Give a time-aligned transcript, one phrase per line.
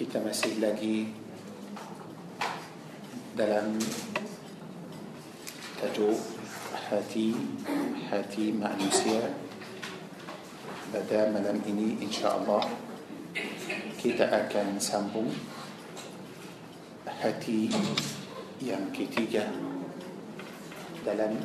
[0.00, 1.12] kita masih lagi
[3.36, 3.76] dalam
[5.76, 6.16] tajuk
[6.88, 7.36] hati
[8.08, 9.28] hati manusia
[10.88, 12.64] pada malam ini insyaallah
[14.00, 15.28] kita akan sambung
[17.04, 17.68] hati
[18.56, 19.52] yang ketiga
[21.04, 21.36] dalam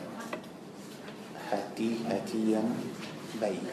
[1.51, 2.71] hati-hati yang
[3.35, 3.67] baik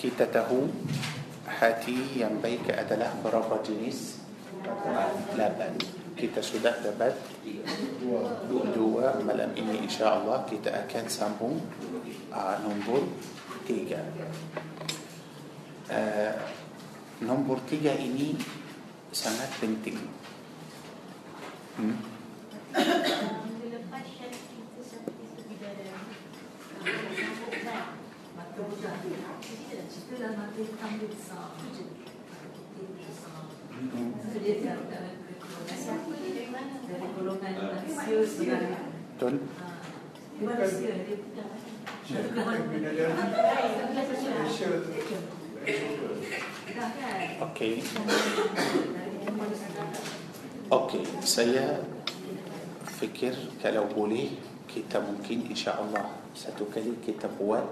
[0.00, 0.64] kita tahu
[1.62, 4.18] hati yang baik adalah berapa jenis?
[5.38, 5.78] Lapan.
[6.18, 7.14] Kita sudah dapat
[8.74, 11.56] dua malam ini insya Allah kita akan sambung
[12.34, 13.06] uh, nombor
[13.62, 14.02] tiga.
[15.86, 16.34] Uh,
[17.22, 18.34] nombor tiga ini
[19.14, 20.02] sangat penting.
[21.78, 22.11] Hmm?
[30.52, 31.84] Dalam mata hitam dia besar tu je
[32.76, 33.40] dia besar
[34.20, 34.84] so dia tak
[36.84, 38.80] dari golongan manusia sebenarnya
[39.16, 39.34] betul
[40.44, 41.16] manusia dia
[47.42, 47.78] Okey.
[50.66, 51.78] Okey, saya
[52.98, 53.30] fikir
[53.62, 54.34] kalau boleh
[54.66, 57.62] kita mungkin insya-Allah satu kali kita buat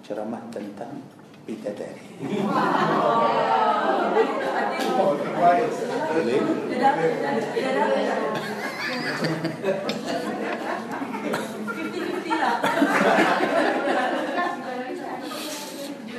[0.00, 1.04] ceramah tentang
[1.44, 2.00] bidadari.
[6.14, 6.40] Boleh?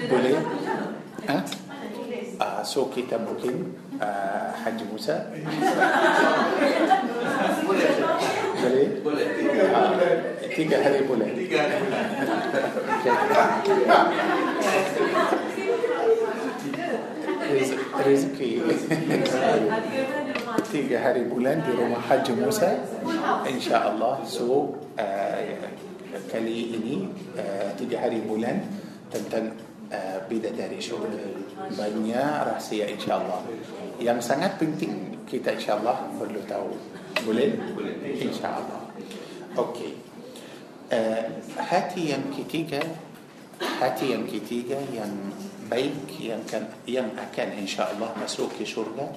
[0.05, 0.37] Boleh?
[1.25, 1.39] Ha?
[2.35, 5.25] Uh, سوكي تبوكين آه، حج موسى.
[10.55, 11.47] tiga hari boleh
[18.07, 18.51] rezeki.
[20.71, 22.77] tiga hari bulan di rumah Haji Musa.
[23.49, 25.55] إن شاء الله so آه،
[26.31, 27.07] kali ini
[27.39, 28.59] آه، tiga hari bulan
[29.11, 29.51] tentang
[30.29, 31.07] beza dari segi
[31.55, 33.41] banyak rahsia insyaAllah
[33.97, 36.75] yang sangat penting kita insyaAllah perlu tahu
[37.25, 37.55] boleh?
[38.19, 38.85] insyaAllah
[39.55, 39.95] Okey.
[40.91, 42.83] Uh, hati yang ketiga
[43.57, 45.09] hati yang ketiga yang
[45.71, 49.09] baik yang kan yang akan insyaallah masuk ke syurga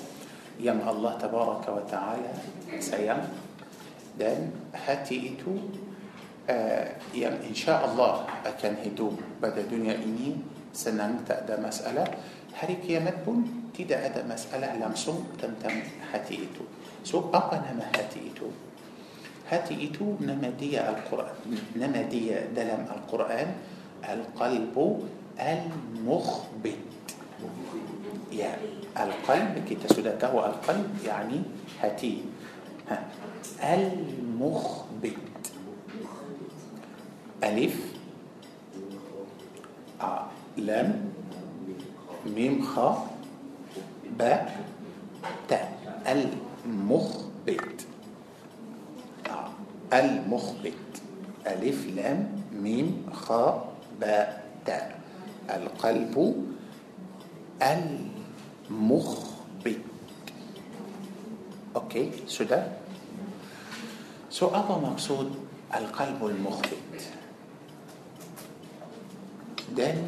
[0.62, 2.32] yang Allah tabaraka wa taala
[2.78, 3.20] sayang
[4.16, 5.58] dan hati itu
[6.48, 10.38] uh, yang insyaallah akan hidup pada dunia ini
[10.72, 12.06] senang tak ada masalah
[12.54, 15.74] hari kiamat pun tidak ada masalah langsung tentang
[16.10, 16.64] hati itu
[17.06, 18.50] so apa nama hati itu
[19.48, 21.36] hati itu nama dia Al-Quran
[21.78, 23.48] nama dia dalam Al-Quran
[24.02, 26.78] Al-Qalbu المخبت
[28.32, 28.58] يا
[28.98, 31.38] القلب كي سودة هو القلب يعني
[31.78, 32.26] هتي
[32.90, 33.06] ها.
[33.62, 35.14] المخبت
[37.44, 37.76] ألف
[40.00, 40.26] آه.
[40.68, 40.88] لم
[42.36, 43.16] ميم خاء
[44.18, 44.60] باء
[45.48, 45.68] تاء
[46.04, 47.86] المخبت
[49.30, 49.48] آه.
[49.92, 50.92] المخبت
[51.46, 52.20] ألف لام
[52.52, 55.00] ميم خاء باء تاء
[55.48, 56.14] القلب
[57.62, 59.80] المخبت
[61.76, 62.68] okay sudah
[64.28, 65.32] so apa maksud
[65.72, 67.17] القلب المخبت
[69.78, 69.98] دن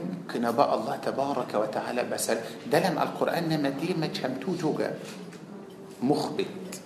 [0.50, 2.38] بقى الله تبارك وتعالى بسر.
[2.66, 4.90] دلم القرآن نما دي ما تشمتو جوجا
[6.02, 6.82] مخبت.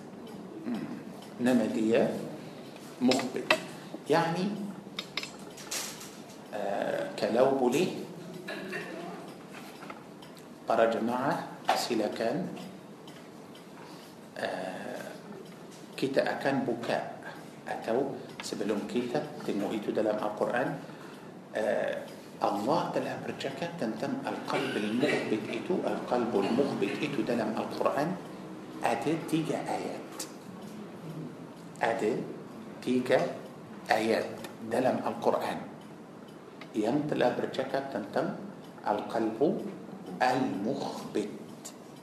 [1.40, 1.96] نما دي
[3.00, 3.48] مخبت.
[4.10, 4.44] يعني
[7.18, 7.86] كلاو كلو بولي.
[10.68, 11.34] برا جماعة
[11.76, 12.48] سيلا كان
[14.38, 15.08] آه،
[15.96, 17.04] كيتا كتا أكان بكاء
[17.68, 18.00] أتو
[18.42, 20.68] سبلوم كيتا تنمو إيتو دلم القرآن.
[21.56, 22.13] آه
[22.44, 23.30] الله ده الامر
[23.80, 28.08] تمتم القلب المخبت إتو القلب المخبت إتو ده لم القرآن
[28.84, 30.12] أدي تيجا آيات.
[31.82, 32.12] أدي
[32.84, 33.20] تيجا
[33.90, 34.30] آيات
[34.70, 35.58] ده لم القرآن.
[36.76, 37.44] يمت الامر
[37.92, 38.26] تمتم
[38.88, 39.40] القلب
[40.22, 41.34] المخبت.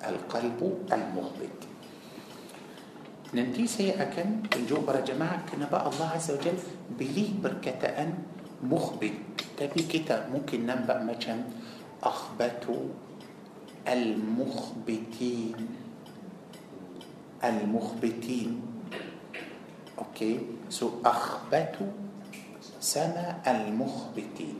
[0.09, 0.59] القلب
[0.93, 1.59] المخبت.
[3.33, 6.57] ننتي سيئة كان جوبر جماعة كنا بقى الله عز وجل
[6.99, 8.13] بلي بركة أن
[8.63, 9.13] مخبت.
[9.57, 11.43] تبي كده ممكن ننبأ مثلا
[12.03, 12.89] أخبت
[13.87, 15.67] المخبتين.
[17.43, 18.61] المخبتين.
[19.99, 20.39] أوكي.
[20.69, 21.75] سو أخبت
[22.79, 24.57] سما المخبتين.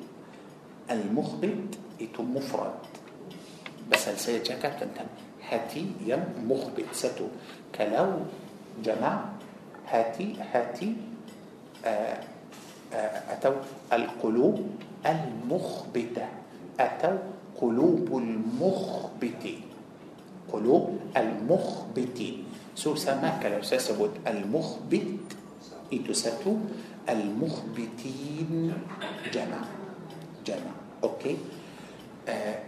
[0.91, 2.79] المخبت إتو مفرد.
[3.91, 5.05] بس السيد جاكا تنتم
[5.49, 7.27] هاتي يم مخبت ستو.
[7.75, 8.25] كلو
[8.83, 9.25] جمع
[9.87, 10.95] هاتي هاتي
[11.85, 12.30] آه
[12.93, 13.61] أتوا
[13.93, 14.57] القلوب
[15.05, 16.27] المخبتة.
[16.79, 17.17] أتوا
[17.61, 19.61] قلوب المخبتين.
[20.51, 22.35] قلوب المخبتين.
[22.75, 25.19] سو سماك لو سسبت المخبت
[25.93, 26.13] إتو
[27.09, 28.73] المخبتين.
[29.33, 29.61] جمع.
[30.45, 30.73] جمع.
[31.03, 31.37] okay
[32.29, 32.59] آه،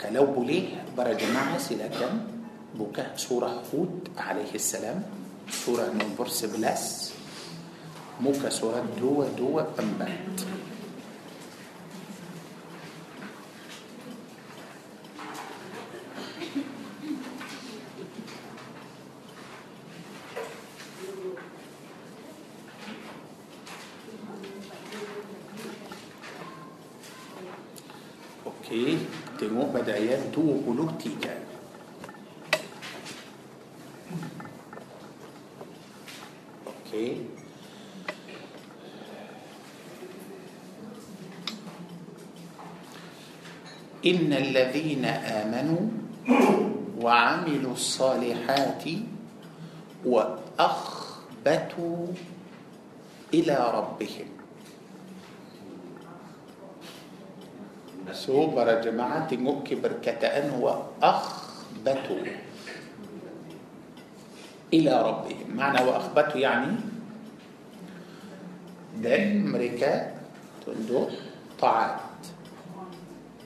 [0.00, 1.88] kalau boleh para jemaah sila
[2.74, 5.02] buka سورة هود عليه السلام.
[5.50, 7.09] سورة nombor sebelas
[8.22, 9.60] muka surat dua dua
[44.10, 45.80] إن الذين آمنوا
[47.00, 48.84] وعملوا الصالحات
[50.04, 51.96] وأخبتوا
[53.34, 54.28] إلى ربهم.
[58.10, 62.22] سو برا جماعة مكي بركتان وأخبتوا
[64.74, 66.74] إلى ربهم معنى وأخبتوا يعني
[68.98, 70.12] ده أمريكا
[70.66, 71.08] تندو
[71.62, 72.00] طاعات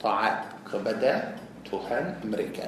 [0.01, 0.43] طاعات
[0.75, 2.67] kepada Tuhan mereka.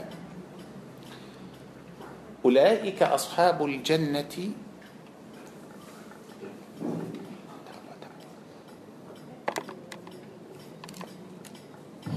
[2.48, 4.36] أولئك أصحاب الجنة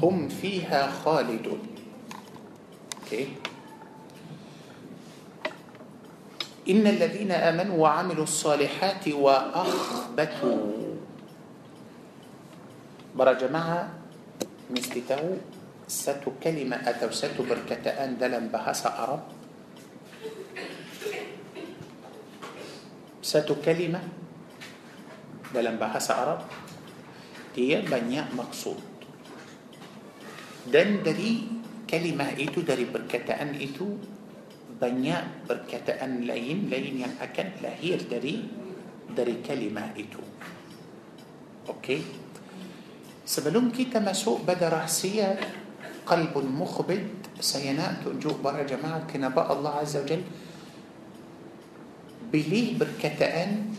[0.01, 1.61] هم فيها خالدون
[3.03, 3.27] okay.
[6.71, 10.63] إن الذين آمنوا وعملوا الصالحات وأخبتوا
[13.19, 14.01] برا جماعة
[15.11, 15.60] tahu
[15.91, 19.27] satu kalimah atau satu perkataan dalam bahasa Arab
[23.19, 24.07] satu kalimah
[25.51, 26.47] dalam bahasa Arab
[27.59, 28.79] dia banyak maksud
[30.71, 31.51] dan dari
[31.91, 33.99] kalimah itu dari perkataan itu
[34.79, 38.47] banyak perkataan lain lain yang akan lahir dari
[39.11, 40.23] dari kalimah itu
[41.67, 41.99] okey
[43.27, 45.35] sebelum kita masuk pada rahsia
[46.07, 47.07] قلب مخبت
[47.41, 50.23] سيناء تنجو برا جماعة كنا بقى الله عز وجل.
[52.33, 53.75] بليه بركتان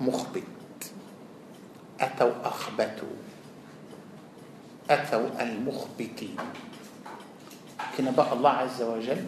[0.00, 0.42] مخبت.
[2.00, 3.14] أتوا أخبتوا
[4.90, 6.36] أتوا المخبتين
[7.98, 9.20] كنا بقى الله عز وجل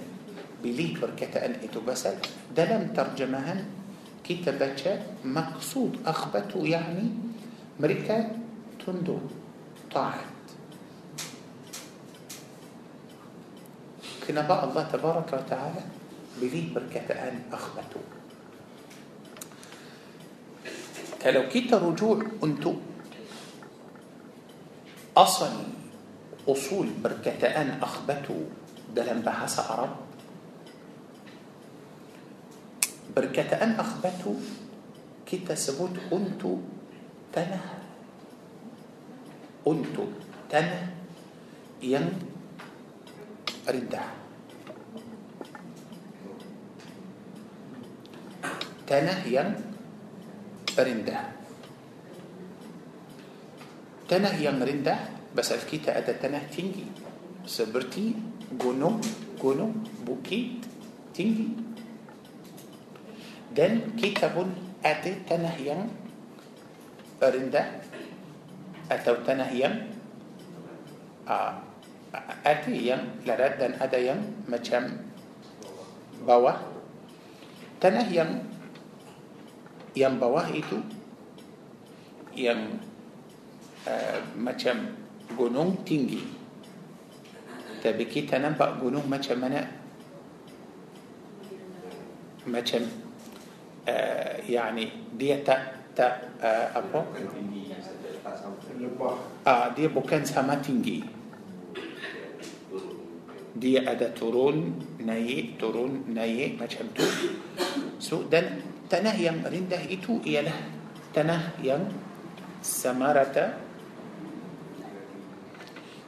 [0.65, 2.17] بليه بركتان إتو بسل
[2.57, 3.65] ده لم ترجمهن
[4.25, 4.81] كتابات
[5.25, 7.05] مقصود أخبتوا يعني
[7.81, 8.31] مريكا
[8.87, 9.19] تندو
[9.93, 10.32] طاعت
[14.29, 15.83] كنا بقى الله تبارك وتعالى
[16.41, 18.01] بليه بركة أن أخبته.
[21.23, 22.75] كلو كيت رجوع أنتو
[25.17, 25.53] أصل
[26.49, 28.39] أصول بركة أن أخبته
[28.95, 29.97] دلن بحس عرب.
[33.17, 34.37] بركة أن أخبته
[35.27, 36.59] كيت سبوت أنتو
[37.33, 37.65] تنه.
[39.67, 40.05] أنتو
[40.51, 40.83] تنه.
[41.83, 42.32] ين
[48.87, 49.49] تنه ين
[50.79, 51.21] ردع
[54.13, 56.85] tanah yang rendah pasal kita ada tanah tinggi
[57.49, 58.13] seperti
[58.61, 59.01] gunung
[59.41, 59.73] gunung
[60.05, 60.61] bukit
[61.17, 61.57] tinggi
[63.57, 64.53] dan kita pun
[64.85, 65.89] ada tanah yang
[67.17, 67.81] rendah
[68.93, 69.89] atau tanah yang
[71.25, 71.72] uh,
[72.45, 75.01] ada yang larat dan ada yang macam
[76.23, 76.61] bawah.
[77.81, 78.47] Tanah yang
[79.97, 80.81] yang bawah itu
[82.37, 82.81] yang
[83.83, 84.95] Uh, macam
[85.35, 86.23] gunung tinggi.
[87.83, 89.59] Tapi kita nampak gunung macam mana?
[92.47, 92.87] Macam
[93.91, 94.87] uh, yani
[95.19, 97.11] dia tak tak uh, apa?
[99.43, 101.03] Uh, dia bukan sama tinggi
[103.63, 107.07] dia ada turun naik turun naik macam tu.
[108.03, 108.59] So dan
[108.91, 110.59] tanah yang rendah itu ialah
[111.15, 111.87] tanah yang
[112.59, 113.63] samarata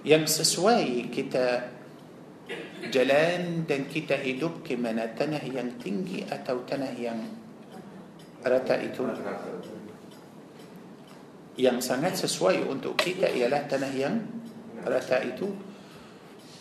[0.03, 1.71] yang sesuai kita
[2.91, 7.23] jalan dan kita hidup ke mana tanah yang tinggi atau tanah yang
[8.43, 9.07] rata itu.
[11.55, 14.19] Yang sangat sesuai untuk kita ialah tanah yang
[14.83, 15.74] rata itu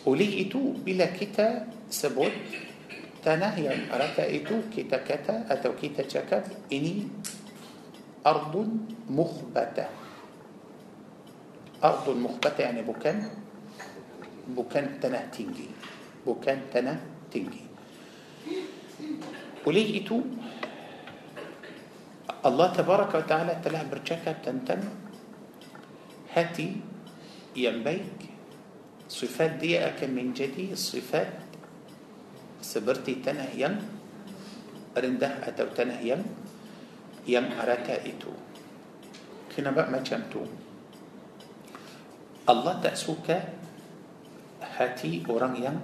[0.04, 2.30] oleh itu bila kita sebut
[3.24, 7.08] tanah yang rata itu kita kata atau kita cakap ini
[8.20, 9.88] ardun mukhbatah
[11.80, 13.16] ardun mukhbatah yani bukan
[14.52, 15.94] bukan tanah tinggi
[16.24, 17.62] bukan tanah tinggi.
[19.64, 20.16] Oleh itu
[22.44, 24.80] Allah Tabaraka wa Ta'ala telah bercakap tentang
[26.32, 26.80] hati
[27.56, 28.33] yang baik
[29.14, 31.30] sifat dia akan menjadi sifat
[32.58, 33.78] seperti tanah yang
[34.90, 36.18] rendah atau tanah yang
[37.22, 38.34] yang rata itu.
[39.54, 40.42] Kenapa macam tu?
[42.50, 43.38] Allah tak suka
[44.58, 45.78] hati orang yang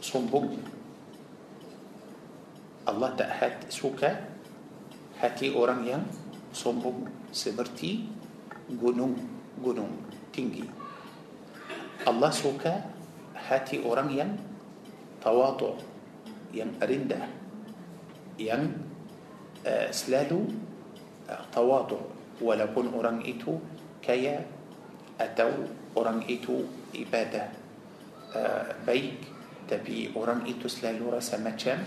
[0.00, 0.56] sombong.
[2.88, 4.32] Allah tak hat, suka
[5.20, 6.02] hati orang yang
[6.56, 7.04] sombong
[7.36, 8.08] seperti
[8.72, 9.92] gunung-gunung
[10.32, 10.83] tinggi
[12.04, 12.84] Allah suka
[13.32, 14.30] hati orang yang
[15.24, 15.76] tawadu
[16.52, 17.26] yang rendah
[18.36, 18.70] yang
[19.64, 20.52] uh, selalu
[21.26, 21.98] uh, tawadu
[22.38, 23.56] walaupun orang itu
[24.04, 24.44] kaya
[25.16, 25.50] atau
[25.94, 27.48] orang itu ibadah
[28.34, 29.24] uh, baik
[29.64, 31.80] tapi orang itu selalu rasa macam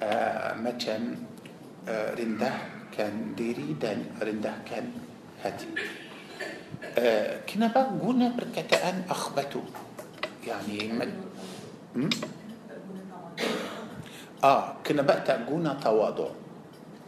[0.00, 1.00] uh, macam
[1.84, 4.88] uh, rendahkan diri dan rendahkan
[5.44, 5.68] hati
[6.92, 9.64] uh, kenapa guna perkataan akhbatu
[10.44, 10.92] yani
[11.96, 12.12] hmm?
[14.44, 16.28] ah kenapa tak guna tawadu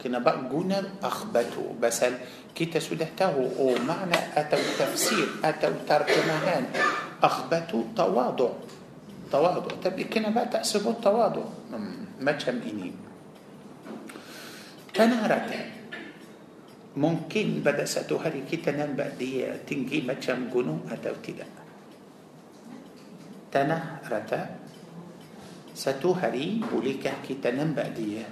[0.01, 2.17] kenapa guna akhbatu basal
[2.57, 6.65] kita sudah tahu oh makna atau tafsir atau terjemahan
[7.21, 8.67] akhbatu tawadu
[9.31, 11.43] تواضع طب كنا بقى تحسبوا التواضع
[12.19, 12.59] ما كم
[16.97, 21.45] إني تنارة ممكن بدأ ستوهري كي تنبأ دي تنجي ما كم جنو أتو تلا
[23.53, 24.31] تنارة
[25.77, 28.25] ستوهري بوليك كي تنبأ دي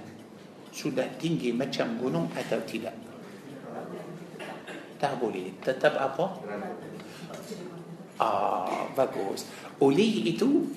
[0.76, 2.92] sudah tinggi macam gunung atau tidak?
[5.00, 5.56] Tak boleh.
[5.64, 6.36] Tetap apa?
[8.20, 9.48] Ah bagus.
[9.80, 10.68] Oleh itu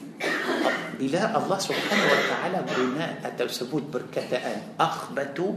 [1.00, 5.48] إلى الله سبحانه وتعالى بناء أتو سبوت بركتا أن أخبتو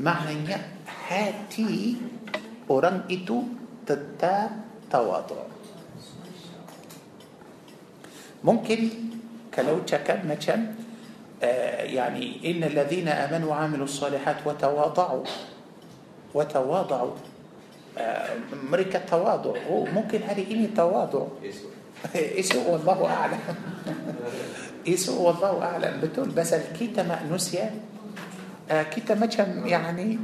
[0.00, 0.56] معنى
[1.08, 1.96] هاتي
[2.70, 3.38] أرنئت إتو
[4.90, 5.42] تواضع
[8.44, 8.80] ممكن
[9.54, 10.58] كلو تشكب مثلا
[11.42, 15.24] آه، يعني إن الذين آمنوا وعملوا الصالحات وتواضعوا
[16.34, 17.14] وتواضعوا
[17.98, 18.36] آه،
[18.70, 21.26] مريكا تواضع ممكن هذه إني تواضع.
[21.42, 21.52] إيه،
[22.40, 23.42] اسمه والله أعلم.
[24.94, 25.92] اسمه والله أعلم.
[26.02, 27.70] بتقول بس الكيتا مأنوسيا
[28.70, 30.18] آه، كيتا ما كم يعني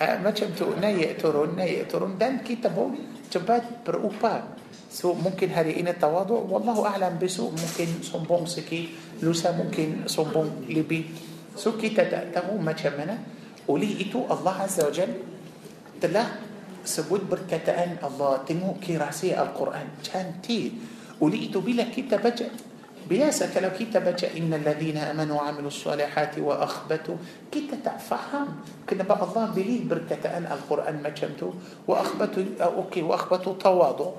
[0.00, 2.90] آه، ما كم تو ناي ترون ناي ترون دان كيتا بو
[3.30, 4.56] تبات بروبا
[4.92, 6.40] سو ممكن هري ان التواضع.
[6.52, 8.88] والله أعلم بسو ممكن صنبون سكي
[9.24, 11.04] لوسا ممكن صنبون ليبي.
[11.56, 13.18] سو كيتا تاغو ما كمنا
[13.68, 15.12] وليتو الله عز وجل
[16.00, 16.24] تلا
[16.84, 19.88] سبوت بركتان الله تنو كي رأسي القرآن.
[20.12, 20.72] كان تي
[21.22, 22.34] ولقيته بلا كتاب
[23.08, 27.16] بياسة لو كتاب إن الذين آمنوا وعملوا الصالحات وأخبتوا
[27.52, 28.48] كيتا تفهم
[28.90, 31.50] كنا بقى الله بلي بركة أن القرآن ما شمتو
[31.88, 34.10] وأخبتوا أوكي وأخبتوا تواضع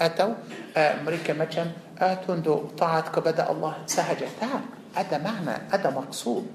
[0.00, 0.34] أتوا
[0.76, 4.64] آه، أمريكا ما شم أتوندو آه، طاعت كبدأ الله سهجة تعال
[4.94, 6.46] هذا معنى هذا مقصود.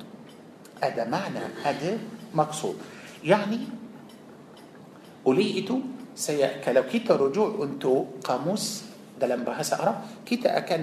[0.84, 1.98] هذا معنى هذا
[2.34, 2.76] مقصود.
[3.24, 3.60] يعني
[5.26, 5.80] وليئتو
[6.16, 10.82] سيأكل كيتا رجوع أنتو قاموس dalam bahasa Arab kita akan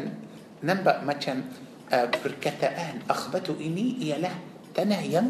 [0.65, 1.45] nampak macam
[1.93, 4.33] uh, perkataan akhbatu ini ialah
[4.73, 5.29] tanah yang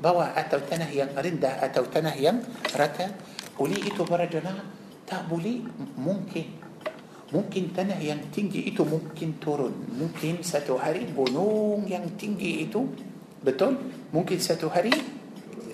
[0.00, 2.40] bawah atau tanah yang rendah atau tanah yang
[2.72, 3.12] rata
[3.60, 4.64] oleh itu para jemaah
[5.04, 5.60] tak boleh
[6.00, 6.48] mungkin
[7.30, 12.80] mungkin tanah yang tinggi itu mungkin turun mungkin satu hari gunung yang tinggi itu
[13.44, 13.76] betul
[14.10, 14.90] mungkin satu hari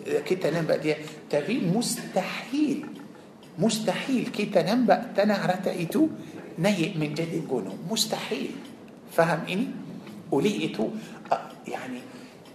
[0.06, 0.96] kita nampak dia
[1.30, 2.86] tapi mustahil
[3.56, 6.06] mustahil kita nampak tanah rata itu
[6.58, 8.52] نيئ من جد جنو مستحيل.
[9.16, 9.66] فهم إني؟
[10.32, 10.90] وليئته
[11.32, 12.00] آه، يعني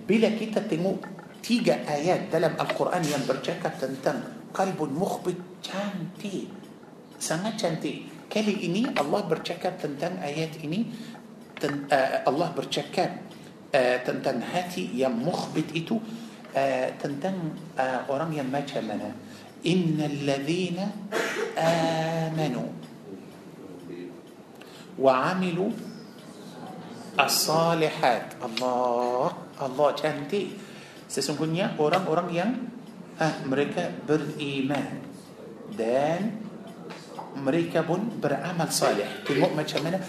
[0.09, 0.95] بلا كتا تنمو
[1.43, 4.17] تيجا آيات دلم القرآن ينبرجاك تنتم
[4.53, 6.47] قلب مخبت جانتي.
[7.19, 7.93] سنة جانتي.
[8.31, 10.85] كلي إني؟ الله برجاك تنتم آيات إني؟
[11.61, 12.97] تن آه الله برجاك
[13.75, 15.97] آه تنتم هاتي يم مخبت إتو.
[16.57, 17.37] آه تنتم
[17.79, 18.61] آه أورام يم ما
[19.65, 20.79] إن الذين
[21.57, 22.69] آمنوا
[24.99, 25.71] وعملوا
[27.19, 29.27] الصالحات الله
[29.61, 30.47] الله cantik
[31.11, 32.51] sesungguhnya orang-orang yang
[33.19, 35.03] ah, mereka beriman
[35.75, 36.39] dan
[37.39, 39.99] mereka pun beramal salih tengok macam mana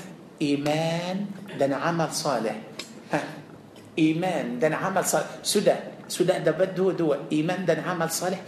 [0.43, 1.17] iman
[1.55, 2.57] dan amal salih
[3.15, 3.19] ha,
[3.95, 8.39] iman dan amal salih sudah sudah dapat dua-dua iman dan amal salih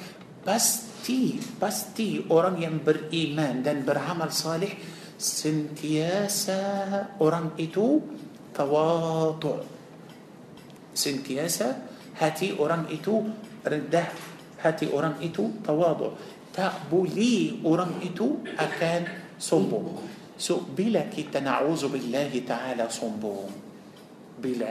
[0.43, 4.71] pasti pasti orang yang beriman dan beramal salih
[5.17, 6.63] sentiasa
[7.23, 8.03] orang itu
[8.55, 9.63] tawadu
[10.95, 11.75] sentiasa
[12.19, 13.23] hati orang itu
[13.67, 14.09] rendah
[14.63, 16.15] hati orang itu tawadu
[16.55, 19.99] tak boleh orang itu akan sombong.
[20.39, 23.51] So bila kita na'udzu billahi ta'ala sombong
[24.39, 24.71] bila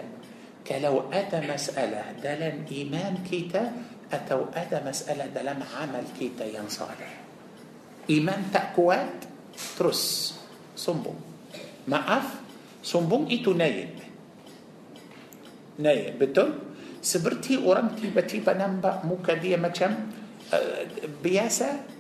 [0.64, 3.64] kalau ada masalah dalam iman kita
[4.08, 7.20] atau ada masalah dalam amal kita yang saleh
[8.12, 10.34] iman tak kuat terus
[10.74, 11.18] sombong.
[11.88, 12.40] Maaf
[12.84, 14.02] sombong itu naik
[15.78, 16.74] naik betul?
[17.04, 19.92] Seperti orang tiba-tiba nampak muka dia macam
[21.20, 21.92] biasa.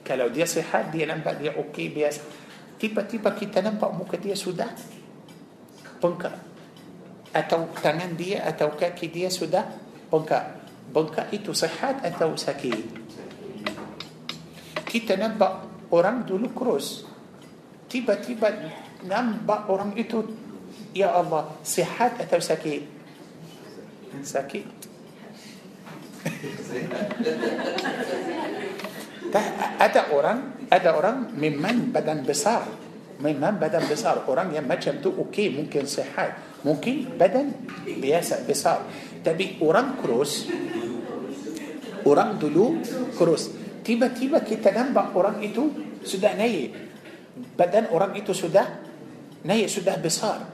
[0.00, 2.24] Kalau dia sihat dia nampak dia okey biasa.
[2.80, 4.72] Tiba-tiba kita nampak muka dia sudah
[6.00, 6.32] bengkak.
[7.34, 9.68] Atau tangan dia atau kaki dia sudah
[10.08, 10.64] bengkak.
[10.88, 13.04] Bengkak itu sihat atau sakit?
[14.88, 17.04] Kita nampak orang dulu kurus
[17.88, 18.52] tiba-tiba
[19.08, 20.20] nampak orang itu
[20.92, 22.82] ya Allah sihat atau sakit?
[24.24, 24.66] Sakit.
[29.78, 32.64] Ada orang ada orang memang badan besar.
[33.20, 34.24] Memang badan besar.
[34.24, 37.52] Orang yang macam tu okey mungkin sehat mungkin badan
[37.84, 38.88] biasa besar.
[39.20, 40.48] Tapi orang kurus
[42.08, 42.80] orang dulu
[43.20, 43.52] kurus
[43.88, 45.72] tiba-tiba kita nampak orang itu
[46.04, 46.76] sudah naik.
[47.56, 48.84] Badan orang itu sudah
[49.48, 50.44] naik sudah besar.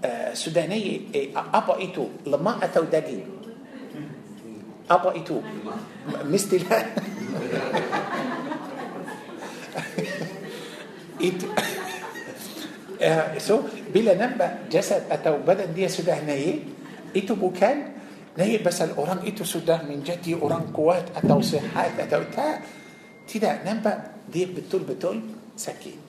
[0.00, 1.12] Uh, sudah naik.
[1.12, 2.08] Eh, apa itu?
[2.24, 3.20] Lemak atau daging?
[4.88, 5.44] Apa itu?
[6.24, 6.80] Mestilah
[11.28, 11.46] itu.
[12.96, 16.64] Uh, so bila nampak jasad atau badan dia sudah naik
[17.12, 17.99] itu bukan
[18.40, 22.64] naik pasal orang itu sudah menjadi orang kuat atau sehat atau tak
[23.28, 25.20] tidak nampak dia betul-betul
[25.52, 26.00] sakit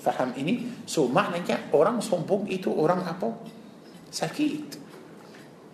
[0.00, 3.28] faham ini so maknanya orang sombong itu orang apa
[4.08, 4.80] sakit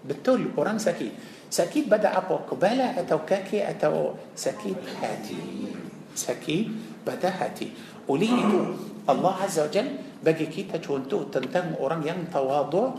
[0.02, 2.48] betul orang sakit sakit pada apa?
[2.48, 5.68] Kepala atau kaki atau sakit hati?
[6.16, 6.64] Sakit
[7.04, 7.76] pada hati.
[8.08, 8.60] Oleh itu
[9.04, 12.96] Allah Azza wa Jal bagi kita contoh tentang orang yang tawadu,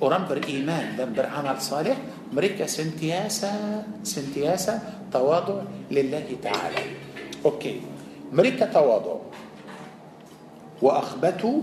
[0.00, 1.96] قران بر إيمان دم بر عمل صالح
[2.32, 4.74] مريكا سنتياسا سنتياسا
[5.12, 6.82] تواضع لله تعالى.
[7.44, 7.80] أوكي.
[8.32, 9.16] مريكا تواضع.
[10.82, 11.58] واخبتوا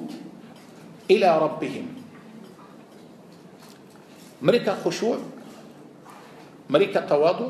[1.11, 1.87] إلى ربهم.
[4.41, 5.17] مريكا خشوع.
[6.69, 7.47] مريكا تواضع.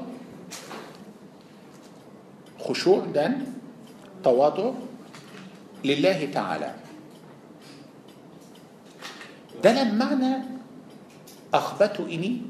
[2.59, 3.33] خشوع دم
[4.23, 4.71] تواضع
[5.85, 6.71] لله تعالى.
[9.63, 10.60] ده معنى
[11.53, 12.41] أخبتوا إني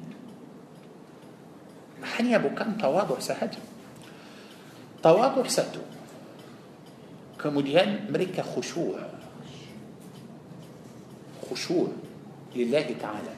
[2.03, 3.55] حنيا بكان تواضع سهد.
[5.03, 5.81] تواضع ستو
[7.39, 8.95] كمديان مريكا خشوع.
[11.51, 11.87] خشوع
[12.55, 13.33] لله تعالى.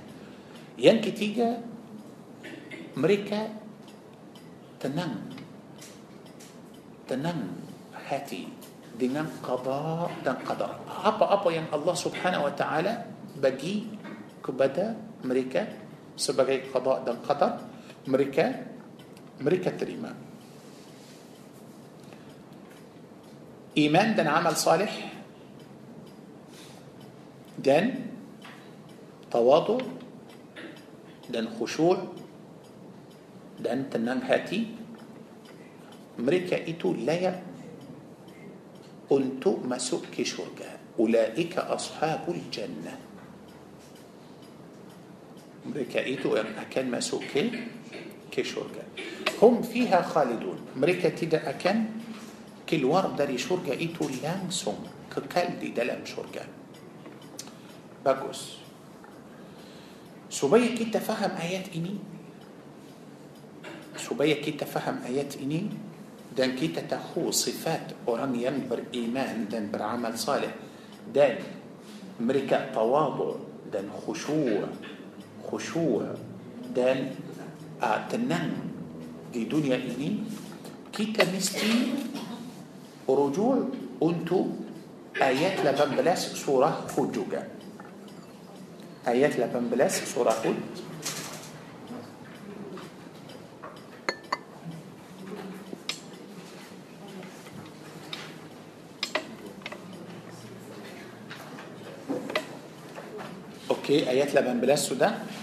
[0.78, 1.62] ين كتيجا
[2.98, 3.50] مريكا
[4.80, 5.14] تنم.
[7.08, 7.40] تنم
[8.08, 8.48] هاتي.
[9.00, 10.70] دينام قضاء دان قدر
[11.06, 12.94] أبا أبا ين الله سبحانه وتعالى
[13.42, 14.03] بجي
[14.44, 14.92] kepada
[15.24, 15.64] mereka
[16.20, 17.54] sebagai qada dan qadar
[18.12, 18.46] mereka
[19.40, 20.12] mereka terima
[23.74, 24.92] iman dan amal salih
[27.58, 28.14] dan
[29.32, 29.80] tawadu
[31.32, 32.14] dan khusyuk
[33.64, 34.76] dan tenang hati
[36.20, 37.42] mereka itu layak
[39.10, 40.68] untuk masuk ke syurga
[41.02, 43.13] أولئك أصحاب الجنة
[45.66, 47.52] mereka itu يعني akan akan masuk
[48.32, 48.84] ke syurga
[49.42, 50.60] هم فيها خالدون.
[50.76, 51.84] mereka tidak akan
[52.70, 56.46] keluar dari syurga itu langsung kekal di dalam syurga
[58.06, 58.58] bagus
[60.30, 61.96] supaya kita faham ayat ini؟
[63.98, 65.70] سبيا كي تفهم آيات إني؟
[66.38, 70.52] دان كي تتخو صفات أوران ينبر إيمان دان بر عمل صالح.
[71.14, 71.38] دان
[72.20, 73.36] مريكا تواضع
[73.74, 74.68] دان خشوع.
[75.54, 76.18] Khusyuk
[76.74, 77.14] dan
[77.78, 78.74] uh, tenang
[79.30, 80.26] di dunia ini
[80.90, 81.94] kita mesti
[83.06, 83.70] rujuk
[84.02, 84.50] untuk
[85.22, 85.94] ayat 18
[86.34, 87.46] surah Hud juga.
[89.06, 89.70] Ayat 18
[90.10, 90.58] surah Hud.
[103.84, 105.43] Okey, ayat 18 sudah.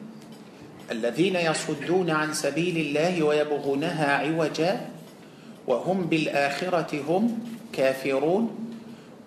[0.91, 4.81] الذين يصدون عن سبيل الله ويبغونها عوجا
[5.67, 7.39] وهم بالآخرة هم
[7.73, 8.57] كافرون.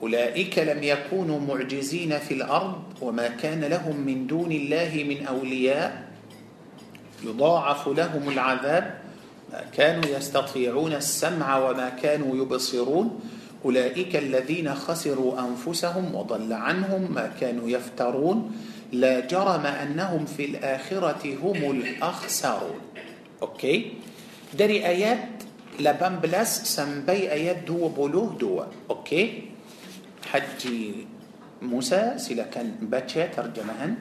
[0.02, 6.04] أولئك لم يكونوا معجزين في الأرض وما كان لهم من دون الله من أولياء.
[7.24, 8.94] يضاعف لهم العذاب
[9.52, 13.20] ما كانوا يستطيعون السمع وما كانوا يبصرون.
[13.64, 18.52] أولئك الذين خسروا أنفسهم وضل عنهم ما كانوا يفترون.
[18.92, 22.80] لا جرم أنهم في الآخرة هم الأخسرون
[23.42, 23.76] أوكي
[24.54, 25.42] dari ayat
[25.82, 26.22] 18
[26.62, 29.50] sampai ayat 22 Okey
[30.30, 30.80] Haji
[31.66, 33.98] Musa silakan baca terjemahan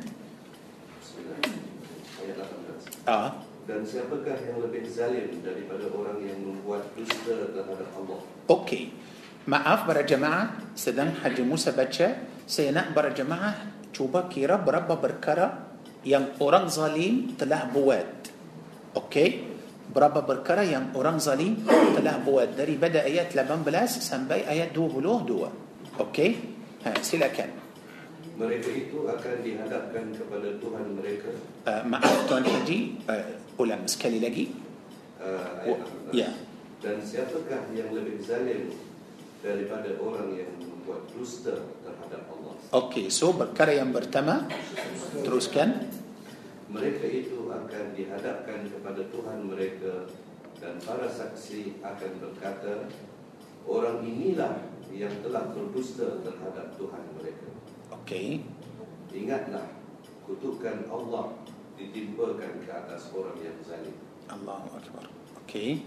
[2.22, 3.10] Ayat 18.
[3.10, 8.22] ah Dan siapakah yang lebih zalim daripada orang yang membuat dusta terhadap Allah?
[8.46, 8.93] Okey
[9.50, 12.13] Maaf para jemaah sedang Haji Musa baca
[12.46, 15.71] saya nak para jemaah cuba kira berapa perkara
[16.03, 18.10] yang orang zalim telah buat
[18.93, 19.29] Okey
[19.89, 21.62] berapa perkara yang orang zalim
[21.93, 23.63] telah buat daripada ayat 18
[23.95, 26.29] sampai ayat 22 Okey
[26.84, 27.49] ha, silakan
[28.34, 31.29] Mereka itu akan dihadapkan kepada Tuhan mereka.
[31.69, 33.25] uh, maaf Tuan Haji uh,
[33.56, 34.45] ulang sekali lagi
[35.23, 36.19] Uh, Oh, ayat 18.
[36.19, 36.29] ya.
[36.84, 38.75] Dan siapakah yang lebih zalim
[39.39, 41.63] daripada orang yang membuat dusta?
[42.73, 44.49] Okey so perkara yang pertama
[45.21, 45.93] teruskan
[46.73, 50.09] Mereka itu akan dihadapkan kepada Tuhan mereka
[50.57, 52.89] dan para saksi akan berkata,
[53.69, 54.57] orang inilah
[54.89, 57.45] yang telah berdusta terhadap Tuhan mereka.
[57.93, 58.41] Okey
[59.13, 59.69] Ingatlah,
[60.25, 61.38] kutukan Allah
[61.77, 63.93] ditimpakan ke atas orang yang zalim.
[64.33, 65.05] Allahu akbar
[65.45, 65.86] Okey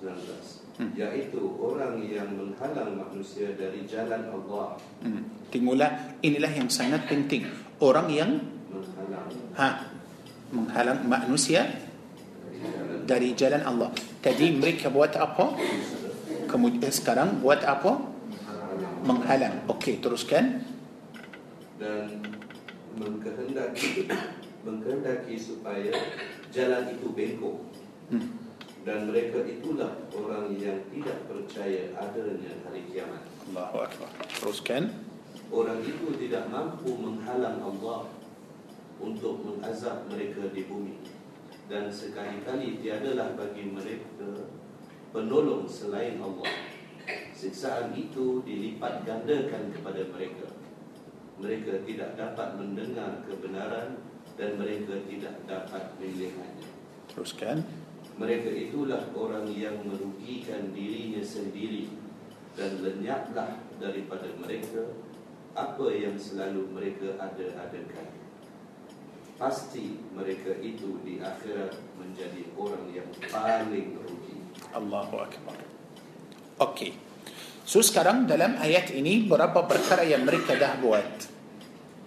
[0.00, 0.63] 19.
[0.74, 0.90] Hmm.
[0.98, 4.74] Yaitu orang yang menghalang manusia dari jalan Allah.
[5.06, 5.22] Hmm.
[5.54, 7.46] Tengoklah inilah yang sangat penting.
[7.78, 8.42] Orang yang
[8.74, 9.68] Menghalang ha
[10.50, 11.62] menghalang manusia
[13.06, 13.90] dari jalan Allah.
[14.18, 15.54] Tadi mereka buat apa?
[16.50, 18.02] Kemudian sekarang buat apa?
[19.06, 19.66] Menghalang.
[19.70, 20.62] Okey, teruskan.
[21.74, 22.06] dan
[22.94, 24.06] mengkehendaki
[24.62, 25.90] mengkehendaki supaya
[26.54, 27.58] jalan itu bengkok
[28.04, 28.43] Hmm.
[28.84, 34.08] Dan mereka itulah orang yang tidak percaya adanya hari kiamat Allahu akbar.
[34.28, 34.92] Teruskan.
[35.48, 38.12] orang itu tidak mampu menghalang Allah
[39.00, 41.00] untuk mengazab mereka di bumi
[41.72, 44.44] dan sekali-kali tiadalah bagi mereka
[45.16, 46.52] penolong selain Allah
[47.32, 50.48] siksaan itu dilipat gandakan kepada mereka
[51.40, 53.96] mereka tidak dapat mendengar kebenaran
[54.36, 56.68] dan mereka tidak dapat melihatnya
[57.14, 57.62] Teruskan.
[58.14, 61.90] Mereka itulah orang yang merugikan dirinya sendiri
[62.54, 64.86] dan lenyaplah daripada mereka
[65.54, 68.06] apa yang selalu mereka ada-adakan.
[69.34, 74.38] Pasti mereka itu di akhirat menjadi orang yang paling rugi.
[74.70, 75.58] Allahu akbar.
[76.62, 76.94] Okey.
[77.66, 81.06] So sekarang dalam ayat ini berapa perkara yang mereka dah buat?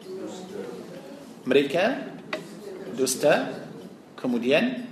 [0.08, 0.62] Dusta,
[1.44, 1.84] Mereka
[2.96, 3.34] dusta
[4.16, 4.88] kemudian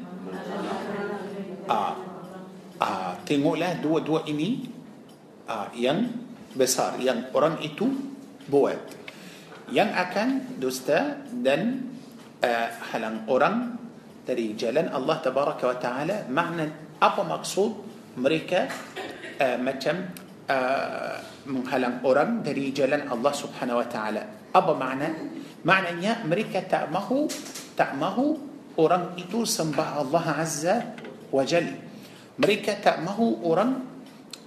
[1.69, 1.93] ah,
[2.79, 4.65] ah, tengoklah dua-dua ini
[5.49, 6.05] ah, yang
[6.55, 7.85] besar yang orang itu
[8.47, 8.79] buat.
[9.73, 10.27] Yang akan
[10.61, 11.91] dusta dan
[12.41, 13.75] ah, halang orang
[14.25, 16.17] dari jalan Allah tabaraka wa taala.
[16.31, 16.65] Makna
[17.01, 17.71] apa maksud
[18.17, 18.69] mereka
[19.41, 20.09] ah, macam
[20.47, 24.23] ah, menghalang orang dari jalan Allah subhanahu wa taala?
[24.55, 25.09] Apa makna?
[25.65, 27.25] Maknanya mereka tak mahu
[27.73, 28.37] tak mahu
[28.79, 30.75] orang itu sembah Allah azza
[31.35, 31.67] wa jal
[32.39, 33.83] mereka tak mahu orang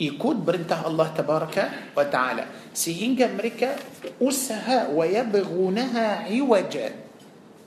[0.00, 3.76] ikut perintah Allah tabaraka wa taala sehingga mereka
[4.22, 6.96] usaha wa yabghunaha iwaja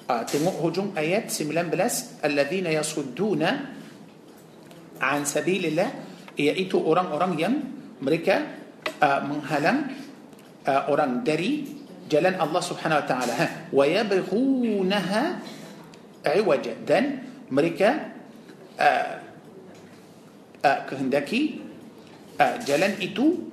[0.10, 3.50] ah, tengok hujung ayat 19 alladzina yasudduna
[5.02, 5.90] an sabilillah
[6.38, 7.56] iaitu orang-orang yang
[8.02, 8.42] mereka
[9.02, 9.90] uh, menghalang
[10.66, 11.66] uh, orang dari
[12.10, 13.38] jalan Allah Subhanahu wa taala
[13.78, 15.22] wa yabghunaha
[16.22, 18.11] iwaja dan mereka uh, uh,
[20.90, 21.62] kehendaki
[22.38, 23.50] uh, jalan itu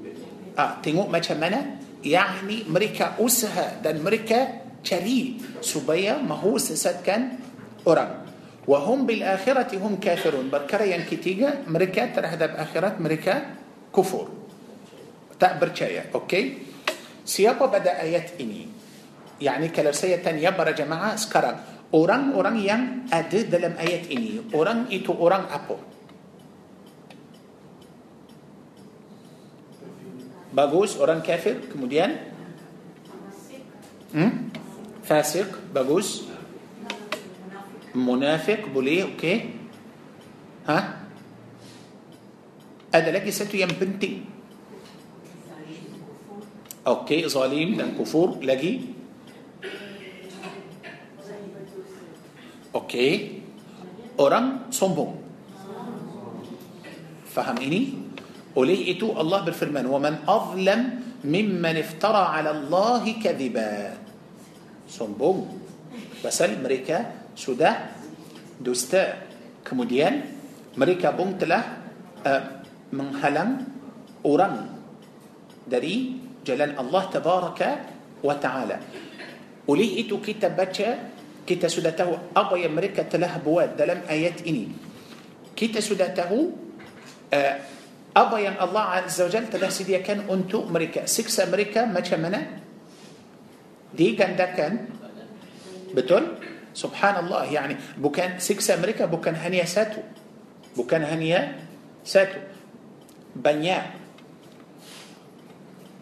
[0.56, 7.42] uh, tengok macam mana yakni mereka usaha dan mereka cari supaya mahu sesatkan
[7.84, 8.28] orang
[8.68, 13.56] akhirati hum kafirun perkara yang ketiga mereka terhadap akhirat mereka
[13.88, 14.28] kufur
[15.40, 16.68] tak percaya okey
[17.24, 18.68] siapa pada ayat ini
[19.40, 25.12] yakni kalau saya tanya para jemaah sekarang orang-orang yang ada dalam ayat ini orang itu
[25.14, 25.76] orang apa?
[30.52, 32.34] Bagus orang kafir kemudian?
[34.08, 34.48] Hmm?
[35.08, 36.28] fasik bagus.
[37.96, 39.56] Munafik boleh okey.
[40.68, 40.78] Ha?
[42.92, 44.28] Ada lagi satu yang penting.
[46.84, 48.36] Okey zalim dan kufur.
[48.44, 48.97] Lagi
[52.74, 53.40] Okey.
[54.18, 55.14] Orang sombong.
[57.28, 57.94] Faham ini?
[58.58, 63.94] Oleh itu Allah berfirman, "Waman azlam mimman iftara 'ala Allah kadhiba."
[64.90, 65.46] Sombong.
[66.18, 67.94] Pasal mereka sudah
[68.58, 69.30] dusta.
[69.62, 70.26] Kemudian
[70.74, 71.62] mereka pun telah
[72.26, 72.42] uh,
[72.90, 73.68] menghalang
[74.26, 74.74] orang
[75.68, 77.70] dari jalan Allah tabaraka
[78.24, 78.80] wa taala.
[79.68, 81.17] Oleh itu kita baca
[81.48, 84.68] kita sudah tahu apa yang mereka telah buat dalam ayat ini
[85.56, 86.52] kita sudah tahu
[87.32, 87.54] uh,
[88.12, 92.60] apa yang Allah Azza wa Jalla telah sediakan untuk mereka siksa mereka macam mana
[93.96, 94.92] digandakan
[95.96, 96.36] betul
[96.76, 100.04] subhanallah yani bukan siksa mereka bukan hanya satu
[100.76, 101.56] bukan hanya
[102.04, 102.36] satu
[103.32, 103.96] banyak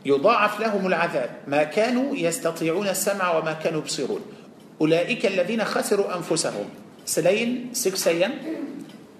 [0.06, 4.35] يضاعف لهم العذاب ما كانوا يستطيعون السمع وما كانوا يبصرون
[4.80, 8.34] أولئك الذين خسروا أنفسهم selain siksa yang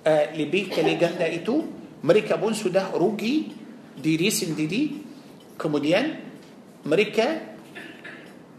[0.03, 1.63] uh, lebih kali ganda itu
[2.03, 3.47] mereka pun sudah rugi
[3.95, 4.83] diri sendiri
[5.55, 6.05] kemudian
[6.83, 7.55] mereka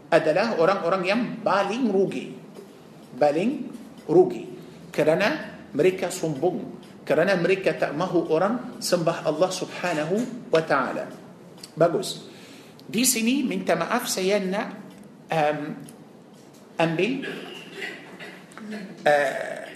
[0.08, 2.32] adalah orang-orang yang paling rugi
[3.20, 3.50] paling
[4.08, 4.48] rugi
[4.88, 11.04] kerana mereka sombong kerana mereka tak mahu orang sembah Allah Subhanahu wa taala
[11.76, 12.24] bagus
[12.88, 14.68] di sini minta maaf saya nak
[15.28, 15.60] um,
[16.80, 17.28] أم أمبل
[19.06, 19.68] آه،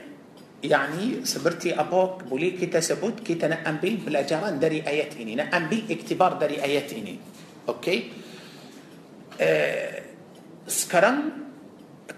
[0.63, 5.67] يعني صبرتي أبوك بولي كي تسبوت كي تنقم بيل بلا جران داري آيات إني نام
[5.67, 7.17] بي اكتبار دري آيات إني
[7.69, 8.11] أوكي؟
[9.41, 10.03] آه،
[10.69, 11.23] سكرم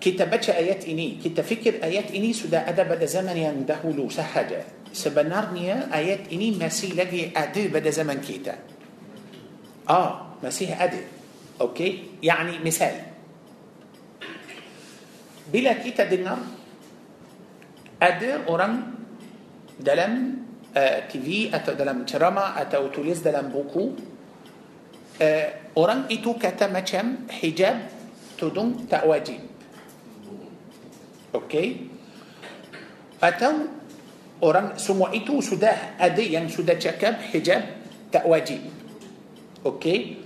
[0.00, 4.64] كي تبتش آيات إني كي تفكر آيات إني سدى أدب بدا زمن يعني يندهولو سهجة
[4.92, 8.58] سبنارنيا آيات إني مسيح لقي أدي بدا زمن كيتا.
[9.90, 11.00] آه مسيح أدي
[11.60, 13.13] أوكي؟ يعني مثال.
[15.54, 16.42] Bila kita dengar
[18.02, 18.90] ada orang
[19.78, 20.42] dalam
[20.74, 23.94] uh, TV atau dalam ceramah atau tulis dalam buku
[25.22, 27.86] uh, orang itu kata macam hijab
[28.34, 29.38] tudung tak wajib
[31.38, 31.86] okey
[33.22, 33.70] atau
[34.42, 37.62] orang semua itu sudah ada yang sudah cakap hijab
[38.10, 38.58] tak wajib
[39.62, 40.18] okey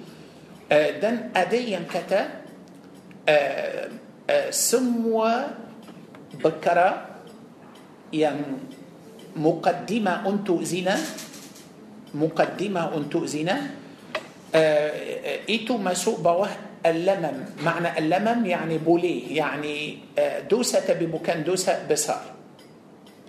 [0.72, 2.48] uh, dan ada yang kata
[3.28, 3.97] uh, uh,
[4.52, 5.56] semua
[6.36, 7.20] perkara
[8.12, 8.60] yang
[9.36, 10.96] mukaddimah untuk zina
[12.12, 13.56] mukaddimah untuk zina
[14.52, 14.90] uh,
[15.44, 16.48] itu masuk bawah
[16.84, 19.76] al-lamam makna al-lamam يعني boleh يعني
[20.16, 22.32] uh, dosa tapi bukan dosa besar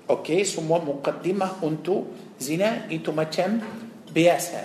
[0.08, 3.60] okey semua mukaddimah untuk zina itu macam
[4.10, 4.62] biasa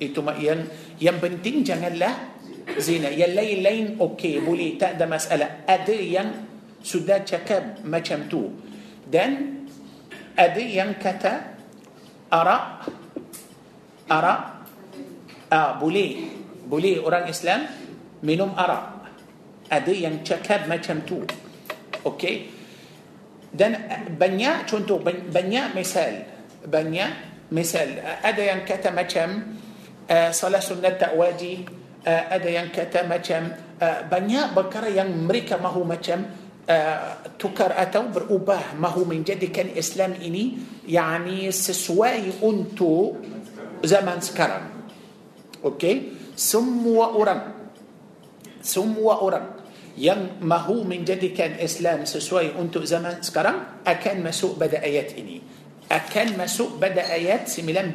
[0.00, 0.66] itu yang
[0.98, 2.33] yang penting janganlah
[2.78, 3.08] زينة.
[3.08, 5.68] يا لين لين أوكي بولي تأدى مسألة.
[5.68, 6.24] أديا
[6.82, 8.42] سدى تكب ما شمتو.
[9.10, 9.32] دن
[10.38, 11.32] أديا كتا
[12.32, 12.58] أرى
[14.12, 14.34] أرى
[15.52, 16.08] آه بولي
[16.66, 17.60] بولي أوران إسلام
[18.22, 18.80] منهم أرى.
[19.72, 21.24] أديا تكب ما شمتو.
[22.06, 22.34] أوكي؟
[23.54, 23.72] دن
[24.20, 24.98] بنيا شنتو
[25.30, 26.14] بنيا مثال.
[26.66, 27.06] بنيا
[27.52, 27.88] مثال.
[28.24, 29.30] أديا كتا ما شم
[30.10, 31.83] آه، صلاة سنة تأواجي.
[32.04, 36.44] Uh, ada yang kata macam uh, banyak perkara yang mereka mahu macam
[37.36, 40.56] tukar atau berubah mahu menjadikan Islam ini
[40.88, 43.20] yani sesuai untuk
[43.84, 44.88] zaman sekarang.
[45.60, 47.68] Okey, semua orang
[48.64, 49.60] semua orang
[50.00, 55.44] yang mahu menjadikan Islam sesuai untuk zaman sekarang akan masuk pada ayat ini.
[55.84, 57.92] akan masuk pada ayat 19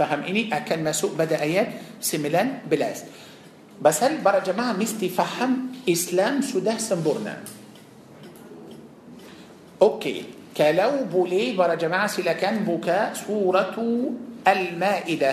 [0.00, 3.04] فهم إني أكن مسوق بدأ أيات سملان بلاس
[3.84, 7.36] بس هل برا جماعة مستي فهم إسلام سده سنبورنا؟
[9.82, 10.24] أوكي.
[10.56, 13.76] كلو بولي برا جماعة سلا كان بكا سورة
[14.48, 15.32] المائدة.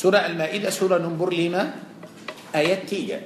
[0.00, 3.20] Surah Al-Maidah surah nombor 5 ayat 3.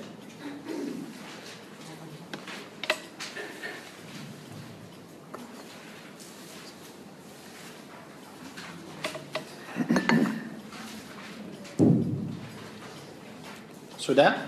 [13.95, 14.43] Sudah?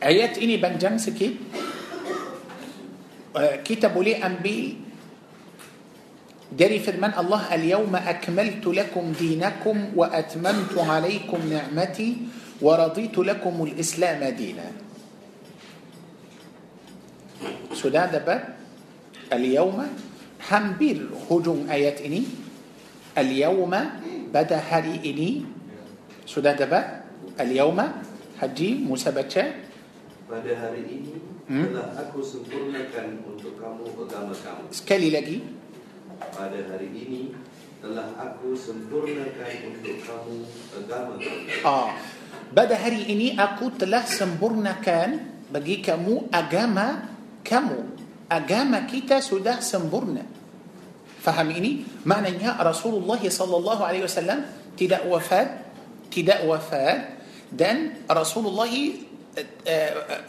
[0.00, 1.36] Ayat ini panjang sikit.
[3.60, 4.83] Kita boleh ambil
[6.54, 12.08] جاري فرمان الله اليوم أكملت لكم دينكم وأتممت عليكم نعمتي
[12.62, 14.68] ورضيت لكم الإسلام دينا
[17.74, 18.42] سودان باب
[19.32, 19.78] اليوم
[20.50, 20.98] هم بير
[21.30, 22.22] هجوم آيات إني
[23.18, 23.72] اليوم
[24.34, 25.30] بدأ هاري إني
[26.26, 26.86] سداد باب
[27.40, 27.78] اليوم
[28.40, 29.44] هجي موسى بچا
[30.30, 31.76] بدا هاري إني Hmm?
[34.72, 35.36] Sekali lagi.
[36.32, 37.22] Pada hari ini
[37.84, 40.36] Telah aku sempurnakan untuk kamu
[40.72, 41.92] agama kamu ah.
[42.54, 47.12] Pada hari ini aku telah sempurnakan Bagi kamu agama
[47.44, 47.80] kamu
[48.32, 50.24] Agama kita sudah sempurna
[51.24, 51.80] Faham ini?
[52.04, 54.44] Maknanya Rasulullah sallallahu alaihi wasallam
[54.76, 55.72] tidak wafat,
[56.12, 57.16] tidak wafat
[57.48, 58.68] dan Rasulullah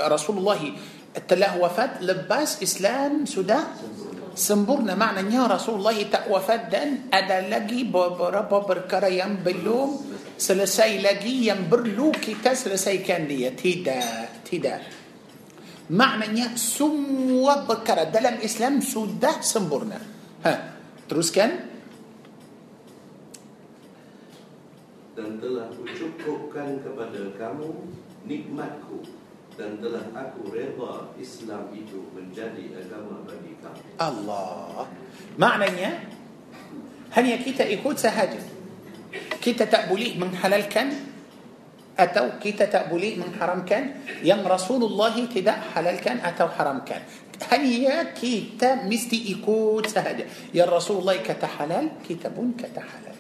[0.07, 0.61] Rasulullah
[1.27, 3.75] telah wafat lepas Islam sudah
[4.35, 11.71] sempurna maknanya Rasulullah tak wafat dan ada lagi beberapa perkara yang belum selesai lagi yang
[11.71, 13.55] perlu kita selesaikan dia.
[13.55, 14.79] Tidak tidak.
[15.89, 19.97] Maknanya semua perkara dalam Islam sudah sempurna.
[20.43, 20.53] Ha
[21.05, 21.73] teruskan.
[25.15, 27.71] Dan telah kucukupkan kepada kamu
[28.27, 29.24] nikmatku
[29.55, 33.79] dan telah aku reda Islam itu menjadi agama bagi kamu.
[33.99, 34.83] Allah.
[35.39, 35.91] Maknanya
[37.15, 38.39] hanya kita ikut sahaja.
[39.39, 40.91] Kita tak boleh menghalalkan
[41.95, 46.99] atau kita tak boleh mengharamkan yang Rasulullah tidak halalkan atau haramkan.
[47.51, 50.27] Hanya kita mesti ikut sahaja.
[50.51, 53.15] Yang Rasulullah kata halal, kita pun kata halal.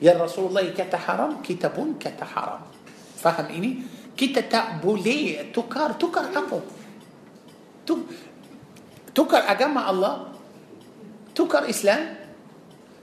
[0.00, 2.64] Ya Rasulullah kata haram, kita pun kata haram.
[3.20, 3.84] Faham ini?
[4.14, 6.58] Kita tak boleh tukar, tukar apa?
[9.14, 10.30] Tukar agama Allah,
[11.34, 12.22] tukar Islam.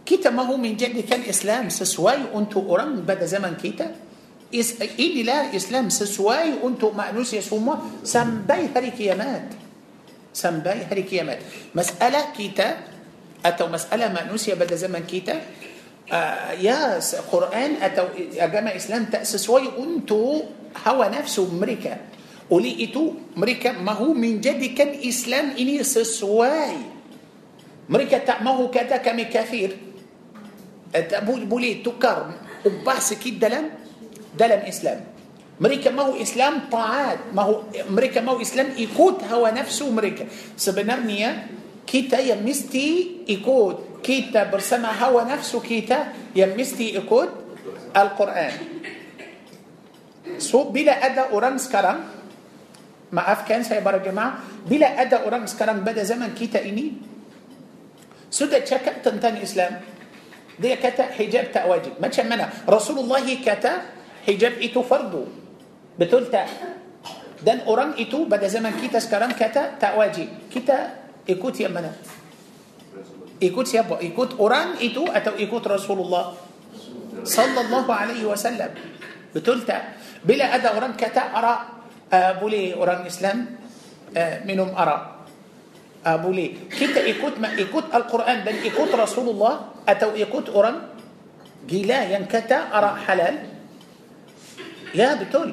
[0.01, 3.91] Kita mahu menjadikan Islam sesuai untuk orang pada zaman kita.
[4.99, 9.55] Inilah Islam sesuai untuk manusia semua sampai hari kiamat.
[10.31, 11.39] Sampai hari kiamat.
[11.71, 12.87] Masalah kita
[13.39, 15.39] atau masalah manusia pada zaman kita
[16.11, 16.99] uh, ya
[17.31, 21.97] Quran atau agama Islam tak sesuai untuk هو نفسه أمريكا.
[22.51, 26.75] ولقيته أمريكا ما هو من جد كان إسلام إني سسواي.
[27.89, 29.71] أمريكا ما كذا كم كثير.
[31.23, 32.17] بولي تكر
[32.65, 33.65] وبحس كده دلم؟
[34.39, 34.99] دلم إسلام.
[35.61, 37.19] أمريكا ما هو إسلام طاعات.
[37.33, 40.27] ما هو أمريكا ما هو إسلام يكوت هو نفسه أمريكا.
[40.57, 41.47] سبنرنيا
[41.87, 47.29] كيتا يمستي يكوت كيتا برسمها هو نفسه كيتا يمستي يكوت
[47.97, 48.70] القرآن.
[50.37, 52.05] So bila ada orang sekarang,
[53.11, 56.95] maafkan saya para jemaah, bila ada orang sekarang pada zaman kita ini,
[58.31, 59.83] sudah cakap tentang Islam,
[60.55, 61.99] dia kata hijab tak wajib.
[61.99, 62.47] Macam mana?
[62.63, 63.91] Rasulullah kata
[64.29, 65.27] hijab itu fardu.
[65.99, 66.47] Betul tak?
[67.41, 70.29] Dan orang itu pada zaman kita sekarang kata tak wajib.
[70.47, 71.91] Kita ikut yang mana?
[73.41, 73.97] Ikut siapa?
[74.05, 76.37] Ikut orang itu atau ikut Rasulullah
[77.25, 78.69] sallallahu alaihi wasallam.
[79.33, 79.97] Betul tak?
[80.25, 81.55] بلا أدى أوران كتا أرى.
[82.13, 83.45] آه، بولي أوران إسلام.
[84.17, 84.97] آه، منهم أرى.
[86.05, 86.47] بولي
[86.79, 89.53] كتا إكوت ما إكوت القرآن بل إكوت رسول الله.
[89.89, 90.75] أتو إكوت أوران؟
[91.67, 93.35] جيلا ينكتا أرى حلال.
[94.95, 95.49] يا بتول.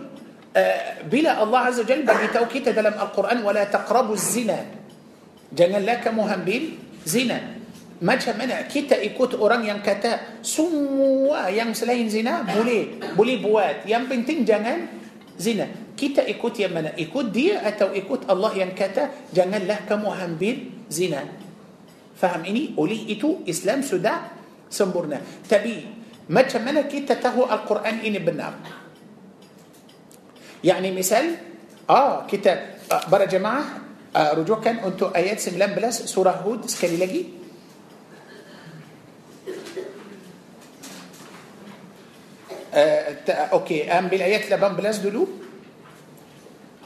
[0.57, 4.61] آه، بلا الله عز وجل بل إتوكيت دلم القرآن ولا تقربوا الزنا.
[5.53, 7.58] جنا لك مهمبيل زنا.
[7.99, 13.77] Macam mana kita ikut orang yang kata semua yang selain zina boleh boleh buat.
[13.91, 14.87] Yang penting jangan
[15.35, 15.67] zina.
[15.99, 16.95] Kita ikut yang mana?
[16.95, 21.27] Ikut dia atau ikut Allah yang kata janganlah kamu ambil zina.
[22.15, 22.75] Faham ini?
[22.79, 24.31] Oleh itu Islam sudah
[24.71, 25.19] sempurna.
[25.47, 25.87] Tapi
[26.31, 28.59] macam mana kita tahu Al-Quran ini benar?
[30.61, 31.39] Yani misal,
[31.87, 33.81] ah kita uh, para jemaah
[34.11, 35.71] uh, rujukan untuk ayat 19
[36.11, 37.38] surah Hud sekali lagi.
[42.79, 45.27] Uh, Okey, ambil ayat 18 dulu.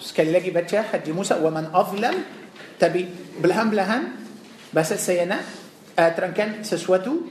[0.00, 2.16] Sekali lagi baca Haji Musa wa man azlam
[2.80, 3.06] tapi
[3.38, 4.22] belahan-belahan
[4.72, 5.44] Bahasa saya nak
[6.00, 7.28] uh, terangkan sesuatu.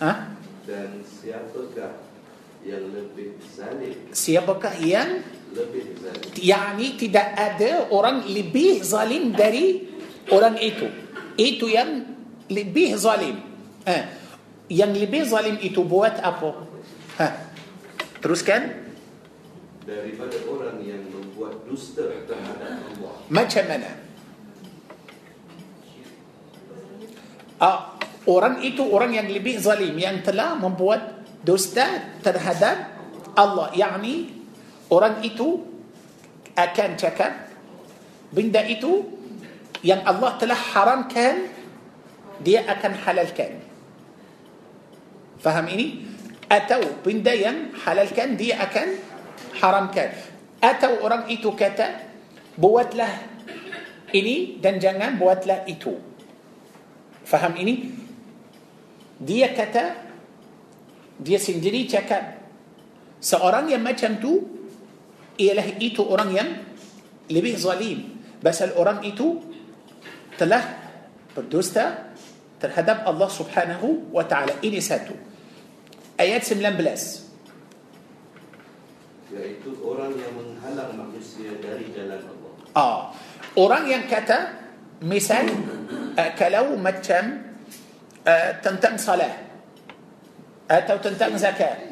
[0.00, 0.32] Ha?
[0.64, 1.92] Dan siapakah
[2.64, 4.08] yang lebih zalim?
[4.08, 5.20] Siapakah yang
[5.52, 6.24] Lebih zalim.
[6.40, 9.92] yakni tidak ada orang lebih zalim dari
[10.32, 10.88] orang itu.
[11.36, 12.00] Itu yang
[12.48, 13.36] lebih zalim.
[13.84, 13.96] Ha.
[14.72, 16.64] Yang lebih zalim itu buat apa?
[17.20, 17.28] Ha.
[18.24, 18.88] Teruskan.
[19.84, 23.14] Daripada orang yang membuat dusta terhadap Allah.
[23.28, 23.90] Macam mana?
[27.60, 32.96] Ah, orang itu orang yang lebih zalim yang telah membuat dusta terhadap
[33.36, 33.68] Allah.
[33.76, 34.32] Yakni
[34.88, 35.60] orang itu
[36.56, 37.52] akan cakap
[38.32, 39.04] benda itu
[39.84, 41.52] yang Allah telah haramkan
[42.40, 43.60] dia akan halalkan.
[45.40, 46.09] Faham ini?
[46.50, 48.98] Atau benda yang halalkan dia akan
[49.62, 50.10] haramkan.
[50.58, 52.10] Atau orang itu kata
[52.58, 53.30] buatlah
[54.10, 55.94] ini dan jangan buatlah itu.
[57.22, 57.94] Faham ini?
[59.20, 59.94] Dia kata,
[61.20, 62.42] dia sendiri cakap,
[63.22, 64.42] seorang yang macam tu,
[65.38, 66.48] ialah itu orang yang
[67.30, 68.18] lebih zalim.
[68.40, 69.38] Pasal orang itu
[70.40, 70.64] telah
[71.36, 72.10] berdusta
[72.58, 74.58] terhadap Allah subhanahu wa ta'ala.
[74.64, 75.29] Ini satu.
[76.20, 76.68] Ayat 19.
[79.32, 82.52] Yaitu orang yang menghalang manusia dari jalan Allah.
[82.76, 82.98] Ah,
[83.56, 84.52] orang yang kata,
[85.00, 87.40] misal, uh, kalau macam
[88.28, 89.32] uh, tentang salah
[90.68, 91.88] atau tentang zakat.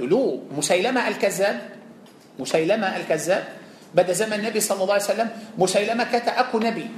[0.00, 1.56] Dulu Musailama Al-Kazzab,
[2.40, 3.42] Musailama Al-Kazzab
[3.92, 6.88] pada zaman Nabi sallallahu alaihi wasallam, Musailama kata aku nabi.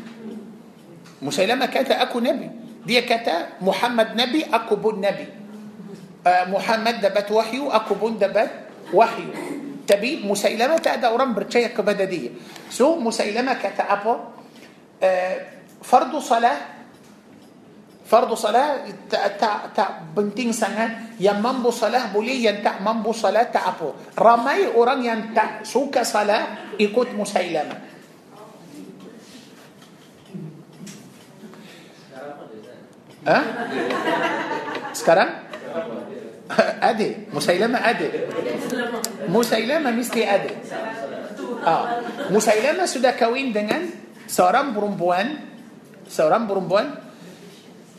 [1.18, 2.46] Musailama kata aku nabi.
[2.86, 5.26] Dia kata Muhammad nabi, aku pun nabi.
[5.26, 5.41] Uh,
[6.26, 8.50] ah, Muhammad dapat wahyu aku pun dapat
[8.94, 9.30] wahyu.
[9.86, 12.30] Tapi Musailama tak ada orang percaya kepada dia
[12.70, 14.14] so Musailama kata apa
[15.02, 15.36] ah,
[15.82, 16.58] فرض صلاة
[18.06, 18.86] فرض صلاة
[19.74, 19.86] tak
[20.16, 25.66] penting siapa yang mampu صلاة boleh yang tak mampu صلاة tak apa ramai orang yang
[25.66, 27.76] tak suka صلاة ikut Musailama.
[33.26, 33.42] Ah?
[34.92, 35.30] sekarang
[36.90, 37.32] ada.
[37.32, 38.08] Musailama ada.
[39.28, 40.52] Musailama masih ada.
[41.66, 41.84] Ah.
[42.30, 43.84] Musailama sudah kahwin dengan
[44.28, 45.28] seorang perempuan.
[46.08, 46.88] Seorang perempuan.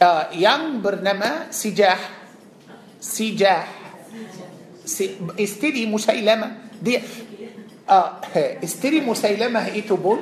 [0.02, 0.26] Ah.
[0.38, 2.02] Yang bernama Sajah
[3.02, 3.68] Sajah
[4.86, 6.48] si isteri Musailama.
[6.82, 7.02] Dia
[7.89, 8.10] ah.
[8.64, 10.20] Isteri Musailama itu pun.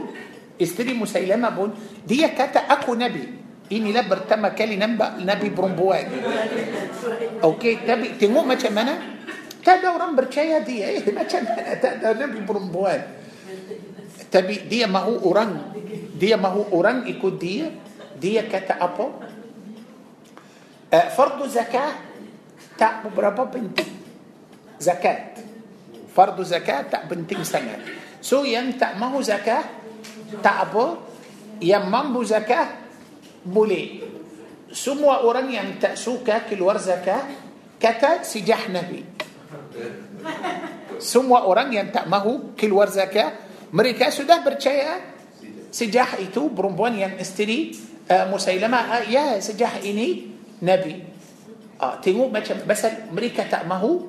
[0.62, 1.70] استدي مسيلمة بون.
[2.08, 3.26] دي كاتا أكو نبي.
[3.72, 6.06] Inilah pertama kali nampak nabi perempuan.
[7.40, 8.94] Okey tapi tengok macam mana?
[9.62, 11.00] Tak ada orang percaya dia.
[11.00, 13.00] Eh, macam mana tak ada nabi perempuan?
[14.28, 15.52] Tapi dia mahu orang
[16.20, 17.72] dia mahu orang ikut dia.
[18.22, 19.06] Dia kata apa?
[20.92, 21.98] Uh, fardu zakah
[22.76, 23.90] tak berapa penting.
[24.78, 25.40] Zakat.
[26.12, 27.80] Fardu zakat tak penting sangat.
[28.20, 29.66] So yang tak mahu zakah
[30.44, 31.00] tak apa.
[31.62, 32.81] Yang mampu zakah
[33.42, 33.86] boleh
[34.72, 37.28] semua orang yang tak suka keluar zakah
[37.82, 39.04] kata sejah Nabi
[41.02, 43.36] semua orang yang tak mahu keluar zakah
[43.74, 45.02] mereka sudah percaya
[45.72, 47.74] sejah itu perempuan yang isteri
[48.12, 50.30] uh, Musailama uh, ya sejah ini
[50.62, 51.02] Nabi
[51.82, 54.08] uh, tengok macam pasal mereka tak mahu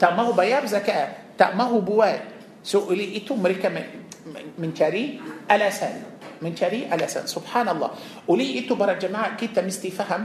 [0.00, 2.18] tak mahu bayar zakat tak mahu buat
[2.64, 3.70] so oleh itu mereka
[4.56, 5.18] mencari
[5.50, 7.94] alasan mencari alasan subhanallah
[8.30, 10.22] oleh itu para jemaah kita mesti faham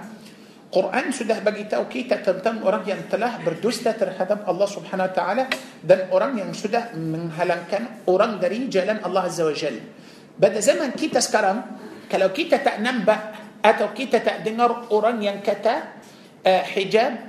[0.74, 5.45] Quran sudah bagi tahu kita tentang orang yang telah berdusta terhadap Allah Subhanahu wa taala
[5.86, 9.86] dan orang yang sudah menghalangkan orang dari jalan Allah Azza wa Jalla.
[10.34, 11.61] Pada zaman kita sekarang
[12.09, 13.22] kalau kita tak nampak
[13.61, 16.01] atau kita tak dengar orang yang kata
[16.41, 17.22] uh, hijab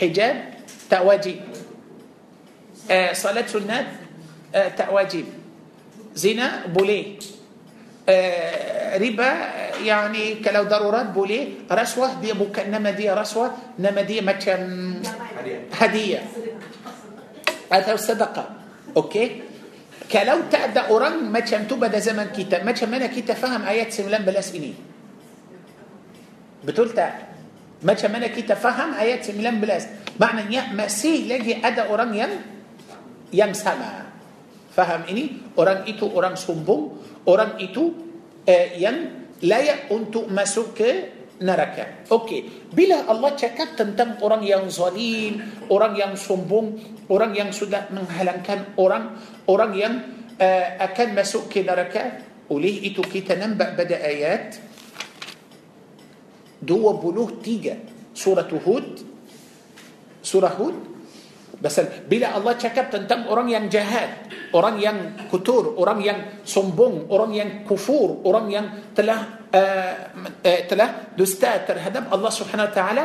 [0.00, 0.34] hijab
[0.88, 1.44] tak wajib
[2.88, 3.84] uh, salat sunat
[4.56, 5.28] uh, tak wajib
[6.16, 7.20] زنا بوليه.
[8.08, 9.30] آه، ربا
[9.84, 11.68] يعني كلو ضرورات بوليه.
[11.68, 14.60] رشوة دي بك نما دي رشوة نما دي مكان
[15.76, 16.20] هدية.
[17.72, 18.44] هذا صدقة
[18.96, 19.42] أوكي.
[20.12, 24.54] كلو تأدى أوران ما كان تبدا زمن كتاب ما كان كتاب فهم آيات سملان بلاس
[24.54, 24.74] إني.
[26.64, 27.12] بتقول تا.
[27.82, 29.86] ما كان كتاب فهم آيات سملان بلاس.
[30.20, 32.32] معنى يا مسيح لجي أدى أوران يم
[33.34, 34.05] يم سماه
[34.76, 37.96] faham ini orang itu orang sombong orang itu
[38.44, 40.90] eh, yang layak untuk masuk ke
[41.36, 42.08] neraka.
[42.08, 46.80] Okey, bila Allah cakap tentang orang yang zalim, orang yang sombong,
[47.12, 49.94] orang yang sudah menghalangkan orang, orang yang
[50.40, 54.56] uh, akan masuk ke neraka, oleh itu kita nampak pada ayat
[56.64, 58.88] 23 surah Hud
[60.24, 60.76] surah Hud
[61.56, 64.96] Pasal bila Allah cakap tentang orang yang jahat, orang yang
[65.32, 72.12] kutur, orang yang sombong, orang yang kufur, orang yang telah uh, uh, telah dusta terhadap
[72.12, 73.04] Allah Subhanahu wa taala,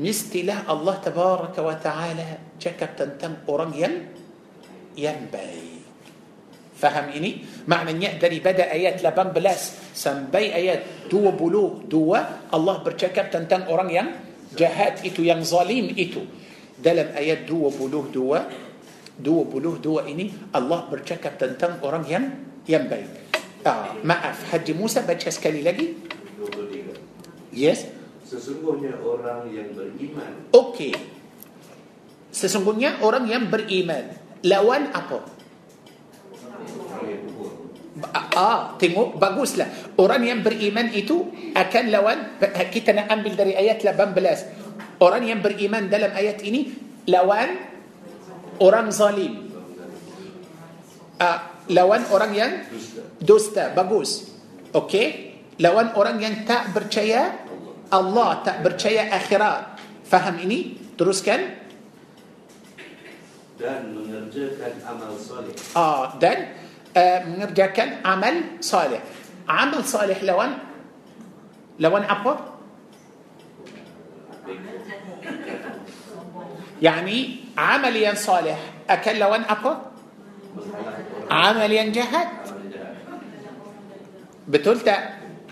[0.00, 3.94] mestilah Allah tabaraka wa taala cakap tentang orang yang
[4.96, 5.84] yang baik.
[6.74, 7.44] Faham ini?
[7.70, 9.36] Maknanya daripada ayat 18
[9.94, 11.86] sampai ayat 22
[12.50, 14.08] Allah bercakap tentang orang yang
[14.58, 16.43] jahat itu yang zalim itu.
[16.78, 18.10] Dalam ayat 22
[19.14, 22.24] 22 ini Allah bercakap tentang orang yang
[22.66, 23.06] yang baik.
[23.62, 25.94] Ah, maaf, Haji Musa baca sekali lagi.
[26.36, 27.54] 23.
[27.54, 27.86] Yes.
[28.24, 30.96] Sesungguhnya orang yang beriman Okey.
[32.34, 35.22] Sesungguhnya orang yang beriman lawan apa?
[38.34, 39.94] Ah, tengok baguslah.
[39.94, 42.18] Orang yang beriman itu akan lawan
[42.74, 44.63] kita nak ambil dari ayat 18.
[45.04, 46.72] Orang yang beriman dalam ayat ini
[47.12, 47.60] lawan
[48.56, 49.52] orang zalim.
[51.20, 51.38] Uh,
[51.68, 52.52] lawan orang yang
[53.20, 53.76] dusta.
[53.76, 54.32] Bagus.
[54.72, 55.36] Okey.
[55.60, 57.36] Lawan orang yang tak percaya
[57.92, 59.76] Allah, tak percaya akhirat.
[60.08, 60.80] Faham ini?
[60.96, 61.64] Teruskan.
[63.54, 66.58] dan mengerjakan amal soleh Ah, dan
[66.90, 68.98] uh, mengerjakan amal salih.
[69.46, 70.58] Amal salih lawan
[71.78, 72.53] lawan apa?
[76.84, 77.18] يعني
[77.56, 78.60] عمليا صالح.
[78.84, 79.74] أكل لون أقوى
[81.32, 82.28] عمليا جهد.
[84.48, 84.78] بتقول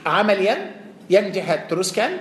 [0.04, 0.56] عمليا
[1.08, 2.20] ينجحد تروس كان؟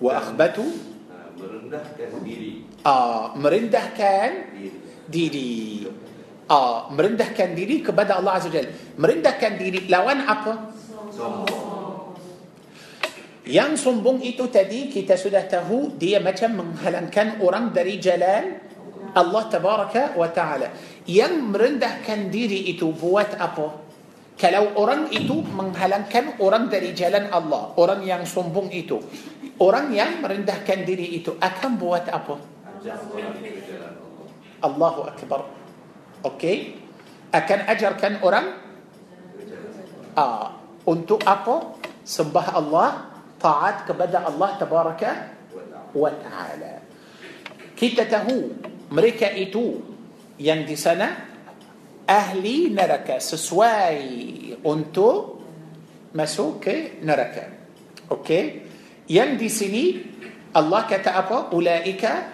[0.00, 0.68] وأخبته؟
[1.14, 4.32] Nah, merendahkan diri آه مرندة كان
[5.08, 5.88] ديري
[6.50, 8.66] آه مرندة كان ديري كبدأ الله عز وجل.
[9.00, 9.88] مرندة كان ديري
[10.28, 10.56] أقوى
[11.16, 11.63] sombong
[13.44, 18.56] Yang sombong itu tadi kita sudah tahu dia macam menghalangkan orang dari jalan
[19.12, 20.72] Allah tabaraka wa taala.
[21.04, 23.84] Yang merendahkan diri itu buat apa?
[24.34, 28.98] Kalau orang itu menghalangkan orang dari jalan Allah, orang yang sombong itu,
[29.62, 32.34] orang yang merendahkan diri itu akan buat apa?
[34.64, 35.52] Allahu akbar.
[36.24, 36.80] Okey?
[37.30, 38.46] Akan ajarkan orang
[40.16, 40.56] ah,
[40.88, 41.76] untuk apa?
[42.04, 43.13] Sembah Allah
[43.44, 45.10] taat kepada Allah tabaraka
[45.92, 46.80] wa taala.
[47.76, 48.56] Kita tahu
[48.88, 49.84] mereka itu
[50.40, 51.12] yang di sana
[52.08, 54.00] ahli neraka sesuai
[54.64, 55.44] untuk
[56.16, 57.52] masuk ke neraka.
[58.08, 58.64] Okey?
[59.12, 59.84] Yang di sini
[60.56, 61.52] Allah kata apa?
[61.52, 62.32] Ulaika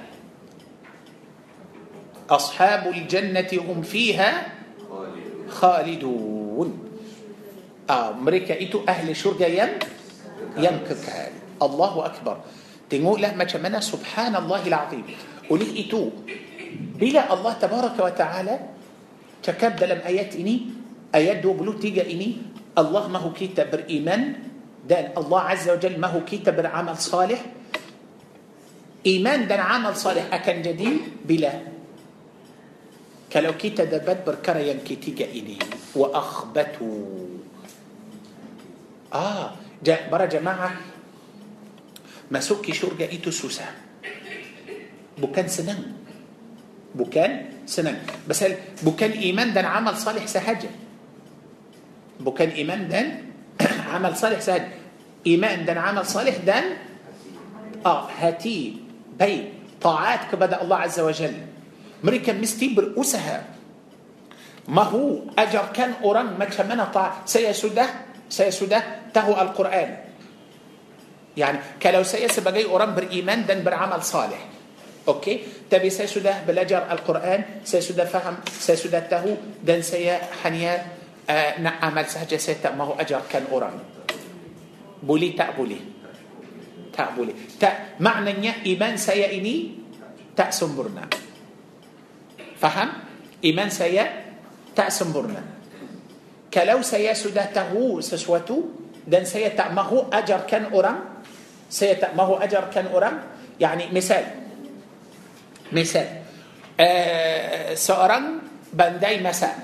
[3.10, 4.30] جنة هم فيها
[4.86, 6.68] خالد خالدون.
[7.90, 9.74] Ah, mereka itu ahli syurga yang
[10.56, 12.36] yang kekal الله أكبر.
[12.90, 15.04] tengoklah macam mana سبحان الله العظيم
[15.50, 16.10] oleh itu
[16.98, 18.54] bila الله تبارك وتعالى
[19.42, 20.56] cakap dalam ayat ini
[21.14, 22.36] ayat dua puluh tiga ini
[22.78, 24.22] Allah mahu kita iman?
[24.90, 27.40] Dan الله عز وجل mahu kita عمل صالح؟
[29.06, 31.54] إيمان دان عمل صالح أكن جديد؟ بلا.
[33.30, 35.58] كلو كيتا دبت بركرا ينكي تيجا إني.
[35.94, 37.06] وأخبتوا
[39.14, 39.50] آه.
[39.84, 40.70] جاء برا جماعة
[42.30, 43.64] ما سكي شرجة إيتو سوسة
[45.18, 45.80] بوكان سنن
[46.94, 48.44] بوكان سنن بس
[48.82, 50.70] بوكان إيمان دان عمل صالح سهجة
[52.20, 53.06] بوكان إيمان دان
[53.92, 54.68] عمل صالح سهجة
[55.26, 56.64] إيمان دان عمل صالح دان
[57.86, 58.76] آه هاتي
[59.18, 61.34] بي طاعات كبدا الله عز وجل
[62.04, 63.44] مريكا مستي برؤوسها
[64.68, 67.86] ما هو أجر كان أوران ما تشمنا طاعة سيسده
[68.30, 69.90] سيسودا تهو القرآن.
[71.36, 74.42] يعني كلو سيس بجاي أوران بريمان دن برعمل صالح.
[75.08, 80.86] أوكي؟ تبي سيسودا بلجر القرآن سيسودا فهم سيسودا تهو دن سيا حنيا
[81.30, 83.78] آه نعمل سهجة سيتا ما هو أجر كان أوران
[85.02, 85.80] بولي تأبولي
[86.92, 89.56] تأبولي تأ معنى إيمان سيا إني
[90.36, 91.08] تأسمبرنا
[92.60, 92.88] فهم؟
[93.44, 94.04] إيمان سيا
[94.76, 95.42] تأسمبرنا
[96.50, 98.74] Kalau saya sudah tahu sesuatu
[99.06, 101.22] dan saya tak mahu ajarkan orang,
[101.70, 103.14] saya tak mahu ajarkan orang,
[103.54, 104.26] yani misal,
[105.70, 106.26] misal,
[106.74, 108.42] uh, seorang
[108.74, 109.54] bandai masak.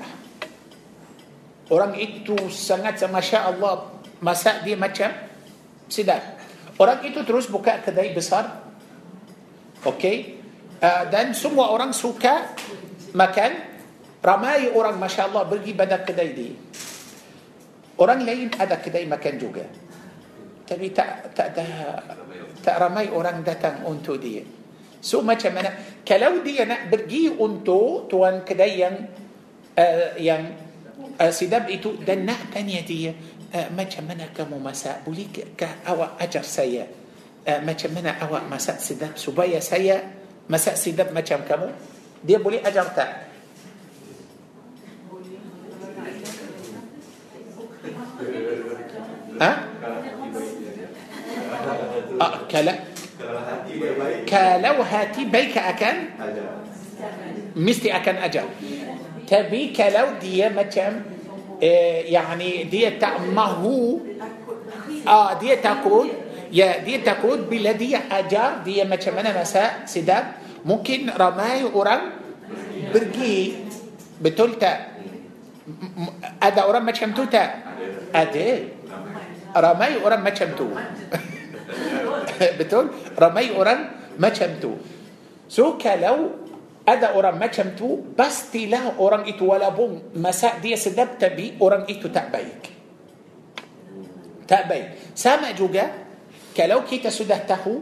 [1.67, 3.91] Orang itu sangat masya Allah
[4.23, 5.11] masak dia macam
[5.91, 6.39] sedap.
[6.79, 8.63] Orang itu terus buka kedai besar.
[9.83, 10.39] Okey.
[10.79, 12.55] Uh, dan semua orang suka
[13.11, 13.76] makan.
[14.27, 16.51] Ramai orang masya Allah pergi pada kedai dia.
[18.03, 19.63] Orang lain ada kedai makan juga.
[20.67, 21.67] Tapi tak tak ada
[22.59, 24.43] tak ramai orang datang untuk dia.
[24.99, 26.03] So macam mana?
[26.03, 28.99] Kalau dia nak pergi untuk tuan kedai yang
[29.79, 30.43] uh, yang
[31.23, 33.15] uh, sedap itu dan nak tanya dia
[33.55, 35.07] uh, macam mana kamu masak?
[35.07, 36.91] Bolehkah awak ajar saya
[37.47, 40.03] uh, macam mana awak masak sedap supaya saya
[40.51, 41.71] masak sedap macam kamu?
[42.27, 43.36] Dia boleh ajar tak?
[49.41, 49.51] ها؟
[52.21, 52.75] أه كلا.
[54.29, 55.97] كلو هاتي بيك أكن.
[57.57, 58.45] مستي أكن أجا.
[59.27, 60.95] تبي كلا دي مكم
[61.63, 63.99] إيه، يعني دي تأمهو
[65.09, 66.09] آه دي تقول
[66.53, 70.25] يا دي تقول بلدي أجار دي مكمنا مساء سداب
[70.65, 72.01] ممكن رماي أوران؟
[72.95, 73.53] برجي
[74.23, 74.73] بتلتا
[76.43, 77.45] أدا أوران مكم تلتا
[78.15, 78.76] أدي
[79.57, 80.71] رمي قران ما شمتوه
[82.59, 82.87] بتقول
[83.19, 83.81] رمي قران
[84.19, 84.77] ما شمتوه
[85.49, 86.31] سوكا لو
[86.89, 90.15] أدا قران ما شمتوه بس تيلاه قران ايتو ولا بوم.
[90.15, 92.63] مساء دي سدب تبي قران ايتو تأبيك.
[94.49, 94.89] تأبيك.
[95.15, 95.87] سامع جوجا؟
[96.57, 97.75] كلو كيتا سده تهو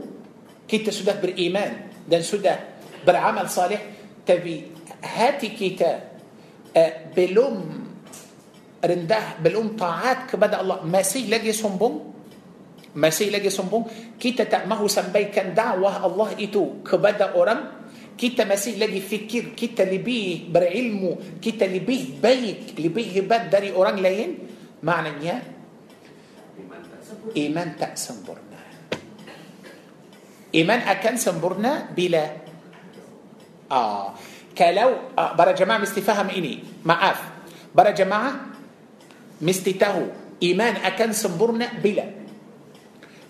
[0.68, 1.72] كيتا سده بالإيمان.
[2.08, 2.58] دان سده
[3.06, 3.82] بالعمل صالح.
[4.26, 7.55] Tapi hati kita ah, belum.
[7.55, 10.72] Rendah belum taat kepada Allah.
[10.72, 11.93] Masih lagi sombong?
[11.93, 13.74] Masih lagi sombong?
[13.74, 20.72] Kita tak mahu sampaikan dakwah Allah itu kepada orang kita masih lagi fikir kita lebih
[20.72, 24.28] berilmu kita lebih baik lebih baik dari orang lain.
[24.28, 28.60] Maknanya iman tak sempurna
[30.54, 32.26] إيمان أكن سنبرنا بلا.
[33.72, 34.14] آه.
[34.54, 34.90] كلو.
[35.18, 35.32] آه.
[35.34, 36.86] برا جماعة مستفهم إني.
[36.86, 37.14] ما
[37.74, 38.53] برا جماعة
[39.42, 42.04] iman akan sempurna bila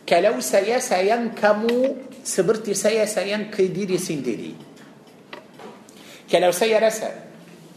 [0.05, 4.75] kalau saya sayang kamu seperti saya sayang ke diri sendiri
[6.35, 7.15] Kalau saya rasa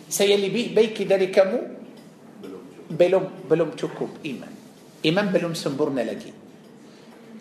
[0.07, 1.59] saya lebih baik dari kamu
[2.88, 4.53] belum belum cukup iman.
[5.03, 6.32] Iman belum sempurna lagi.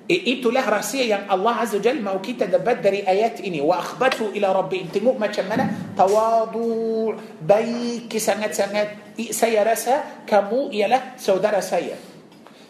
[0.06, 3.58] Itulah rahsia yang Allah Azza Jal mau kita dapat dari ayat ini.
[3.58, 4.86] Wa akhbatu ila rabbi.
[4.86, 5.66] Tengok macam mana
[5.98, 7.10] tawadu
[7.42, 9.18] baik sangat-sangat.
[9.34, 11.98] Saya rasa kamu ialah saudara saya.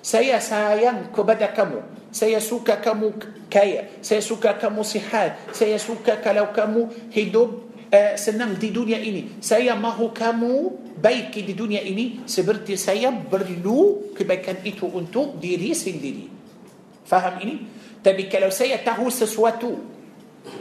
[0.01, 2.09] Saya sayang kepada kamu.
[2.09, 3.13] Saya suka kamu
[3.53, 4.01] kaya.
[4.01, 5.37] Saya suka kamu sihat.
[5.53, 9.45] Saya suka kalau kamu hidup uh, senang di dunia ini.
[9.45, 10.55] Saya mahu kamu
[10.97, 16.36] baik di dunia ini seperti saya perlu kebaikan itu untuk diri sendiri.
[17.07, 17.63] Faham ini?
[18.03, 19.79] Tapi kalau saya tahu sesuatu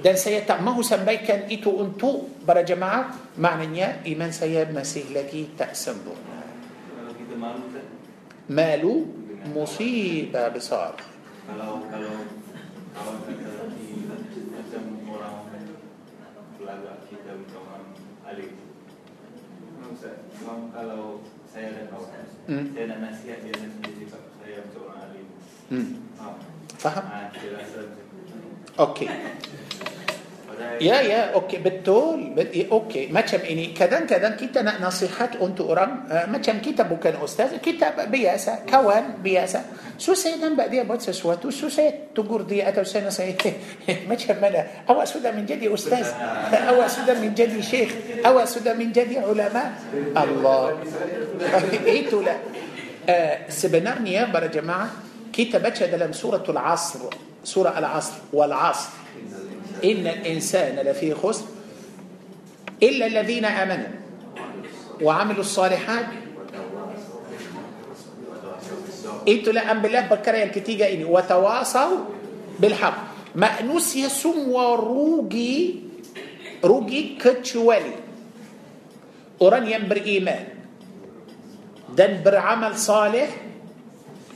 [0.02, 5.78] dan saya tak mahu sampaikan itu untuk para jemaah, maknanya iman saya masih lagi tak
[5.78, 6.42] sempurna.
[8.50, 9.06] Malu
[9.50, 10.94] musibah besar.
[11.46, 12.14] Kalau kalau
[12.94, 13.50] kalau kita
[14.54, 15.38] macam orang
[16.58, 17.86] belagak kita orang
[18.26, 18.54] alim.
[20.74, 22.66] Kalau saya dan kawan, Hmm.
[22.74, 25.28] saya nak nasihat dia nanti dia cakap saya macam orang alim.
[25.70, 25.90] Hmm.
[26.86, 27.30] فهم؟ آه،
[28.80, 29.10] أوكي.
[30.82, 31.58] يا يا أوكي.
[31.58, 33.08] بتول إيه، أوكي.
[33.08, 37.16] ما كم اني كذا كذا كيتا نصيحات انت اورام آه، ما كم كيتا بو كان
[37.24, 39.62] أستاذ كتاب بياسة كوان بياسة.
[39.98, 43.40] سو سيدا بعدي بوت سواتو سو سيد تقول دي أتو سنه سيد
[44.10, 44.68] ما كم أنا.
[44.90, 46.08] أو اسود من جدي أستاذ.
[46.70, 47.90] أو اسود من جدي شيخ.
[48.26, 49.68] أو اسود من جدي علماء.
[50.18, 50.78] الله.
[51.88, 52.36] ايتو لا
[53.10, 54.90] آه، سبنانيا برا جماعة.
[55.36, 57.00] كتاب باتشا دلم سورة العصر
[57.44, 58.90] سورة العصر والعصر.
[59.84, 61.46] إن الإنسان لفي خسر
[62.84, 63.92] إلا الذين آمنوا
[65.02, 66.06] وعملوا الصالحات.
[69.28, 71.98] إنتوا لا بالله بكرة الكتيجة إني وتواصوا
[72.60, 72.98] بالحق.
[73.36, 75.76] مأنوس يسوم وروجي
[76.64, 77.96] روجي كتشوالي.
[79.42, 80.46] أوران ينبر إيمان.
[81.98, 83.30] دنبر عمل صالح.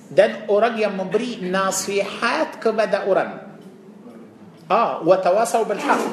[0.10, 3.50] Dan orang yang memberi nasihat kepada orang
[4.70, 6.06] آه وتواصوا بالحق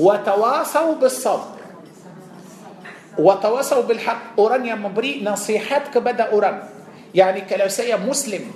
[0.00, 1.58] وتواصوا بالصبر
[3.18, 6.70] watawasau bil haq orang yang memberi nasihat kepada orang
[7.10, 8.46] yani kalau saya muslim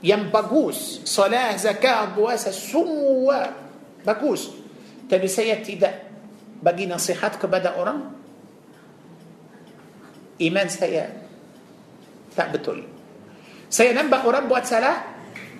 [0.00, 3.52] yang bagus salah zakat puasa semua
[4.00, 4.56] bagus
[5.04, 6.08] tapi saya tidak
[6.64, 8.16] bagi nasihat kepada orang
[10.48, 11.12] iman saya
[12.32, 12.88] tak betul
[13.70, 14.98] saya nampak orang buat salah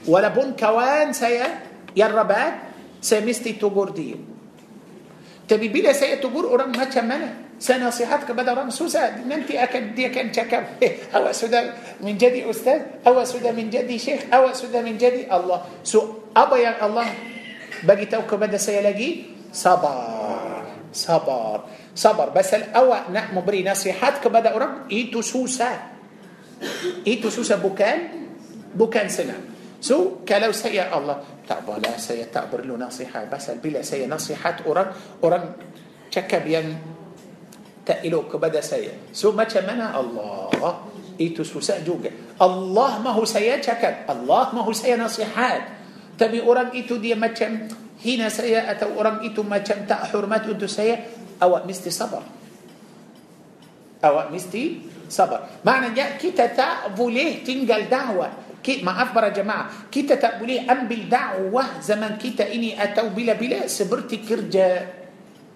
[0.02, 1.62] walaupun kawan saya
[1.94, 2.58] yang rabat
[2.98, 4.18] saya mesti tegur dia
[5.46, 10.10] tapi bila saya tegur orang macam mana saya nasihat kepada orang susah nanti akan dia
[10.10, 11.62] akan cakap eh awak sudah
[12.02, 17.06] menjadi ustaz awak sudah menjadi syekh awak sudah menjadi Allah so apa yang Allah
[17.84, 24.88] bagi tahu kepada saya lagi sabar sabar sabar pasal awak nak memberi nasihat kepada orang
[24.88, 25.89] itu susah
[27.08, 28.28] itu susah bukan
[28.76, 29.42] bukan senang
[29.80, 34.92] so kalau saya Allah tak boleh saya tak perlu nasihat pasal bila saya nasihat orang
[35.24, 35.44] orang
[36.10, 36.66] cakap yang
[37.90, 38.92] tak elok kepada saya.
[39.10, 40.86] So macam mana Allah?
[41.18, 42.08] Itu susah juga.
[42.38, 44.06] Allah mahu saya cakap.
[44.06, 45.80] Allah mahu saya nasihat.
[46.14, 47.66] Tapi orang itu dia macam
[48.00, 51.02] hina saya atau orang itu macam tak hormat untuk saya.
[51.40, 52.24] Awak mesti sabar.
[54.00, 54.62] Awak mesti
[55.66, 58.48] Maknanya kita tak boleh tinggal dakwah.
[58.60, 59.90] Maaf para jemaah.
[59.90, 64.86] Kita tak boleh ambil dakwah zaman kita ini atau bila-bila seperti kerja.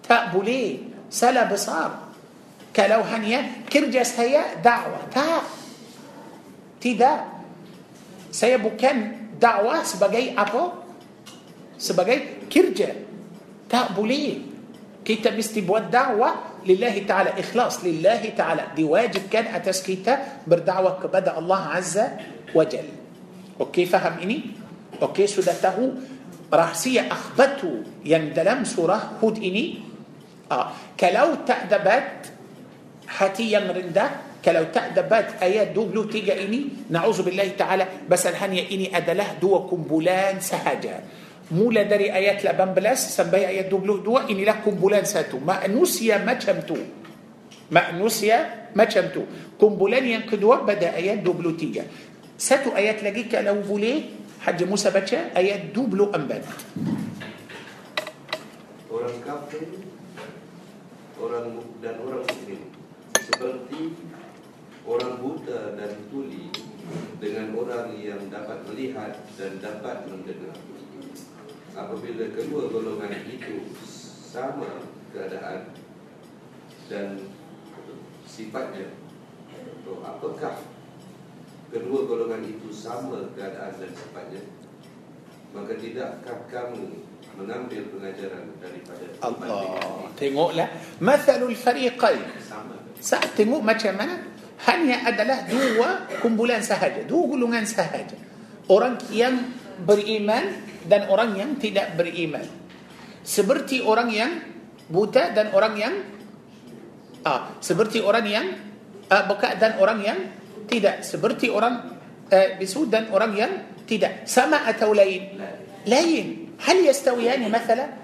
[0.03, 0.93] Tak boleh.
[1.07, 2.05] Salah besar.
[2.75, 5.47] kalau hanya kerja saya dakwah tak
[6.83, 7.23] tidak
[8.35, 10.83] saya bukan dakwah sebagai apa
[11.79, 12.91] sebagai kerja
[13.71, 14.54] tak boleh
[15.05, 16.29] kita setiap dakwah
[16.65, 17.29] لله تعالى.
[17.39, 18.63] Ikhlas لله تعالى.
[18.75, 22.01] Diwajibkan atas kita berdakwah kepada الله عز
[22.55, 22.87] وجل.
[23.61, 24.41] Okey faham ini?
[25.01, 26.73] Okey sudah sudah.
[26.73, 29.79] Saya baca yang dalam surah Hud ini?
[30.51, 30.67] آه.
[30.99, 32.27] كلو تأدبات
[33.07, 34.05] حتي يمرندا
[34.45, 38.09] كلو تأدبات آيات دوبلو تيجا إني؟ نعوذ بالله تعالى.
[38.09, 40.97] بس الهنية إني أدله دو كمبولان سهجا
[41.53, 46.73] mula dari ayat 18 sampai ayat 22 inilah kumpulan satu manusia macam tu
[47.69, 49.29] manusia macam tu
[49.61, 51.85] kumpulan yang kedua pada ayat 23
[52.33, 56.17] satu ayat lagi kalau boleh Haji Musa baca ayat 24
[58.89, 59.65] orang kafir
[61.21, 62.61] orang dan orang muslim
[63.21, 63.93] seperti
[64.85, 66.49] orang buta dan tuli
[67.17, 70.53] dengan orang yang dapat melihat dan dapat mendengar.
[71.75, 73.67] Apabila kedua golongan itu
[74.31, 74.79] sama
[75.11, 75.75] keadaan
[76.87, 77.19] dan
[78.23, 78.95] sifatnya,
[79.51, 80.63] atau apakah
[81.67, 84.41] kedua golongan itu sama keadaan dan sifatnya?
[85.51, 87.03] Maka tidakkah kamu
[87.35, 90.07] mengambil pengajaran daripada Allah.
[90.15, 90.67] Tengoklah.
[91.03, 92.23] Mathalul fariqain.
[92.39, 94.23] sama Saat tengok macam mana
[94.63, 98.15] hanya adalah dua kumpulan sahaja, dua golongan sahaja.
[98.71, 99.35] Orang yang
[99.82, 102.44] beriman dan orang yang tidak beriman.
[103.20, 104.30] Seperti orang yang
[104.88, 105.94] buta dan orang yang
[107.22, 108.46] ah, seperti orang yang
[109.12, 110.18] ah, bekat dan orang yang
[110.66, 111.04] tidak.
[111.04, 112.00] Seperti orang
[112.32, 113.52] ah, bisu dan orang yang
[113.84, 114.24] tidak.
[114.24, 115.38] Sama atau lain?
[115.84, 116.26] Lain.
[116.60, 118.00] Hal yastawiyani مثلا؟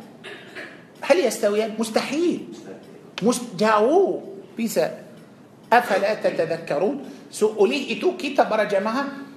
[1.07, 2.41] هل يستويان؟ مستحيل
[3.23, 5.07] مست jauh bisa
[5.69, 9.30] afala tatadhakkarun so oleh itu kita para jemaah uh,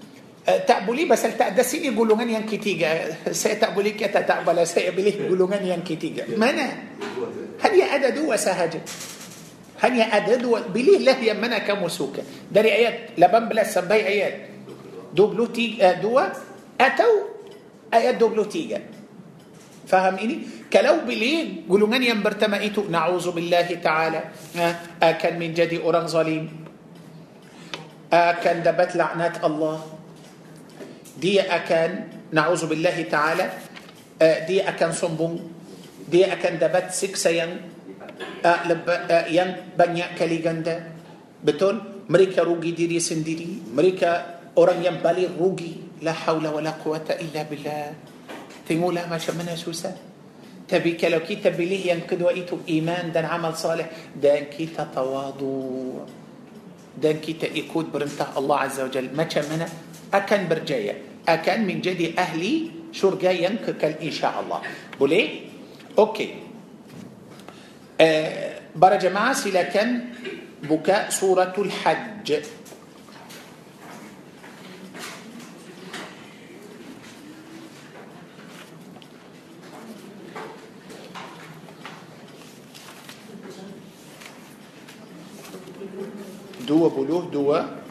[0.45, 4.69] tak boleh pasal tak ada sini golongan yang ketiga saya tak boleh kata tak boleh
[4.69, 6.69] saya pilih golongan yang ketiga mana
[7.65, 8.77] hanya ada dua sahaja
[9.81, 12.21] hanya ada dua pilihlah yang mana kamu suka
[12.53, 14.33] dari ayat 18 sampai ayat
[15.17, 17.11] 23 2 atau
[17.89, 24.21] ayat 23 faham ini kalau beli gulungan yang pertama itu na'udzubillahi ta'ala
[25.01, 26.53] akan menjadi orang zalim
[28.13, 29.94] akan dapat laknat Allah
[31.21, 33.47] دي أكان نعوذ بالله تعالى
[34.21, 35.53] دي أكان صنبون
[36.11, 37.51] Dia akan dapat seksaan
[39.31, 40.77] yang banyak kali ganda
[41.45, 41.77] betul
[42.09, 44.11] mereka rugi diri sendiri mereka
[44.59, 47.93] orang yang paling rugi لا حول ولا قوة إلا بالله
[48.69, 49.97] tengok macam mana susah
[50.69, 53.87] tapi lau kita pilih yang kedua iaitu iman dan amal saleh
[54.23, 56.05] dan kita tawaduk
[57.03, 59.69] dan kita ikut perintah الله عز وجل macam mana
[60.15, 60.95] akan berjaya
[61.29, 64.61] أكن من جدي أهلي شرقا ينككل إن شاء الله.
[65.01, 65.51] بولي؟
[65.99, 66.35] أوكي.
[68.01, 69.89] آه، برا جماعة سلكن
[70.71, 72.29] بكاء سورة الحج.
[86.65, 87.84] دو بلوه دو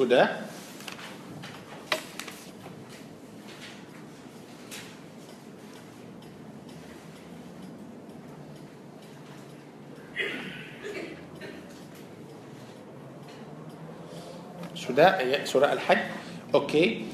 [0.00, 0.32] Sudah?
[14.72, 16.00] Sudah ayat surah Al-Hajj.
[16.56, 17.04] Okey.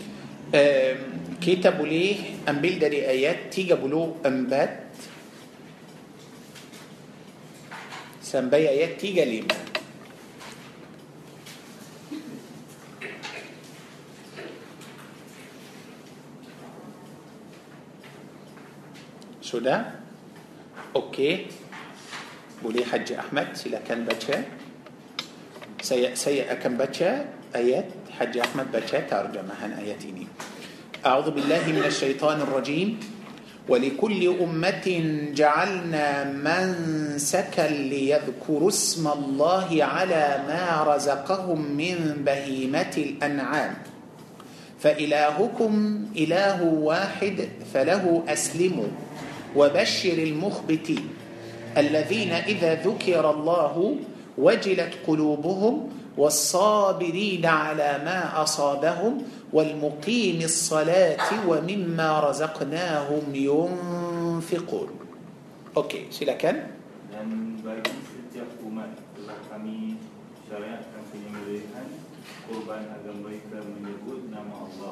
[0.55, 0.99] Um,
[1.43, 4.23] kita boleh ambil dari ayat 34
[8.23, 9.66] sampai ayat 35.
[19.47, 19.95] Sudah?
[20.91, 21.47] Okey.
[22.59, 24.43] Boleh Haji Ahmad silakan baca.
[25.79, 27.87] Saya saya akan baca ayat
[28.19, 30.27] Haji Ahmad baca terjemahan ayat ini.
[31.07, 32.89] أعوذ بالله من الشيطان الرجيم
[33.71, 34.87] ولكل أمة
[35.39, 43.73] جعلنا منسكا ليذكروا اسم الله على ما رزقهم من بهيمة الأنعام
[44.83, 45.73] فإلهكم
[46.17, 47.39] إله واحد
[47.71, 49.06] فله أسلموا
[49.57, 51.09] وبشر المخبتين
[51.77, 53.97] الذين إذا ذكر الله
[54.39, 55.75] وجلت قلوبهم
[56.17, 59.23] والصابرين على ما أصابهم
[59.53, 64.89] والمقيم الصلاة ومما رزقناهم ينفقون.
[70.47, 71.87] syariatkan penyembelihan
[72.47, 74.86] Korban agar mereka menyebut nama Allah.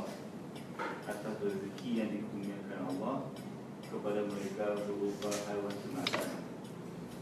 [3.95, 6.29] Kepada mereka berupa haiwan ternakan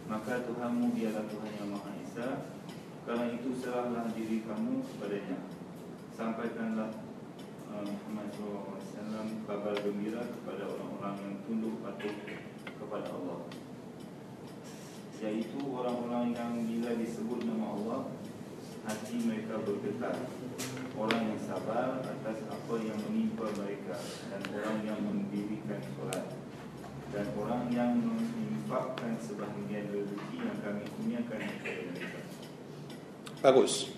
[0.08, 2.48] Maka Tuhanmu dialah Tuhan yang Maha Esa.
[3.04, 5.52] Kerana itu serahlah diri kamu kepadanya.
[6.16, 6.96] Sampaikanlah
[7.68, 12.16] uh, Muhammad SAW kabar gembira kepada orang-orang yang tunduk patuh
[12.64, 13.40] kepada Allah.
[15.20, 18.00] Yaitu orang-orang yang bila disebut nama Allah
[18.88, 20.24] Hati mereka bergetar.
[20.96, 23.96] Orang yang sabar atas apa yang menimpa mereka
[24.28, 26.41] Dan orang yang mendirikan solat
[27.12, 32.18] Dan orang yang menginfakkan sebahagian rezeki yang kami kurniakan kepada mereka
[33.42, 33.90] Bagus.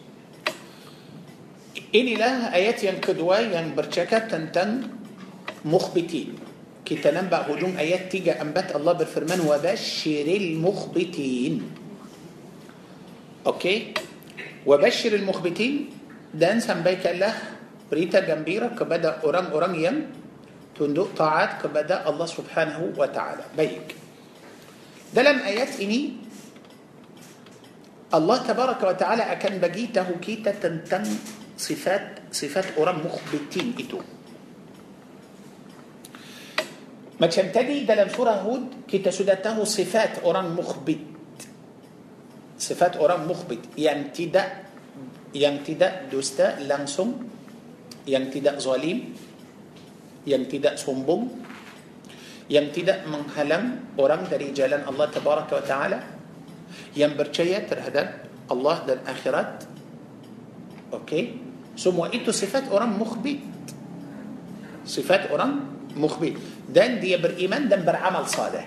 [1.95, 4.91] Inilah ayat yang kedua yang bercakap tentang
[5.63, 6.35] mukhbitin.
[6.83, 11.65] Kita nampak hujung ayat 3 4 Allah berfirman wa basyiril mukhbitin.
[13.47, 13.95] Okey.
[14.67, 15.93] Wa basyiril mukhbitin
[16.35, 17.37] dan sampaikanlah
[17.87, 19.97] berita gembira kepada orang-orang yang
[20.75, 23.47] tunduk taat kepada Allah Subhanahu wa taala.
[23.55, 23.95] Baik.
[25.15, 26.19] Dalam ayat ini
[28.15, 31.03] Allah tabaraka wa ta'ala akan bagi tahu kita tentang
[31.59, 33.99] sifat sifat orang mukhbitin itu.
[37.19, 41.03] Macam tadi dalam surah Hud kita sudah tahu sifat orang mukhbit.
[42.59, 44.67] Sifat orang mukhbit yang tidak
[45.35, 47.19] yang tidak dusta langsung,
[48.07, 49.11] yang tidak zalim,
[50.25, 51.29] yang tidak sombong,
[52.49, 56.01] yang tidak menghalang orang dari jalan Allah tabaraka wa ta'ala
[56.93, 59.65] yang percaya terhadap Allah dan akhirat
[61.03, 61.41] okey
[61.75, 63.41] semua itu sifat orang mukhbit
[64.85, 65.65] sifat orang
[65.97, 66.37] mukhbit
[66.69, 68.67] dan dia beriman dan beramal saleh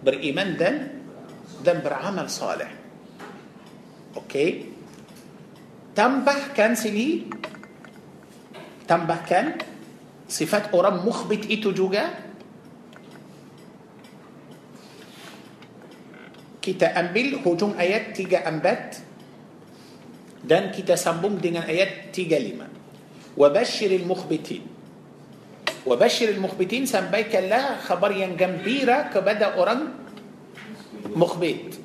[0.00, 0.74] beriman dan
[1.66, 2.70] dan beramal saleh
[4.14, 4.70] okey
[5.92, 7.26] tambahkan sini
[8.88, 9.60] tambahkan
[10.24, 12.08] sifat orang mukhbit itu juga
[16.64, 24.64] kita ambil hujung ayat 34 dan kita sambung dengan ayat 35 wabashiril mukhbitin
[25.84, 29.92] wabashiril mukhbitin sampaikanlah khabar yang gembira kepada orang
[31.12, 31.76] mukhbit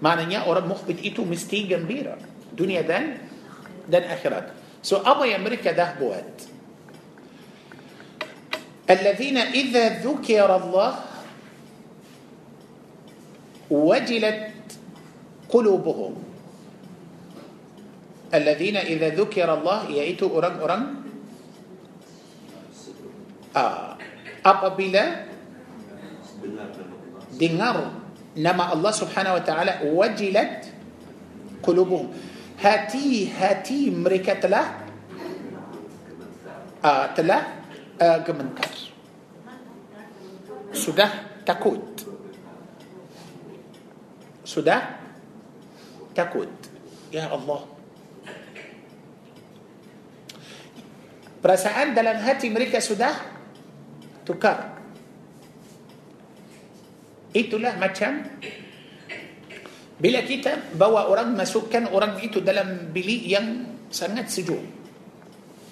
[0.00, 2.16] maknanya orang mukhbit itu mesti gembira
[2.52, 3.16] dunia dan
[3.88, 6.54] dan akhirat so apa yang mereka dah buat
[8.86, 10.90] الذين إذا ذكر الله
[13.66, 14.40] وجلت
[15.50, 16.14] قلوبهم
[18.30, 19.80] الذين إذا ذكر الله
[20.22, 20.82] أرم أرم
[23.58, 23.96] آه.
[24.46, 25.26] apabila
[27.34, 27.90] dengar
[28.38, 30.70] nama Allah Subhanahu wa taala wajilat
[31.58, 32.14] qulubuhum
[32.56, 34.84] hati hati mereka telah
[36.80, 37.42] uh, telah
[38.00, 38.72] uh, gemetar.
[40.72, 41.80] Sudah takut.
[44.44, 45.00] Sudah
[46.12, 46.48] takut.
[47.08, 47.64] Ya Allah.
[51.40, 53.36] Perasaan dalam hati mereka sudah
[54.26, 54.74] Tukar.
[57.30, 58.26] Itulah macam
[59.96, 64.60] Bila kita bawa orang Masukkan orang itu dalam bilik yang Sangat sejuk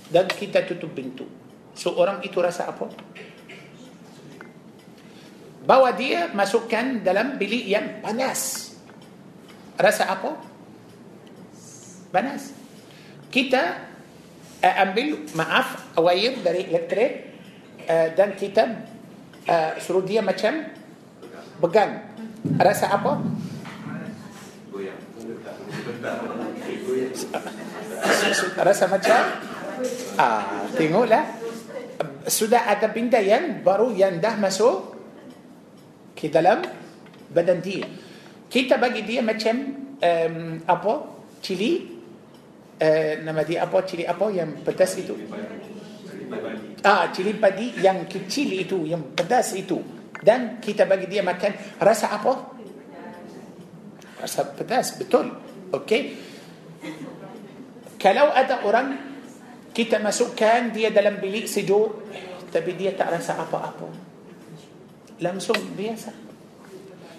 [0.09, 1.29] Dan kita tutup pintu
[1.77, 2.87] So orang itu rasa apa?
[5.65, 8.73] Bawa dia masukkan dalam bilik yang panas
[9.77, 10.31] Rasa apa?
[12.09, 12.55] Panas
[13.29, 13.63] Kita
[14.63, 17.13] uh, ambil maaf wire dari elektrik
[17.91, 18.63] uh, Dan kita
[19.51, 20.65] uh, suruh dia macam
[21.59, 21.93] Pegang
[22.55, 23.34] Rasa apa?
[28.59, 29.21] Rasa macam?
[30.19, 31.25] Ah, Tengoklah.
[32.27, 34.99] Sudah ada benda yang baru yang dah masuk
[36.19, 36.67] Ke dalam
[37.31, 37.87] badan dia.
[38.51, 39.55] Kita bagi dia macam
[40.03, 40.95] um, Apa?
[41.39, 41.95] Cili.
[42.75, 43.79] Uh, Nama dia apa?
[43.87, 45.15] Cili apa yang pedas itu?
[46.83, 49.79] Ah, cili padi yang kecil itu, yang pedas itu.
[50.19, 52.54] Dan kita bagi dia makan rasa apa?
[54.25, 55.37] Rasa pedas, betul.
[55.69, 56.17] Okey.
[58.01, 58.97] Kalau ada orang
[59.77, 62.09] kita masukkan dia dalam bilik sejuk
[62.49, 63.85] tapi dia tak rasa apa-apa.
[65.21, 66.09] Langsung biasa.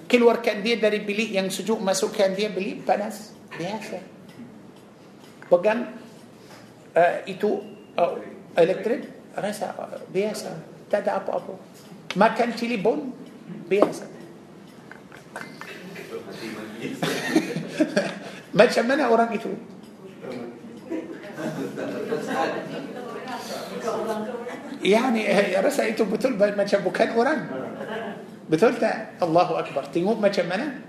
[0.10, 3.38] Keluarkan dia dari bilik yang sejuk masukkan dia bilik panas.
[3.53, 4.01] Biasa.
[5.45, 5.93] Pegang
[6.97, 7.62] uh, itu
[8.01, 8.18] uh,
[8.58, 9.06] elektrik
[9.38, 9.78] rasa
[10.10, 10.58] biasa.
[10.89, 11.53] Tak ada apa-apa.
[12.18, 13.14] Makan cili pun
[13.70, 14.14] biasa.
[18.56, 19.52] Macam mana orang itu?
[24.86, 25.22] يعني
[25.60, 27.40] rasa itu betul macam bukan orang.
[28.46, 29.18] Betul tak?
[29.20, 29.90] Allahu Akbar.
[29.90, 30.86] Tengok macam mana?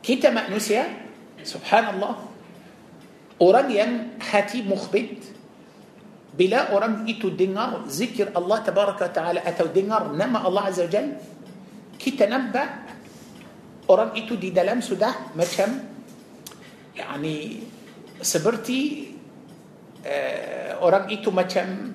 [0.00, 0.86] Kita manusia,
[1.42, 2.16] subhanallah,
[3.42, 3.90] orang yang
[4.22, 5.34] hati mukhbit,
[6.36, 11.16] bila orang itu dengar zikir Allah tabaraka ta'ala atau dengar nama Allah azza wa jal,
[11.98, 12.85] kita nampak
[13.86, 15.68] orang itu di dalam sudah macam
[16.96, 17.62] yani
[18.18, 19.12] seperti
[20.02, 21.92] uh, orang itu macam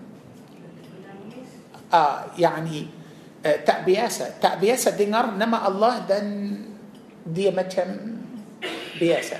[1.91, 2.87] uh, yani
[3.43, 4.39] uh, tak biasa.
[4.39, 6.25] Tak biasa dengar nama Allah dan
[7.27, 7.87] dia macam
[8.95, 9.37] biasa.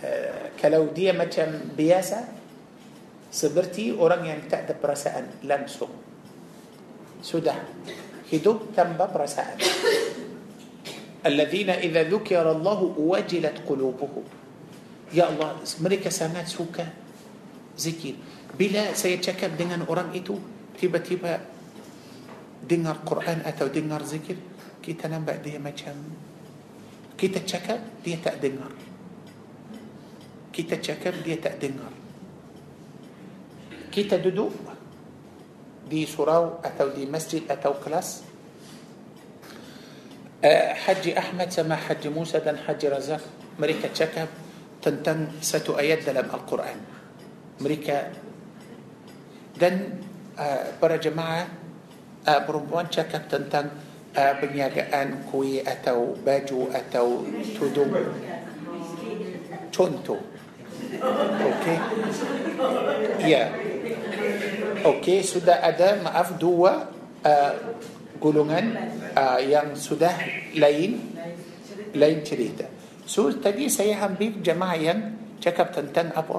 [0.00, 2.18] Uh, kalau dia macam biasa
[3.30, 5.92] seperti orang yang tak ada perasaan langsung.
[7.20, 7.56] Sudah
[8.30, 9.58] hidup tanpa perasaan
[11.20, 14.24] الذين إذا ذكر الله وجلت قلوبهم
[15.10, 16.86] Ya Allah mereka sangat suka
[17.74, 18.14] zikir
[18.54, 20.38] bila saya cakap dengan orang itu
[20.78, 21.42] tiba-tiba
[22.62, 24.38] dengar Quran atau dengar zikir
[24.78, 25.98] kita nampak dia macam
[27.18, 28.70] kita cakap dia tak dengar
[30.54, 31.90] kita cakap dia tak dengar
[33.90, 34.54] kita duduk
[35.90, 38.22] di surau atau di masjid atau kelas
[40.44, 43.20] ah, Haji Ahmad sama Haji Musa dan Haji Razak
[43.58, 44.28] mereka cakap
[44.82, 46.78] tentang satu ayat dalam Al-Quran.
[47.60, 48.12] Mereka.
[49.60, 50.00] Dan
[50.38, 51.48] ah, para jemaah
[52.28, 53.68] ah, perempuan cakap tentang
[54.16, 57.24] perniagaan kuih atau baju atau
[57.60, 57.92] تدوم
[59.72, 60.16] تونتو.
[61.42, 61.76] أوكي؟
[63.28, 63.69] يا.
[64.80, 66.88] Okey, sudah ada maaf dua
[67.20, 67.52] uh,
[68.16, 68.72] golongan
[69.12, 70.12] uh, yang sudah
[70.56, 70.96] lain
[71.92, 72.64] lain cerita.
[73.04, 74.98] So tadi saya ambil jemaah yang
[75.36, 76.38] cakap tentang apa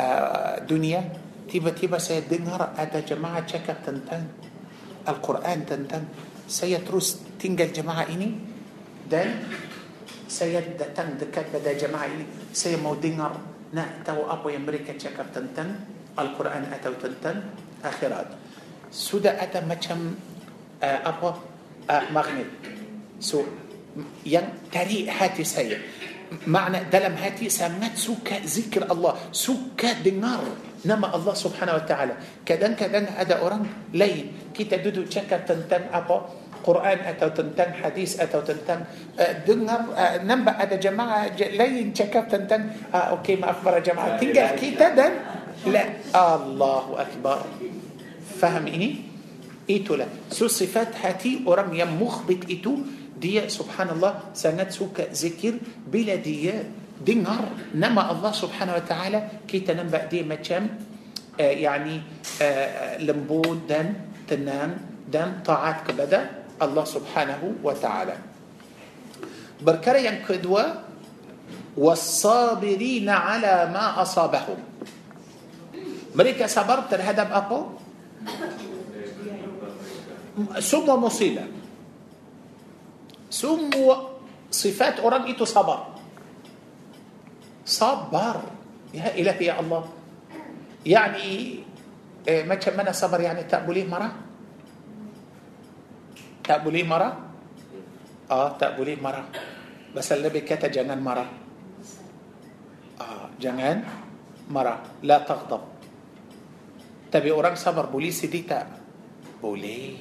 [0.00, 1.04] uh, dunia.
[1.46, 4.24] Tiba-tiba saya dengar ada jemaah cakap tentang
[5.06, 6.08] Al-Quran tentang
[6.48, 8.34] saya terus tinggal jemaah ini
[9.04, 9.46] dan
[10.26, 12.24] saya datang dekat pada jemaah ini.
[12.56, 13.36] Saya mau dengar
[13.76, 15.76] nak tahu apa yang mereka cakap tentang
[16.16, 18.26] Al-Quran atau tentang akhirat.
[18.92, 20.14] Saudara tahu macam
[20.82, 21.36] apa ah,
[21.90, 22.48] ah, مغنب
[23.20, 23.44] so
[24.26, 25.78] yang tarik hati saya.
[26.46, 30.44] Makna dalam hati semata suka zikir Allah suka dengar.
[30.86, 32.14] Nama الله سبحانه وتعالى.
[32.46, 34.54] كدن كدن هذا أوران لين.
[34.54, 36.18] كي تدودو تشكا تنتن أبا
[36.66, 38.80] قرآن أتو تنتن حديث أتو تنتن.
[39.18, 39.80] آه، دنر
[40.26, 42.62] نمبا أدا جماعة لين تشكا تنتن.
[42.94, 44.18] أوكي ما أخبر جماعة.
[44.18, 45.12] تنجل كي تدن؟
[45.66, 45.84] لا.
[46.14, 47.38] الله أكبر.
[48.36, 48.90] فهم إني؟
[49.70, 52.76] إيتو لا سو صفات هاتي أرم يمخ بت إيتو.
[53.16, 55.54] دي سبحان الله سنت سوك ذكر
[55.88, 56.52] بلا دي
[57.00, 60.68] دي نار نما الله سبحانه وتعالى كي تنبأ دي مجم
[61.40, 62.00] آه، يعني
[62.42, 63.94] آه لمبود دن
[64.28, 64.70] تنام
[65.08, 66.20] دن طاعات كبدا.
[66.60, 68.16] الله سبحانه وتعالى.
[69.64, 70.64] بركرة ينقدوا
[71.76, 74.60] والصابرين على ما أصابهم.
[76.16, 77.60] مريكا صبرت الهدب أبو؟
[80.60, 81.44] ثم مصيبة.
[83.32, 83.70] ثم
[84.50, 85.80] صفات أوران إيتو صبر.
[87.64, 88.36] صبر.
[88.94, 89.84] يا إلهي يا الله.
[90.86, 91.60] يعني
[92.28, 94.10] آه، ما كمان صبر يعني تقبليه مرة؟
[96.44, 97.10] تقبليه مرة؟
[98.30, 99.24] آه تقبليه مرة.
[99.96, 101.26] بس اللي بكتا جنان مرة.
[103.00, 103.84] آه جنان
[104.50, 104.76] مرة.
[105.02, 105.75] لا تغضب.
[107.06, 108.66] Tapi orang sabar boleh sedih tak?
[109.38, 109.94] Boleh.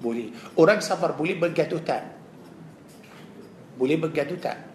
[0.00, 0.32] Boleh.
[0.56, 2.02] Orang sabar boleh bergaduh tak?
[3.76, 4.58] Boleh bergaduh tak?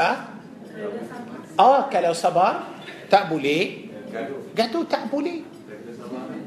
[0.00, 0.32] Ah?
[1.60, 2.72] Oh, kalau sabar
[3.10, 3.90] tak boleh.
[4.56, 5.44] Gaduh tak boleh.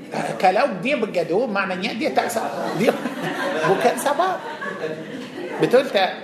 [0.09, 2.73] Uh, kalau dia bergaduh maknanya dia tak sabar.
[2.81, 2.89] Dia
[3.69, 4.41] bukan sabar.
[5.61, 6.23] Betul tak?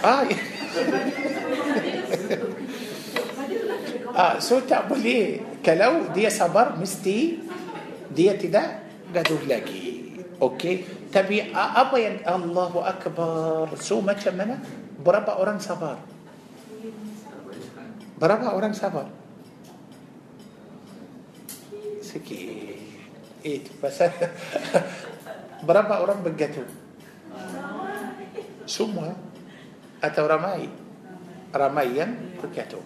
[0.00, 0.51] Ah, ya.
[4.16, 5.40] Ah, tak boleh.
[5.62, 7.38] Kalau dia sabar mesti
[8.12, 10.16] dia tidak gaduh lagi.
[10.42, 11.08] Okey.
[11.12, 13.72] Tapi apa yang Allahu Akbar.
[13.78, 14.56] So macam mana?
[15.02, 16.00] Berapa orang sabar?
[18.18, 19.10] Berapa orang sabar?
[22.02, 22.78] Sikit.
[23.42, 24.14] Itu pasal
[25.66, 26.66] berapa orang bergaduh?
[28.66, 29.31] Semua
[30.02, 30.66] atau ramai?
[31.54, 32.10] Ramai yang
[32.42, 32.82] bergaduh.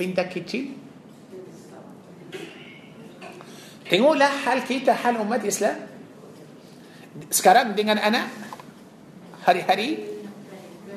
[0.00, 0.72] Pinta kecil.
[3.88, 5.76] Tengoklah hal kita, hal umat Islam.
[7.28, 8.32] Sekarang dengan anak,
[9.44, 10.08] hari-hari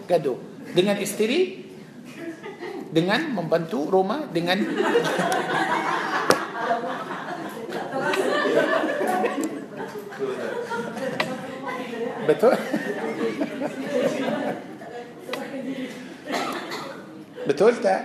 [0.08, 0.40] gaduh.
[0.72, 1.68] Dengan isteri,
[2.92, 4.64] dengan membantu rumah, dengan
[12.22, 12.54] Betul?
[17.48, 18.02] Betul tak?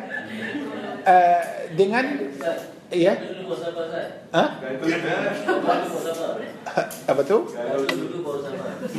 [1.07, 1.43] Uh,
[1.79, 2.05] dengan
[2.91, 3.15] ya?
[4.35, 4.45] Ha?
[7.11, 7.39] Apa tu?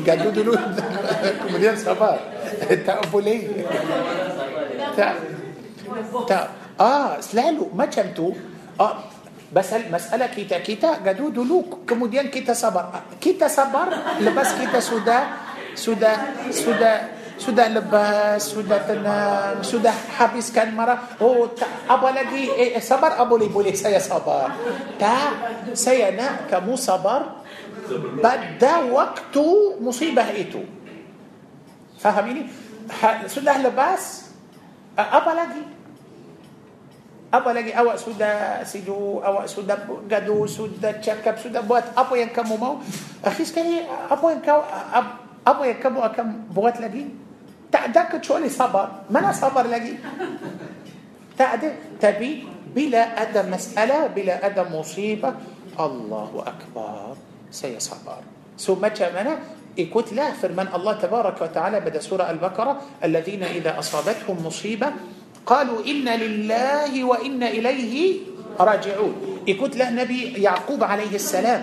[0.08, 0.54] Gaduh dulu
[1.44, 2.18] kemudian sabar.
[2.86, 3.66] tak boleh.
[4.96, 5.14] Tak.
[6.28, 6.46] Tak.
[6.78, 8.32] Ah, selalu macam tu.
[8.78, 9.04] Ah,
[9.48, 13.08] Pasal masalah kita kita gaduh dulu kemudian kita sabar.
[13.16, 15.22] Kita sabar lepas kita sudah
[15.72, 21.18] sudah sudah sudah lepas, sudah tenang, sudah habiskan marah.
[21.22, 22.50] Oh, tak, apa lagi?
[22.50, 24.58] Eh, eh sabar, ah, boleh, boleh, saya sabar.
[24.98, 25.32] Tak,
[25.78, 27.46] saya nak kamu sabar
[28.20, 30.66] pada waktu musibah itu.
[32.02, 32.50] Faham ini?
[32.90, 34.34] Ha, sudah lepas,
[34.98, 35.64] apa lagi?
[37.28, 39.76] Apa lagi awak sudah sidu, awak sudah
[40.08, 42.80] gaduh, sudah cakap, sudah buat apa yang kamu mau.
[43.20, 44.64] Akhir sekali, apa yang kau
[45.44, 46.26] apa yang kamu akan
[46.56, 47.27] buat lagi?
[47.72, 49.94] تعدك تشولي صبر؟ ما أنا صبر لقي.
[51.38, 51.62] تعد
[52.02, 55.34] تبي بلا أدم مسألة بلا أدم مصيبة.
[55.80, 57.16] الله أكبر.
[57.52, 58.22] سيصبر.
[58.60, 59.34] ثم جمنا
[59.78, 62.82] يكوت لا فرمان الله تبارك وتعالى بدأ سورة البقرة.
[63.04, 64.90] الذين إذا أصابتهم مصيبة
[65.46, 68.20] قالوا إن لله وإن إليه
[68.60, 69.44] راجعون.
[69.48, 71.62] يكوت له نبي يعقوب عليه السلام.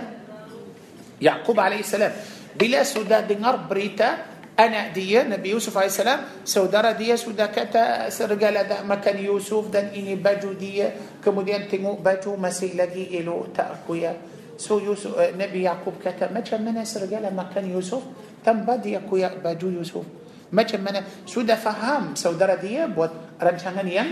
[1.20, 2.12] يعقوب عليه السلام.
[2.54, 5.98] بلا سداد دينار بريتا anak dia Nabi Yusuf AS
[6.46, 12.38] saudara dia sudah kata serigala dah makan Yusuf dan ini baju dia kemudian tengok baju
[12.38, 14.14] masih lagi elok tak aku ya
[14.54, 18.06] so Yusuf, uh, Nabi Yaqub kata macam mana serigala makan Yusuf
[18.46, 20.06] tambah dia kuyak baju Yusuf
[20.54, 23.10] macam mana sudah faham saudara dia buat
[23.42, 24.06] rancangan yang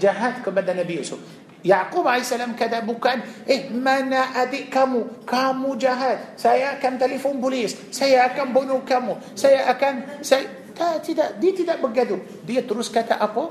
[0.00, 1.20] jahat kepada Nabi Yusuf
[1.64, 5.24] Yaqub AS kata bukan Eh mana adik kamu?
[5.24, 6.36] Kamu jahat.
[6.36, 7.72] Saya akan telefon polis.
[7.88, 9.16] Saya akan bunuh kamu.
[9.32, 10.44] Saya akan saya,
[10.76, 11.40] tak, tidak.
[11.40, 12.20] Dia tidak bergaduh.
[12.44, 13.48] Dia terus kata apa?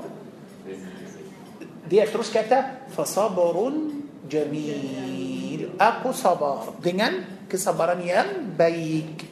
[1.90, 5.74] Dia terus kata Fasabarun jamil.
[5.74, 9.26] Aku sabar Dengan kesabaran yang baik.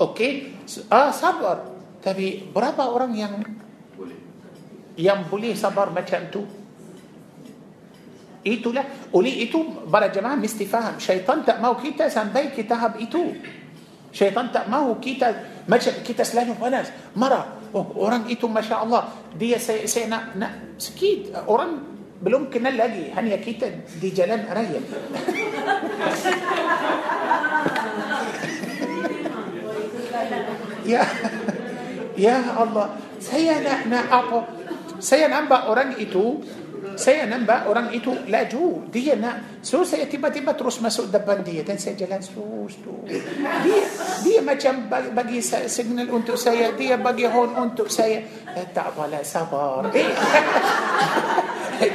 [0.00, 0.56] Okey?
[0.88, 1.68] Ah, Sabar.
[2.00, 3.44] Tapi berapa orang yang
[4.96, 6.65] Yang boleh sabar macam tu
[8.46, 9.10] إيتو لا.
[9.10, 13.34] ولي إيتو برا جماعة مستفهم شيطان تا ماو كيتا سامباي كيتا هاب إيتو.
[14.14, 15.34] شيطان تا ماو كيتا
[15.66, 16.86] ما كيتا سلاني وناس
[17.18, 19.02] مرا أوران إيتو ما شاء الله.
[19.34, 20.48] دي سي سي نا
[20.78, 21.34] سكيت.
[21.44, 21.70] أوران
[22.22, 23.10] بلوم كنا لاجي.
[23.12, 24.84] هانيا كيتا دي جلال ريم
[30.86, 31.02] يا
[32.14, 32.86] يا الله.
[33.20, 34.40] سي نا نا ابو
[35.02, 36.40] سي نا أمبا أوران إيتو.
[36.96, 38.88] Saya nampak orang itu laju.
[38.88, 39.60] Dia nak.
[39.60, 41.60] So saya tiba-tiba terus masuk depan dia.
[41.60, 42.92] Dan saya jalan terus tu.
[43.06, 43.84] Dia,
[44.24, 46.72] dia macam bagi, bagi signal untuk saya.
[46.72, 48.24] Dia bagi horn untuk saya.
[48.56, 49.92] Eh, tak apalah sabar.
[49.92, 50.08] Eh.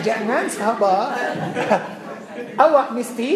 [0.06, 1.18] Jangan sabar.
[2.56, 3.30] Awak mesti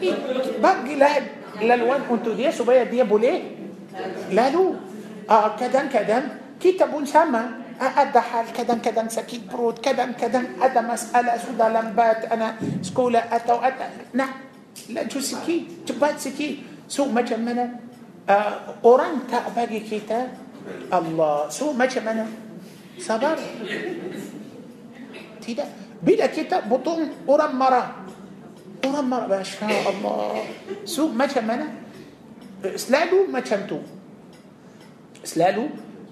[0.00, 0.16] eh,
[0.58, 1.14] bagilah
[1.62, 3.60] laluan untuk dia supaya dia boleh
[4.32, 4.74] lalu.
[5.22, 7.61] Uh, kadang-kadang kita pun sama.
[7.86, 13.52] هذا حال كدم كدم سكيت برود كدم كدم هذا مسألة سودا لمبات أنا سكولة أتى
[13.52, 13.86] وأتى.
[14.14, 14.34] نعم.
[14.94, 15.86] لا جو سكي.
[15.86, 16.62] تبات سكي.
[16.88, 17.80] سو ما جمنا
[18.84, 20.20] أوران آه، تأبغي كيتا
[20.92, 21.48] الله.
[21.48, 22.26] سو ما جمنا
[22.98, 23.38] صبر.
[25.42, 25.64] تيدا.
[26.02, 27.82] بلا كيتا بطون أوران مرا
[28.84, 30.44] أوران مرا ما شاء الله.
[30.84, 31.66] سو ما جمنا
[32.64, 33.78] آه، سلالو ما جمتو
[35.24, 35.66] سلالو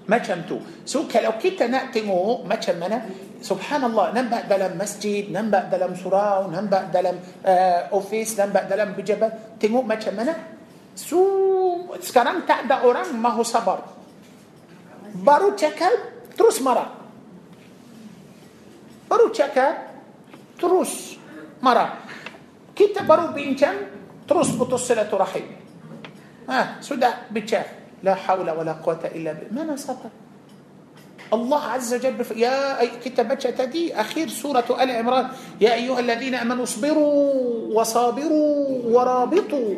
[0.07, 3.05] ما شمتو سوكا لو كيتا نأتمو ما شمنا
[3.41, 9.31] سبحان الله نبأ دلم مسجد نبأ دلم سراء نبأ دلم آه أوفيس نبأ دلم بجبل.
[9.59, 10.35] تمو ما شمنا
[10.95, 11.17] سو
[12.01, 13.79] سكرام تأدى أوران ما هو صبر.
[15.15, 15.93] Baru tegur
[16.37, 16.85] terus marah.
[19.09, 19.73] Baru tegur
[20.59, 21.17] terus
[21.61, 21.85] marah.
[22.75, 23.75] Kita baru bincang
[24.27, 25.47] terus putus silaturahim.
[26.49, 29.53] Ah sudah pecah لا حول ولا قوة إلا بالله.
[29.53, 30.09] Mana sabar
[31.31, 32.31] الله عز وجل بف...
[32.35, 35.31] Ya ayat kita tadi akhir surah Ali Imran.
[35.61, 39.71] يا أيها الذين آمنوا اصبروا وصابروا ورابطوا.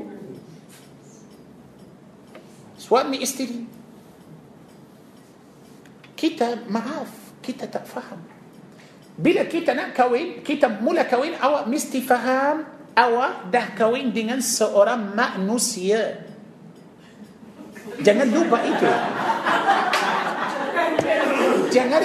[2.80, 3.70] Suami isteri.
[6.18, 7.12] Kita maaf
[7.44, 8.20] kita tak faham
[9.20, 12.58] bila kita kahwin kita mula kahwin oh mesti faham
[12.98, 13.14] oh
[13.52, 16.33] dah kahwin dengan seorang manusia
[18.04, 18.90] Jangan lupa itu.
[21.74, 22.02] Jangan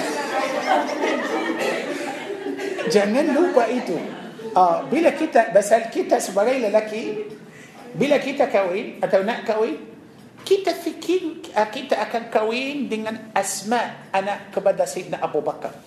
[2.89, 3.97] Jangan lupa itu.
[4.49, 7.21] Uh, bila kita pasal kita sebagai lelaki
[7.93, 9.77] bila kita kahwin atau nak kahwin
[10.41, 15.77] kita fikir uh, kita akan kahwin dengan asma anak kepada Sayyidina Abu Bakar.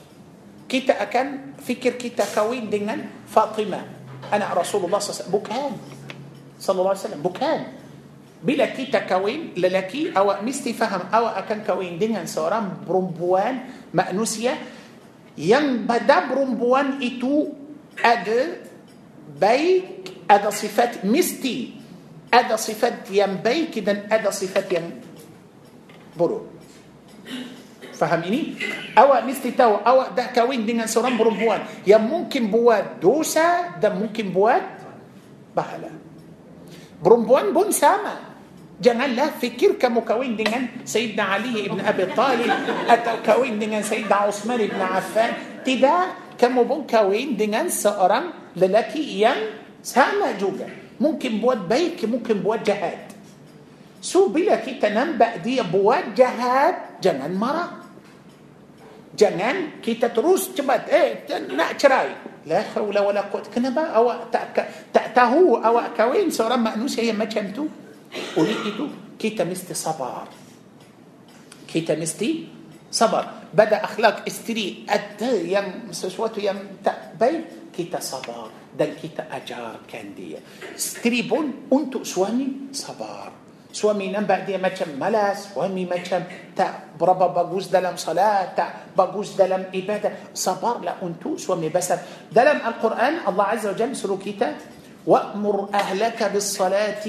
[0.70, 3.82] Kita akan fikir kita kahwin dengan Fatimah
[4.30, 5.28] anak Rasulullah SAW.
[5.28, 5.70] Bukan.
[6.62, 7.24] Sallallahu Alaihi Wasallam.
[7.26, 7.58] Bukan.
[8.42, 14.58] Bila kita kahwin lelaki awak mesti faham awak akan kahwin dengan seorang perempuan manusia
[15.38, 17.54] yang pada perempuan itu
[18.02, 18.66] ada
[19.38, 21.78] baik ada sifat mesti
[22.32, 24.86] ada sifat yang baik dan ada sifat yang
[26.16, 26.48] buruk
[27.94, 28.58] faham ini
[28.98, 34.34] awak mesti tahu awak dah kahwin dengan seorang perempuan yang mungkin buat dosa dan mungkin
[34.34, 34.60] buat
[35.54, 35.92] pahala
[36.98, 38.31] perempuan pun sama
[38.82, 42.50] Janganlah fikir kamu kahwin dengan Sayyidina Ali ibn Abi Talib
[42.90, 45.62] atau kahwin dengan Sayyidina Osman ibn Affan.
[45.62, 49.38] Tidak, kamu pun kahwin dengan seorang lelaki yang
[49.78, 50.66] sama juga.
[50.98, 53.14] Mungkin buat baik, mungkin buat jahat.
[54.02, 57.86] So bila kita nampak dia buat jahat, jangan marah.
[59.14, 61.22] Jangan kita terus cepat eh
[61.54, 62.10] nak cerai.
[62.74, 63.46] Haula wala quwwata.
[63.54, 64.58] Kenapa awak tak
[64.90, 67.70] tak tahu awak kahwin seorang manusia yang macam tu?
[68.36, 68.84] Oleh itu
[69.16, 70.28] kita mesti sabar.
[71.68, 72.48] Kita mesti
[72.92, 73.48] sabar.
[73.52, 80.40] Pada akhlak isteri ada yang sesuatu yang tak baik, kita sabar dan kita ajarkan dia.
[80.76, 83.42] Isteri pun untuk suami sabar.
[83.72, 86.20] Suami nampak dia macam malas, suami macam
[86.52, 90.28] tak berapa bagus dalam salat, tak bagus dalam ibadah.
[90.36, 92.28] Sabarlah untuk suami besar.
[92.28, 94.52] Dalam Al-Quran Allah Azza wa Jalla suruh kita
[95.06, 97.06] وأمر أهلك بالصلاة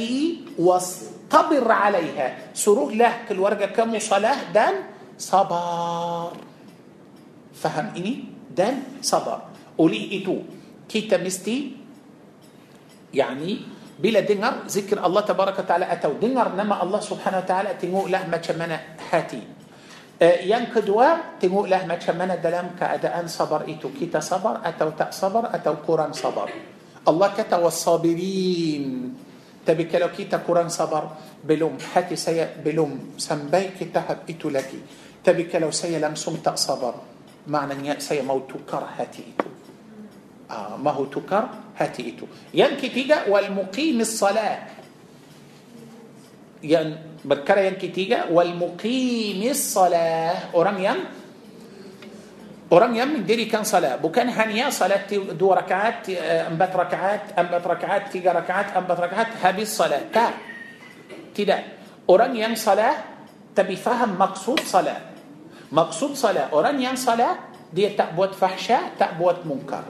[0.57, 2.27] واصطبر عليها.
[2.57, 4.75] سروه له كل ورقة كم صلاة؟ دان
[5.17, 6.33] صبر.
[7.53, 8.13] فهم إني؟
[8.49, 9.39] دان صبر.
[9.79, 10.37] Oleh itu.
[10.89, 11.77] Kita mesti?
[13.13, 13.51] يعني
[14.01, 16.17] bila dengar ذكر الله تبارك وتعالى atau.
[16.17, 18.77] Dengar nama الله سبحانه وتعالى tengok lah macam mana
[19.13, 19.41] hati.
[20.23, 25.51] yang kedua tengok lah macam mana dalam keadaan sabar itu kita sabar atau tak sabar
[25.51, 26.47] atau kurang sabar
[27.07, 28.85] الله kata والصابرين.
[29.65, 31.03] Tapi kalau kita kurang sabar.
[31.43, 33.19] Belum hati saya belum.
[33.19, 34.71] Sampai ke tahap itu lagi
[35.23, 36.95] Tapi kalau selalu tak sabar.
[37.47, 39.49] Maknanya saya mahu tukar hati itu.
[40.51, 41.43] آه mahu tukar
[41.79, 42.25] hati itu.
[42.53, 44.59] Yang ketiga والمقيم الصلاة.
[46.63, 50.55] Yang perkara yang ketiga والمقيم الصلاة.
[50.55, 50.99] Artinya
[52.73, 55.05] Orang yang mendirikan salat bukan hanya salat
[55.37, 56.09] dua rakaat,
[56.49, 60.09] empat rakaat, empat rakaat, tiga rakaat, empat rakaat habis salat.
[60.09, 60.33] Tak.
[61.37, 61.61] Tidak.
[62.09, 62.97] Orang yang salat
[63.53, 65.13] tapi faham maksud salat.
[65.69, 66.49] Maksud salat.
[66.49, 69.81] Orang yang salat dia tak buat fahsyat tak buat mungkar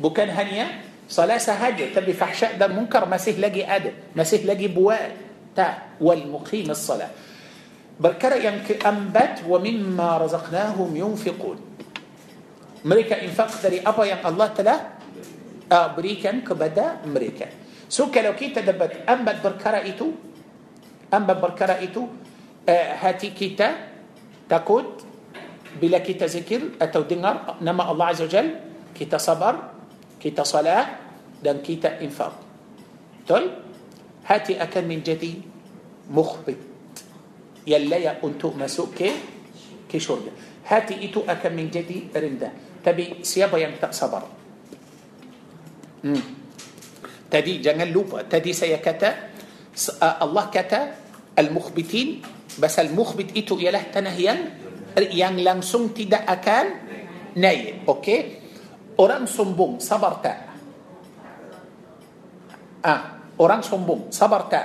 [0.00, 5.12] bukan hanya salat sahaja tapi fahsyat dan mungkar masih lagi ada masih lagi buat
[5.52, 7.12] tak wal muqim as-salat
[8.00, 11.58] perkara yang keempat wa mimma razaqnahum yunfiqun
[12.82, 14.78] mereka infak dari apa yang Allah telah
[15.68, 17.52] uh, berikan kepada mereka
[17.86, 20.16] so kalau kita dapat empat perkara itu
[21.12, 22.08] empat perkara itu
[22.64, 23.92] uh, hati kita
[24.48, 25.04] takut
[25.76, 28.60] bila kita zikir atau dengar nama Allah Azza Jal
[28.92, 29.72] kita sabar
[30.20, 31.00] kita salat
[31.40, 32.34] dan kita infak
[33.24, 33.62] betul
[34.26, 35.38] hati akan menjadi
[36.10, 36.71] mukhbit
[37.66, 39.12] يلايا أنتو مسوك كي؟
[39.88, 40.32] كي شرجة
[40.66, 42.50] هاتي إتو اكا من جدي رندا.
[42.82, 44.22] تبي سيابا يمتع صبر.
[46.04, 46.22] مم.
[47.30, 49.10] تدي جنال لوبا تدي سيكتا.
[50.00, 50.80] الله كتا.
[51.38, 52.08] المخبتين.
[52.58, 54.34] بس المخبت إتو يله تنهيا
[54.98, 56.66] يان لنسون دا أكان.
[57.36, 57.86] ناي.
[57.88, 58.18] أوكي؟
[58.98, 60.34] أوران سنبوم صبرتا
[62.84, 63.02] آه.
[63.40, 64.60] أوران سنبوم صبرتا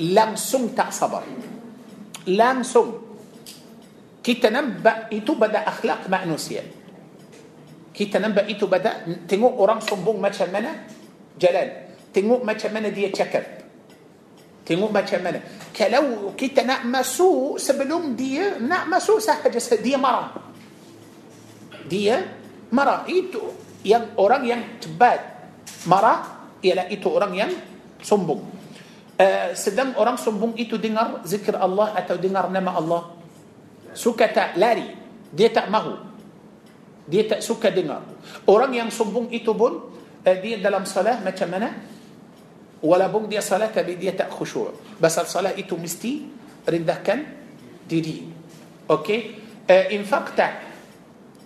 [0.00, 1.22] لنسون تأ صبر.
[2.28, 3.02] Langsung.
[4.24, 6.64] Kita nampak itu pada akhlak manusia.
[7.92, 10.88] Kita nampak itu pada tengok orang sombong macam mana?
[11.36, 11.68] Jalan.
[12.08, 13.44] Tengok macam mana dia cakap.
[14.64, 15.44] Tengok macam mana?
[15.76, 20.32] Kalau kita nak masuk sebelum dia nak masuk sahaja dia marah.
[21.84, 22.24] Dia
[22.72, 23.04] marah.
[23.04, 23.52] Itu
[23.84, 25.20] yang orang yang cepat
[25.84, 27.52] marah ialah itu orang yang
[28.00, 28.53] sombong
[29.54, 33.02] sedang orang sombong itu dengar zikir Allah atau dengar nama Allah
[33.94, 34.90] suka tak lari
[35.30, 35.94] dia tak mahu
[37.06, 38.02] dia tak suka dengar
[38.48, 39.92] orang yang sombong itu pun
[40.24, 41.68] uh, dia dalam salah macam mana
[42.80, 46.26] walaupun dia salat tapi dia tak khusyuk pasal salat itu mesti
[46.64, 47.24] rendahkan
[47.84, 48.24] diri
[48.88, 49.20] okey
[49.68, 50.52] uh, infak tak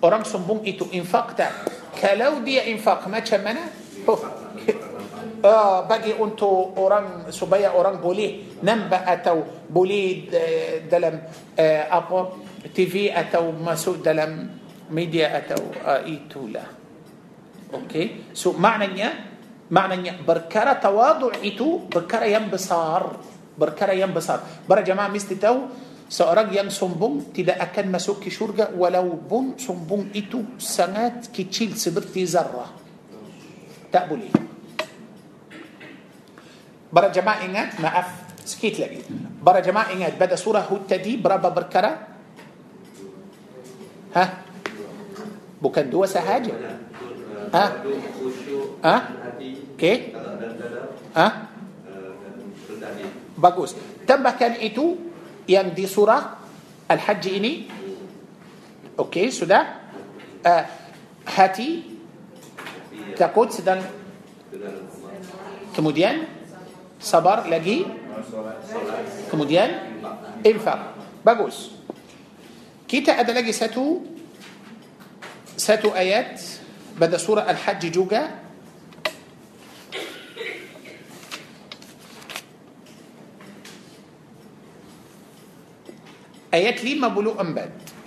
[0.02, 1.52] orang sombong itu infak tak
[1.98, 3.66] kalau dia infak macam mana
[4.06, 4.20] oh.
[5.42, 11.14] Uh, untuk orang supaya orang boleh nampak atau boleh uh, dalam
[11.54, 12.18] uh, apa
[12.72, 14.50] TV atau masuk dalam
[14.90, 16.66] media atau uh, itulah
[17.84, 19.36] okey so maknanya
[19.68, 23.20] maknanya berkara tawadu itu berkara yang besar
[23.58, 25.68] berkara yang besar para jamaah mesti tahu
[26.08, 32.72] seorang yang sombong tidak akan masuk ke syurga walaupun sombong itu sangat kecil seperti zarah
[33.92, 34.32] tak boleh
[36.92, 38.08] برا جماعة إنجاد ماف
[38.44, 38.98] سكيت لقي
[39.42, 41.92] برا جماعة إنجاد بدأ سورة هوتدي برابا بركرة
[44.16, 44.24] ها
[45.62, 46.52] بكن دوا سهاجة
[47.54, 47.64] ها
[48.84, 48.96] ها
[49.78, 50.12] كي
[51.16, 51.26] ها
[53.38, 54.96] بقوس تم كان إتو
[55.48, 56.36] يعني دي سورة
[56.90, 57.52] الحج إني
[58.98, 59.60] أوكي سودا
[61.36, 61.82] هاتي
[63.16, 63.82] تقود سدان
[65.78, 66.37] kemudian?
[66.98, 67.86] Sabar lagi
[69.30, 69.98] kemudian
[70.42, 71.70] infak bagus
[72.90, 74.02] kita ada lagi satu
[75.54, 76.42] satu ayat
[76.98, 78.42] pada surah Al-Hajj juga
[86.50, 87.97] ayat 54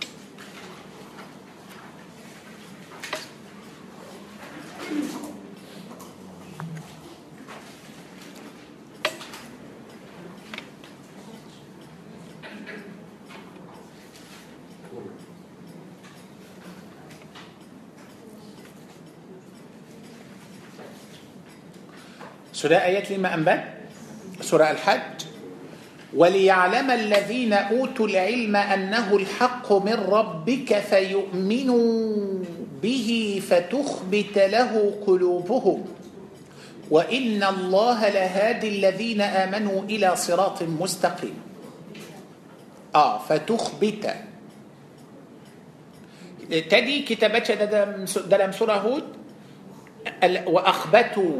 [22.61, 25.33] Sudah ayat 54 Surah Al-Hajj
[26.11, 31.87] وليعلم الذين أوتوا العلم أنه الحق من ربك فيؤمنوا
[32.83, 33.09] به
[33.49, 34.71] فتخبت له
[35.07, 35.79] قلوبهم.
[36.91, 41.37] وإن الله لهادي الذين آمنوا إلى صراط مستقيم.
[42.91, 44.05] آه فتخبت.
[46.51, 47.47] تدي كتابة
[48.27, 49.07] دلم سورة هود؟
[50.45, 51.35] وأخبتوا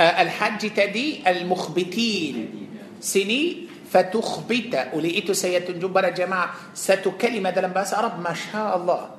[0.00, 2.36] الحج تدي المخبتين
[3.02, 9.18] sini fatukhbita oleh itu saya tunjuk pada jemaah satu kalimah dalam bahasa Arab masya Allah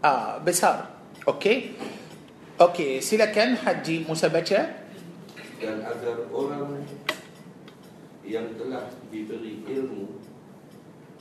[0.00, 0.88] ah besar
[1.28, 1.76] okey
[2.56, 4.64] okey silakan Haji Musa baca
[5.60, 6.82] dan agar orang
[8.24, 10.18] yang telah diberi ilmu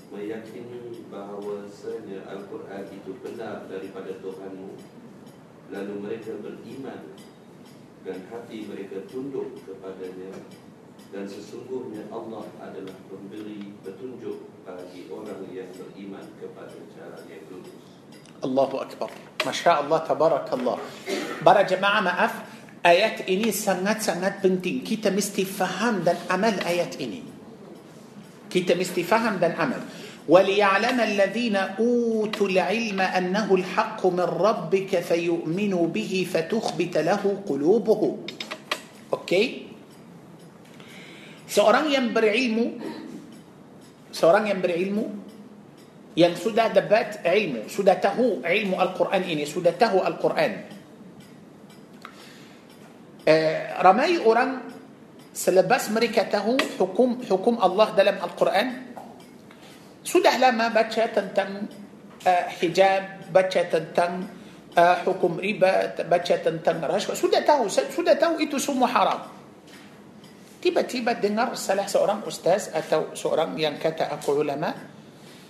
[0.08, 4.80] meyakini bahawasanya Al-Quran itu benar daripada Tuhanmu
[5.76, 7.12] lalu mereka beriman
[8.08, 10.32] dan hati mereka tunduk kepadanya
[11.12, 17.84] dan sesungguhnya Allah adalah pemberi petunjuk bagi orang yang beriman kepada cara yang lurus.
[18.44, 19.12] Allahu Akbar.
[19.44, 20.78] Masya Allah, tabarakallah.
[21.44, 22.34] Para jemaah maaf,
[22.84, 24.84] ayat ini sangat-sangat penting.
[24.84, 27.24] Kita mesti faham dan amal ayat ini.
[28.52, 29.80] Kita mesti faham dan amal.
[30.28, 38.16] وليعلم الذين أوتوا العلم أنه الحق من ربك فيؤمنوا به فتخبت له قلوبهم
[39.14, 39.46] أوكي
[41.48, 42.76] seorang yang berilmu
[44.12, 45.16] seorang yang berilmu
[46.20, 50.52] yang sudah dapat ilmu sudah tahu ilmu Al-Quran ini sudah tahu Al-Quran
[53.24, 54.76] eh, ramai orang
[55.32, 58.87] selepas mereka tahu hukum hukum Allah dalam Al-Quran
[60.08, 61.68] sudah lama baca tentang
[62.24, 64.24] uh, hijab, baca tentang
[64.72, 67.20] uh, hukum riba, baca tentang rashwat.
[67.20, 69.28] Sudah tahu, sudah tahu itu semua haram.
[70.64, 74.72] Tiba-tiba dengar salah seorang ustaz atau seorang yang kata aku ulama,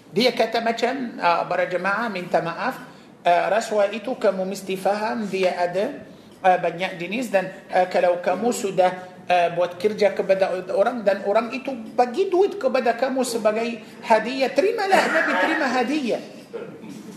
[0.10, 2.82] dia kata macam uh, para jemaah minta maaf,
[3.22, 6.02] uh, rashwat itu kamu mesti faham dia ada
[6.42, 11.52] uh, banyak jenis dan uh, kalau kamu sudah uh, buat kerja kepada orang dan orang
[11.54, 13.68] itu bagi duit kepada kamu sebagai
[14.08, 16.24] hadiah terimalah Nabi terima hadiah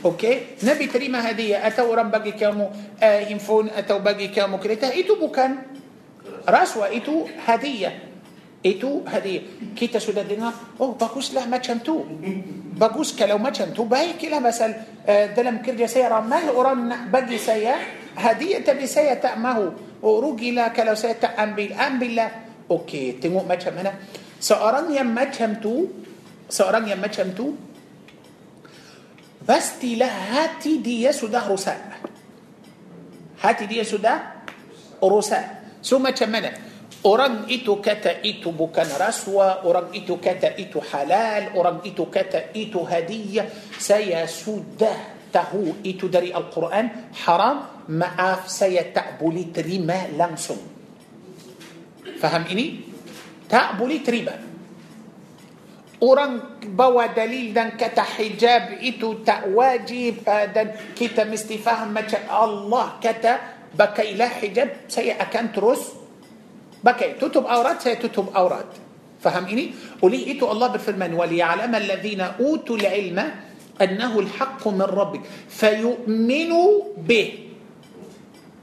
[0.01, 2.65] Okey, Nabi terima hadiah atau orang bagi kamu
[2.99, 5.61] uh, handphone atau bagi kamu kereta itu bukan
[6.49, 8.09] rasuah itu hadiah
[8.61, 12.05] itu hadiah kita sudah dengar oh baguslah macam tu
[12.77, 14.73] bagus kalau macam tu baiklah pasal
[15.05, 19.73] uh, dalam kerja saya ramai orang nak bagi saya هدية بسيتأمه
[20.03, 22.31] ورجي لك لو سيتأم بالأم بالله.
[22.71, 23.93] أوكي تنمو ما تشمنا
[24.41, 25.87] سأران يم ما تشمتو
[26.49, 27.47] Seorang yang macam itu
[29.49, 31.81] pastilah hati dia sudah rosak
[33.43, 34.15] hati dia sudah
[35.05, 36.53] rosak macam mana
[37.01, 39.65] orang itu kata itu bukan rasuah.
[39.65, 41.57] Orang itu kata itu halal.
[41.57, 43.49] Orang itu kata itu hadiah.
[43.81, 44.85] Saya sudah
[45.33, 46.89] tahu itu dari القرآن.
[47.25, 47.80] Haram.
[47.91, 50.63] Maaf saya tak boleh terima langsung
[52.23, 52.87] faham ini
[53.51, 54.35] tak boleh terima
[56.01, 63.03] orang bawa dalil dan kata hijab itu tak wajib dan kita mesti faham macam Allah
[63.03, 63.33] kata
[63.75, 65.83] pakailah hijab saya akan terus
[66.81, 68.71] pakai tutup aurat saya tutup aurat
[69.19, 69.75] faham ini
[70.07, 73.19] oleh itu Allah berfirman وليعلم الذين أوتوا العلم
[73.81, 77.50] أنه الحق من ربك فيؤمنوا به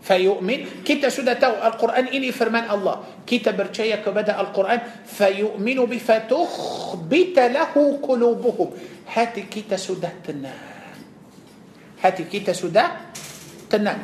[0.08, 0.88] فيؤمن.
[0.88, 3.28] كتا سودا تو القرآن إني فرمان الله.
[3.28, 4.80] كتا برشايا كبدأ القرآن.
[5.04, 8.70] فيؤمنوا به فتخبت له قلوبهم.
[9.12, 10.60] هاتي كتا سودا تنام.
[12.00, 12.84] هاتي كتا سودا
[13.68, 14.00] تنام.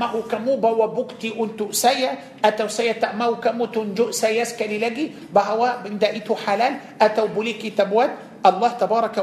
[0.00, 5.12] mahu kamu bawa bukti untuk saya atau saya tak mahu kamu tunjuk saya sekali lagi
[5.28, 9.16] bahawa benda itu halal atau boleh kita buat الله تبارك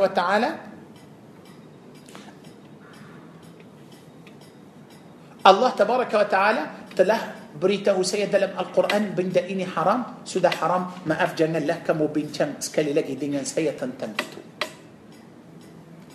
[5.41, 6.63] الله تبارك وتعالى
[6.95, 7.21] تله
[7.57, 12.61] بريته سيد لم القرآن بند إني حرام سدى حرام ما أفجن الله كم بين كم
[12.61, 14.41] سكلي لقي دنيا سيد تنتمتو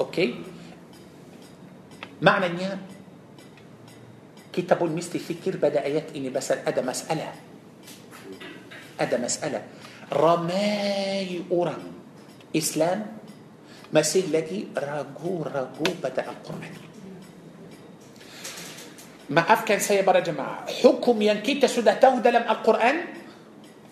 [0.00, 0.26] أوكي؟
[2.22, 2.78] معنى نيا
[4.52, 7.32] كتاب مثلي فكر بدأيات إني بس أدى مسألة.
[9.00, 9.60] أدى مسألة.
[10.12, 11.84] رماي أوران.
[12.56, 13.00] إسلام.
[13.92, 16.85] مسيح لجي راجو راجو بدأ القرآن.
[19.26, 20.70] Maafkan saya para jemaah.
[20.86, 23.10] Hukum yang kita sudah tahu dalam Al-Quran,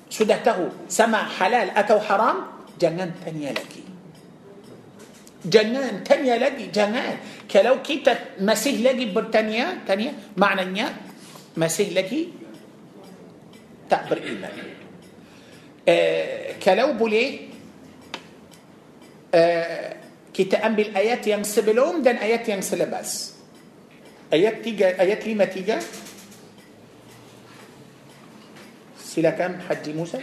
[0.07, 3.83] sudah tahu sama halal atau haram, jangan tanya lagi.
[5.43, 7.19] Jangan tanya lagi, jangan.
[7.51, 10.95] Kalau kita masih lagi bertanya, tanya, maknanya
[11.59, 12.31] masih lagi
[13.91, 14.55] tak beriman.
[15.85, 17.51] Eh, kalau boleh,
[20.31, 23.34] kita ambil ayat yang sebelum dan ayat yang selepas.
[24.35, 25.79] Ayat tiga, ayat lima tiga.
[28.99, 30.19] Silakan Haji Musa.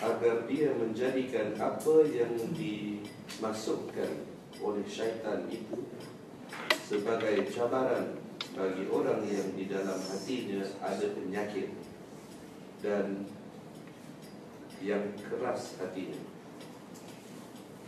[0.00, 4.24] Agar dia menjadikan apa yang dimasukkan
[4.64, 5.76] oleh syaitan itu
[6.72, 8.16] sebagai cabaran
[8.56, 11.68] bagi orang yang di dalam hatinya ada penyakit
[12.80, 13.28] dan
[14.80, 16.24] yang keras hatinya.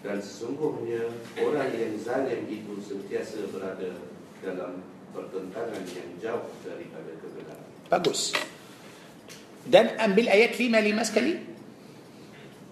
[0.04, 1.08] Dan sesungguhnya
[1.40, 3.96] orang yang zalim itu sentiasa berada
[4.44, 7.70] dalam pertentangan yang jauh daripada kebenaran.
[7.90, 8.34] Bagus.
[9.66, 11.36] Dan ambil ayat lima lima sekali.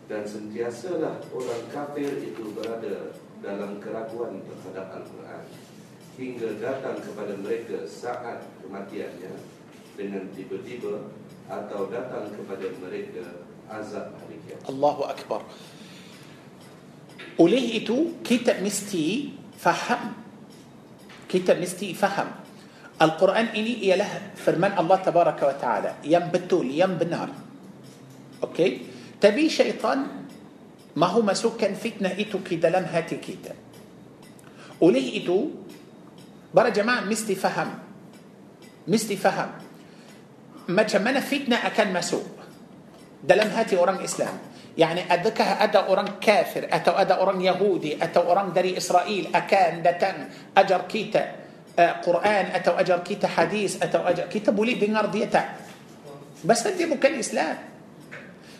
[0.08, 3.12] Dan sentiasalah orang kafir itu berada
[3.44, 5.44] dalam keraguan terhadap Al-Quran
[6.18, 9.36] hingga datang kepada mereka saat kematiannya
[9.94, 11.12] dengan tiba-tiba
[11.46, 14.64] atau datang kepada mereka azab hari kiamat.
[14.66, 15.40] Allahu Akbar.
[17.38, 20.16] Oleh itu kita mesti faham
[21.28, 22.48] kita mesti faham
[22.98, 27.30] Al-Quran ini ialah firman Allah Tabaraka wa Ta'ala yang betul, yang benar.
[28.42, 28.70] Okey?
[29.22, 30.26] Tapi syaitan
[30.98, 33.54] mahu masukkan fitnah itu ke dalam hati kita.
[34.82, 35.62] Oleh itu,
[36.50, 37.70] para jemaah mesti faham.
[38.90, 39.62] Mesti faham.
[40.74, 42.26] Macam mana fitnah akan masuk
[43.22, 44.34] dalam hati orang Islam.
[44.78, 50.16] يعني adakah ada orang kafir atau ada orang Yahudi atau orang dari Israel akan datang
[50.54, 51.22] ajar kita
[51.78, 55.42] آه، Quran atau ajar kita hadis atau ajar kita boleh benar dia tak.
[56.46, 57.58] بس di pihak الإسلام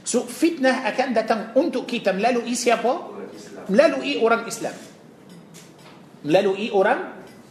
[0.03, 2.95] so fitnah akan datang untuk kita melalui siapa
[3.71, 4.75] melalui orang Islam.
[6.27, 6.99] Melalui orang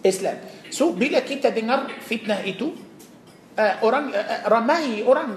[0.03, 0.37] Islam.
[0.75, 2.67] So bila kita dengar fitnah itu
[3.59, 5.31] آه، أوران آه، رماي أوران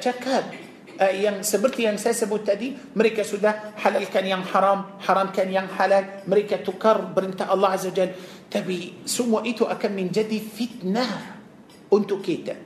[0.00, 0.67] تشكاب أه
[0.98, 6.04] uh, yang seperti yang saya sebut tadi mereka sudah halalkan yang haram haramkan yang halal
[6.26, 8.12] mereka tukar perintah Allah Azza Jal.
[8.48, 11.40] Tapi semua itu akan menjadi fitnah
[11.88, 12.56] untuk kita.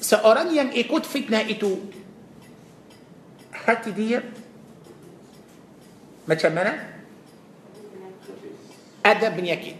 [0.00, 1.78] Seorang yang ikut fitnah itu
[3.52, 4.24] hati dia
[6.24, 6.72] macam mana?
[9.00, 9.79] Ada penyakit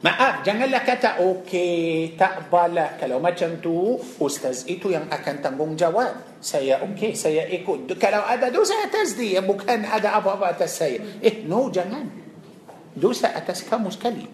[0.00, 2.96] Maaf, janganlah kata okey, tak apalah.
[2.96, 6.40] Kalau macam tu, ustaz itu yang akan tanggungjawab.
[6.40, 7.84] Saya okey, saya ikut.
[8.00, 11.04] Kalau ada dosa atas dia, bukan ada apa-apa atas saya.
[11.20, 12.08] Eh, no, jangan.
[12.96, 14.24] Dosa atas kamu sekali.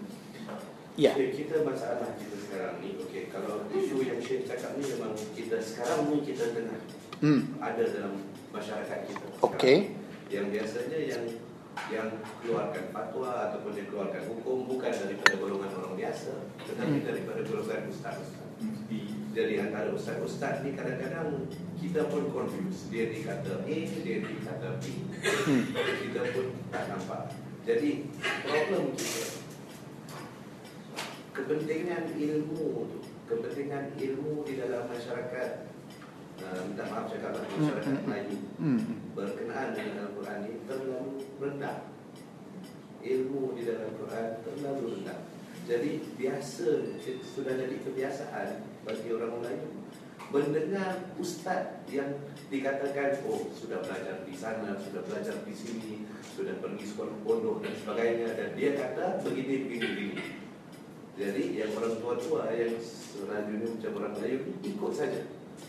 [0.94, 1.18] Ya.
[1.18, 5.58] Okay, kita masalah kita sekarang ni, okey, kalau isu yang Syekh cakap ni memang kita
[5.58, 6.78] sekarang ni kita dengar.
[7.18, 7.58] Hmm.
[7.58, 8.22] Ada dalam
[8.54, 9.26] masyarakat kita.
[9.42, 9.98] Okey.
[10.30, 11.22] Yang biasanya yang
[11.92, 12.08] yang
[12.40, 16.32] keluarkan fatwa ataupun yang keluarkan hukum bukan daripada golongan orang biasa
[16.64, 17.06] tetapi hmm.
[17.06, 18.48] daripada golongan ustaz-ustaz.
[19.36, 21.44] Jadi antara ustaz-ustaz ni kadang-kadang
[21.76, 22.88] kita pun confused.
[22.88, 24.84] Dia dikata A, dia dikata B.
[25.44, 25.62] Hmm.
[25.76, 27.36] kita pun tak nampak.
[27.68, 28.08] Jadi
[28.46, 29.36] problem kita
[31.36, 32.98] kepentingan ilmu tu,
[33.28, 35.68] kepentingan ilmu di dalam masyarakat
[36.42, 38.36] uh, minta maaf cakap lah masyarakat hmm, hmm, Melayu.
[38.60, 38.80] Hmm.
[39.16, 41.10] berkenaan dengan Al-Quran ini terlalu
[41.40, 41.76] rendah.
[43.06, 45.18] Ilmu di dalam Al-Quran terlalu rendah.
[45.66, 46.68] Jadi biasa
[47.26, 48.48] sudah jadi kebiasaan
[48.86, 49.68] bagi orang Melayu
[50.30, 52.18] mendengar ustaz yang
[52.50, 56.02] dikatakan oh sudah belajar di sana sudah belajar di sini
[56.34, 60.24] sudah pergi sekolah pondok dan sebagainya dan dia kata begini begini begini.
[61.16, 65.20] Jadi yang orang tua-tua yang selanjutnya macam orang Melayu ikut saja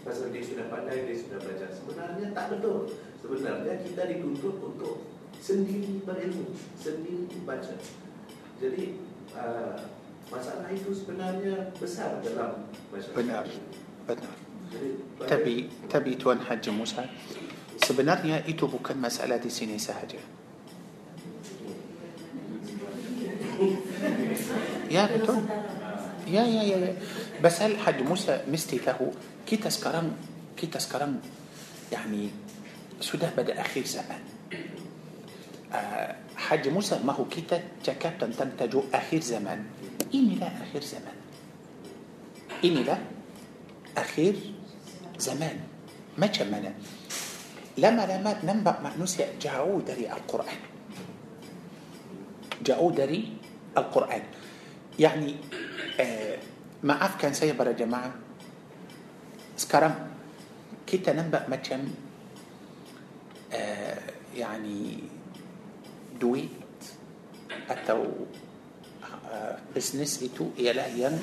[0.07, 1.67] Pasal dia sudah pandai, dia sudah belajar.
[1.67, 2.87] Sebenarnya tak betul.
[3.19, 4.95] Sebenarnya kita dituntut untuk
[5.37, 7.75] Sendiri berilmu Sendiri baca.
[8.57, 9.03] Jadi
[9.35, 9.75] uh,
[10.31, 13.19] Masalah itu sebenarnya Besar dalam masyarakat.
[13.19, 13.45] Benar
[14.07, 14.35] Benar.
[14.71, 14.89] Jadi,
[15.27, 15.53] Tapi
[15.91, 17.03] Tapi Tuan Haji Musa
[17.83, 20.17] Sebenarnya itu bukan masalah di sini sahaja.
[24.89, 25.45] Ya betul.
[26.25, 26.93] Ya ya ya, ya.
[27.37, 29.13] Basal Haji Musa mesti tahu
[29.47, 30.11] kita sekarang
[30.59, 31.23] kita sekarang
[31.87, 32.27] يعني
[32.99, 34.19] sudah pada akhir zaman
[35.71, 39.63] uh, Haji Musa mahu kita cakap tentang tajuk akhir zaman
[40.11, 41.15] inilah akhir zaman
[42.59, 42.99] inilah
[43.95, 44.35] akhir
[45.15, 45.63] zaman
[46.19, 46.75] macam mana
[47.79, 50.59] lama-lama nampak manusia jauh dari Al-Quran
[52.65, 53.31] jauh dari
[53.77, 54.23] Al-Quran
[54.97, 55.29] يعني
[56.01, 56.35] uh,
[56.81, 58.26] maafkan saya para jemaah
[59.57, 60.13] sekarang
[60.85, 61.89] kita nampak macam
[63.49, 63.99] uh,
[64.37, 65.01] yani
[66.13, 66.53] duit
[67.65, 68.05] atau
[69.01, 71.17] uh, bisnes itu ialah yang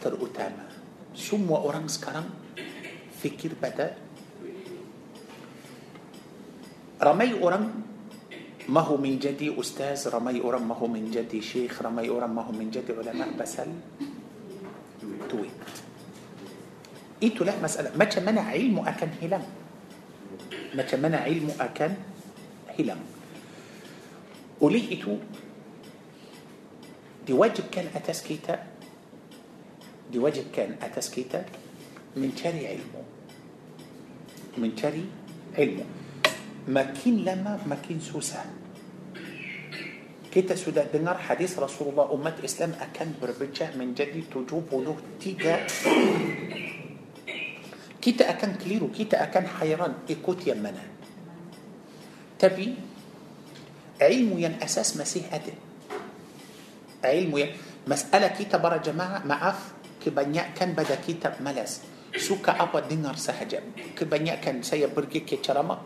[0.00, 0.64] terutama
[1.12, 2.26] semua orang sekarang
[3.20, 3.92] fikir pada
[6.96, 7.84] ramai orang
[8.72, 14.13] mahu menjadi ustaz ramai orang mahu menjadi syekh ramai orang mahu menjadi ulama pasal duit
[17.22, 17.96] إيتو لا مسألة.
[17.96, 19.44] ما تمنع علم أكن هلم.
[20.74, 21.92] ما تمنع علم أكن
[22.78, 23.00] هلم.
[24.60, 25.16] وليه إيتو
[27.26, 28.66] دي واجب كان أتسكيتا
[30.12, 31.44] دي واجب كان أتسكيتا
[32.16, 33.02] Mencari ilmu.
[34.58, 35.04] Mencari
[35.58, 35.86] ilmu.
[36.68, 38.44] Makin lama makin susah.
[40.34, 45.66] Kita sudah dengar حديث رسول الله umat Islam akan berpecah menjadi tujuh puluh tiga kita
[48.04, 49.48] akan keliru kita akan hairan.
[49.48, 50.84] Ikut yang mana
[52.36, 52.76] tapi?
[53.96, 55.56] Ilmu yang asas masih ada
[57.00, 57.50] ilmu yang
[57.88, 59.72] Masalah kita para jemaah maaf.
[60.04, 61.80] Kebanyakan pada kita malas.
[62.20, 63.60] Suka apa dengar sahaja
[63.96, 65.78] kebanyakan saya percaya terima.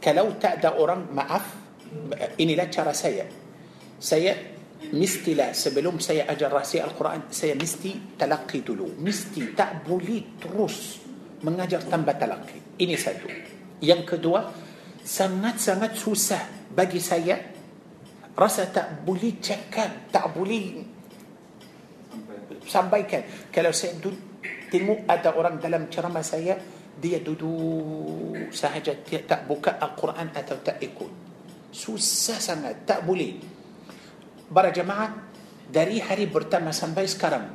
[0.00, 1.46] Kalau tak ada orang maaf.
[2.40, 3.28] Inilah cara saya.
[4.00, 4.55] Saya
[4.92, 9.00] mestilah sebelum saya ajar rahsia Al-Quran saya mesti talaqi dulu.
[9.00, 11.02] Mesti tak boleh terus
[11.42, 12.78] mengajar tanpa talaqi.
[12.78, 13.28] Ini satu.
[13.82, 14.40] Yang kedua
[15.02, 16.42] sangat-sangat susah
[16.72, 17.38] bagi saya
[18.36, 20.84] rasa tak boleh cakap tak boleh
[22.68, 23.48] sampaikan.
[23.48, 26.58] Kalau saya duduk, tengok ada orang dalam ceramah saya
[26.96, 31.12] dia duduk sahaja tak buka Al-Quran atau tak ikut.
[31.72, 33.55] Susah sangat tak boleh
[34.50, 35.12] para jemaah
[35.66, 37.46] dari hari pertama sampai sekarang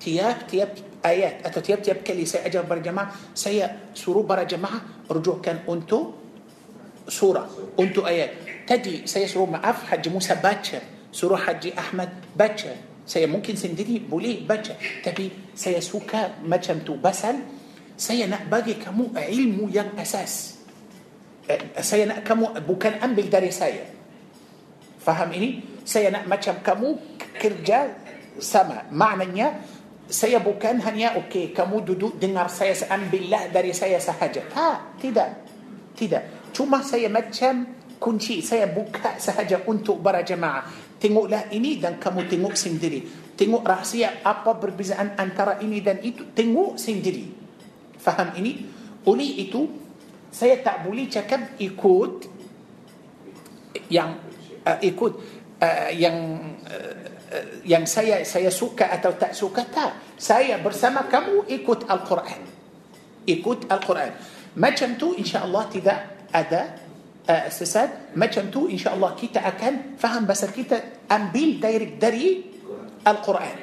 [0.00, 0.74] tiap-tiap
[1.04, 6.18] ayat atau tiap-tiap kali saya ajar para jemaah saya suruh para jemaah rujukkan untuk
[7.06, 10.80] surah untuk ayat tadi saya suruh maaf Haji Musa baca
[11.12, 12.72] suruh Haji Ahmad baca
[13.04, 17.40] saya mungkin sendiri boleh baca tapi saya suka macam tu pasal
[18.00, 20.62] saya nak bagi kamu ilmu yang asas
[21.82, 23.84] saya nak kamu bukan ambil dari saya
[25.02, 26.88] faham ini saya nak macam kamu
[27.36, 27.94] kerja
[28.40, 29.60] sama maknanya
[30.10, 35.46] saya bukan hanya okey kamu duduk dengar saya ambillah dari saya sahaja ha tidak
[35.94, 37.66] tidak cuma saya macam
[38.00, 43.00] kunci saya buka sahaja untuk para jemaah Tengoklah ini dan kamu tengok sendiri.
[43.32, 46.28] Tengok rahsia apa perbezaan antara ini dan itu.
[46.36, 47.24] Tengok sendiri.
[47.96, 48.68] Faham ini?
[49.08, 49.64] Oleh itu,
[50.28, 52.28] saya tak boleh cakap ikut
[53.88, 54.20] yang
[54.60, 56.16] uh, ikut uh, yang
[56.66, 56.94] uh,
[57.62, 60.18] yang saya saya suka atau tak suka tak.
[60.18, 62.42] Saya bersama kamu ikut Al-Quran.
[63.28, 64.10] Ikut Al-Quran.
[64.58, 65.98] Macam tu insya-Allah tidak
[66.34, 66.62] ada
[67.50, 72.42] sesat macam tu insyaallah kita akan faham bahasa kita ambil direct dari
[73.06, 73.56] Al-Quran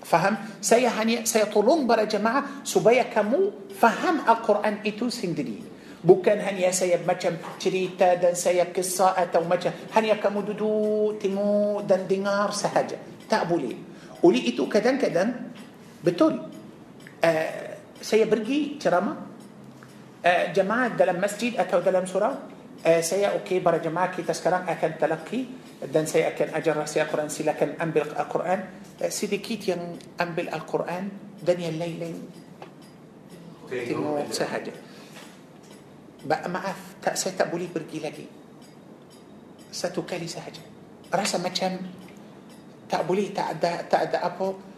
[0.00, 5.60] faham saya hanya saya tolong para jemaah supaya kamu faham Al-Quran itu sendiri
[6.00, 12.08] bukan hanya saya macam cerita dan saya kisah atau macam hanya kamu duduk tengok dan
[12.08, 12.96] dengar sahaja
[13.28, 13.76] tak boleh
[14.24, 15.52] oleh itu kadang-kadang
[16.00, 16.48] betul
[17.20, 17.52] uh,
[18.00, 19.16] saya pergi ceramah
[20.24, 24.90] uh, jemaah dalam masjid atau dalam surau eh, saya okey para jemaah kita sekarang akan
[24.96, 25.48] talaki
[25.84, 28.60] dan saya akan ajar rahsia Al-Quran silakan ambil Al-Quran
[29.00, 32.16] eh, sedikit yang ambil Al-Quran dan yang lain-lain
[33.68, 34.72] tengok sahaja
[36.26, 38.26] maaf tak saya tak boleh pergi lagi
[39.70, 40.60] satu kali sahaja
[41.12, 41.80] rasa macam
[42.90, 44.70] tak boleh tak ada tak ada apa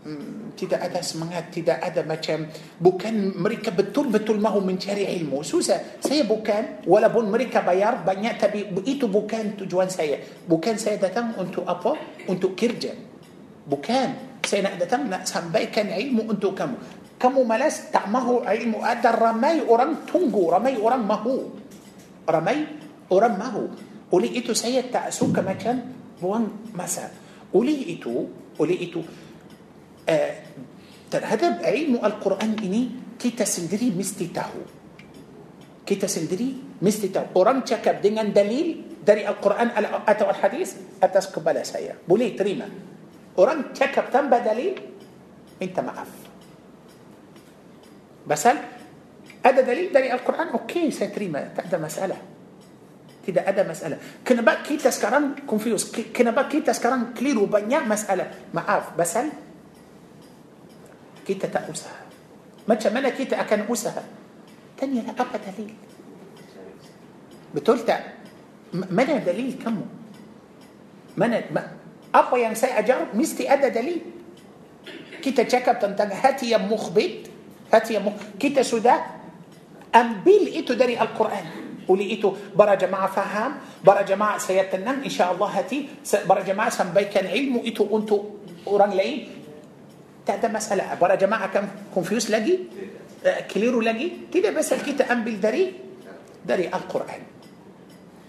[0.00, 2.48] Hmm, tidak ada semangat, tidak ada macam
[2.80, 5.44] bukan mereka betul-betul mahu mencari ilmu.
[5.44, 6.00] Susah.
[6.00, 10.16] Saya bukan walaupun mereka bayar banyak tapi itu bukan tujuan saya.
[10.48, 12.00] Bukan saya datang untuk apa?
[12.32, 12.96] Untuk kerja.
[13.68, 14.40] Bukan.
[14.40, 16.99] Saya nak datang nak sampaikan ilmu untuk kamu.
[17.20, 21.24] كمو ملاس تعمه علم أدى رمي أرم تنجو رمي أرمه
[22.30, 22.58] رمي
[23.12, 23.54] أرمه
[24.12, 25.84] وليئتو سيد تأسو كما كان
[26.22, 27.12] بوان مسا.
[27.52, 28.14] وليئتو
[28.58, 29.02] وليئتو
[30.08, 30.34] آه،
[31.10, 32.82] ترهدب علم القرآن إني
[33.20, 34.50] كي تسندري مستيته
[35.86, 38.68] كي تسندري مستيته أرم تكب دينا دليل
[39.06, 39.68] دري القرآن
[40.08, 41.94] أتو الحديث؟ أتسكب بلا سيا.
[42.08, 42.68] بولي تريما.
[43.38, 44.74] أرم تكب تنبى دليل؟
[45.62, 46.29] إنت ما أفضل
[48.24, 48.56] Pasal
[49.40, 51.40] ada dalil dari Al-Quran, okey saya terima.
[51.52, 52.18] Tak ada.
[53.20, 53.98] Tidak ada masalah.
[54.24, 55.92] Kenapa kita sekarang confused?
[56.12, 58.48] Kenapa kita sekarang keliru banyak masalah?
[58.52, 59.28] Maaf, pasal
[61.24, 62.00] kita tak usaha.
[62.64, 64.02] Macam mana kita akan usaha?
[64.76, 65.72] Tanyalah apa dalil.
[67.52, 68.24] Betul tak?
[68.72, 69.84] Mana dalil kamu?
[71.18, 71.44] Mana
[72.10, 74.00] apa yang saya ajar mesti ada dalil.
[75.20, 77.28] Kita cakap tentang hati yang mukhbit,
[77.72, 78.94] فاتي مو كيتا سودا؟
[79.94, 81.46] أم بي لقيته داري القرآن.
[81.88, 83.52] ولقيته برا جماعة فهم
[83.82, 85.78] برا جماعة سيتنم إن شاء الله هاتي.
[86.26, 88.16] برا جماعة سمبي العلم علمه إيتو أنتو
[88.66, 89.28] اوران لاين
[90.26, 90.94] تاتا مسألة.
[91.02, 92.58] برا جماعة كان كونفيوس لاجي
[93.26, 95.74] أه، كليرو لاجي كده بس الكيتا أم بي داري
[96.46, 97.22] داري القرآن.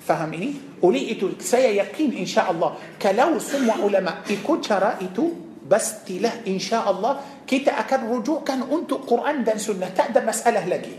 [0.01, 2.75] فهميني؟ ولقيته سي يقين إن شاء الله.
[3.01, 4.57] كلو سمو علماء إيكو
[5.01, 5.25] إيتو
[5.65, 9.93] pastilah insya Allah kita akan rujukkan untuk Quran dan Sunnah.
[9.93, 10.95] Tak ada masalah lagi.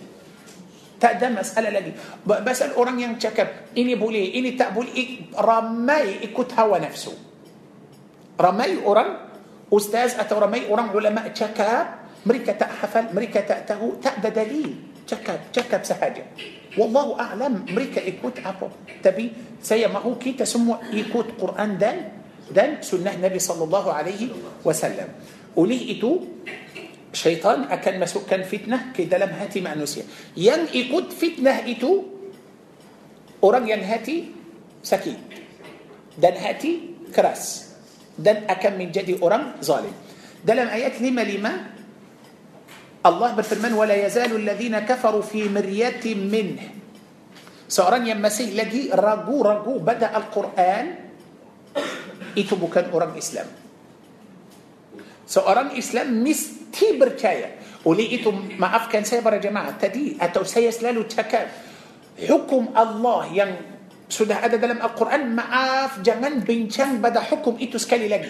[1.02, 1.90] Tak ada masalah lagi.
[2.22, 5.34] Pasal orang yang cakap ini boleh, ini tak boleh.
[5.34, 7.10] Ramai ikut hawa nafsu.
[8.39, 9.32] Ramai orang
[9.72, 14.68] ustaz atau ramai orang ulama cakap mereka tak hafal mereka tak tahu tak ada dalil
[15.09, 16.22] cakap cakap sahaja
[16.76, 18.68] wallahu a'lam mereka ikut apa
[19.01, 19.32] tapi
[19.64, 24.23] saya mahu kita semua ikut Quran dan ده سنة النبي صلى الله عليه
[24.64, 25.09] وسلم.
[25.57, 26.20] Oleh itu
[27.12, 30.05] syaitan akan masukkan fitnah ke dalam hati manusia
[30.36, 32.03] yang ikut fitnah itu
[33.44, 34.16] orang yang يعني hati
[34.82, 35.19] sakit.
[36.19, 36.73] Dan hati
[37.15, 37.73] keras.
[38.19, 39.94] Dan akan menjadi orang zalim.
[40.44, 41.53] Dalam ayat lima lima?
[43.06, 46.62] الله berfirman ولا يزال الذين كفروا في مرية منه.
[47.69, 51.02] سأران يمسيه يعني لجي رجو رجو بدأ القرآن
[52.35, 53.49] itu bukan orang Islam
[55.27, 61.51] seorang Islam mesti percaya oleh itu maafkan saya para jemaah tadi atau saya selalu cakap
[62.29, 63.51] hukum Allah yang
[64.07, 68.29] sudah ada dalam Al-Quran maaf jangan bincang pada hukum itu sekali lagi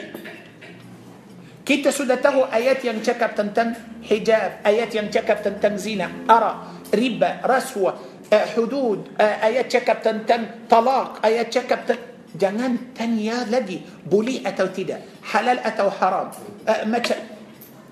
[1.62, 3.74] kita sudah tahu ayat yang cakap tentang
[4.06, 7.98] hijab ayat yang cakap tentang zina ara riba raswa
[8.30, 14.68] uh, hudud uh, ayat cakap tentang talak ayat cakap tentang jangan tanya lagi boleh atau
[14.72, 16.28] tidak halal atau haram
[16.64, 17.18] uh, macam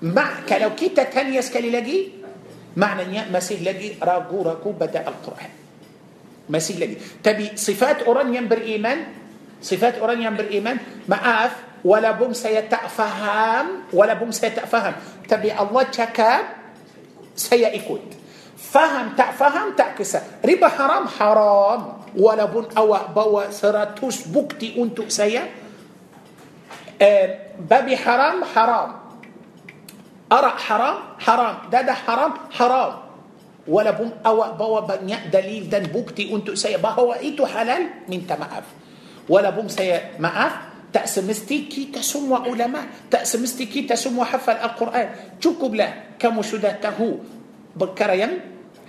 [0.01, 2.09] Ma, kalau kita tanya sekali lagi,
[2.73, 5.51] maknanya masih lagi ragu-ragu pada Al-Quran.
[6.49, 6.97] Masih lagi.
[7.21, 8.97] Tapi sifat orang yang beriman,
[9.61, 14.97] sifat orang yang beriman, maaf, walaupun saya tak faham, walaupun saya tak faham,
[15.29, 16.49] tapi Allah cakap,
[17.37, 18.01] saya ikut.
[18.57, 20.41] Faham tak faham tak kisah.
[20.41, 22.00] Riba haram haram.
[22.11, 25.47] Walaupun awak bawa seratus bukti untuk saya,
[26.99, 28.89] eh, babi haram haram.
[30.31, 31.55] Arak haram, haram.
[31.67, 32.91] Dadah haram, haram.
[33.67, 38.63] Walaupun awak bawa banyak dalil dan bukti untuk saya bahawa itu halal, minta maaf.
[39.27, 45.39] Walaupun saya maaf, tak semesti kita semua ulama, tak semesti kita semua hafal Al-Quran.
[45.39, 47.21] Cukuplah kamu sudah tahu
[47.77, 48.33] perkara yang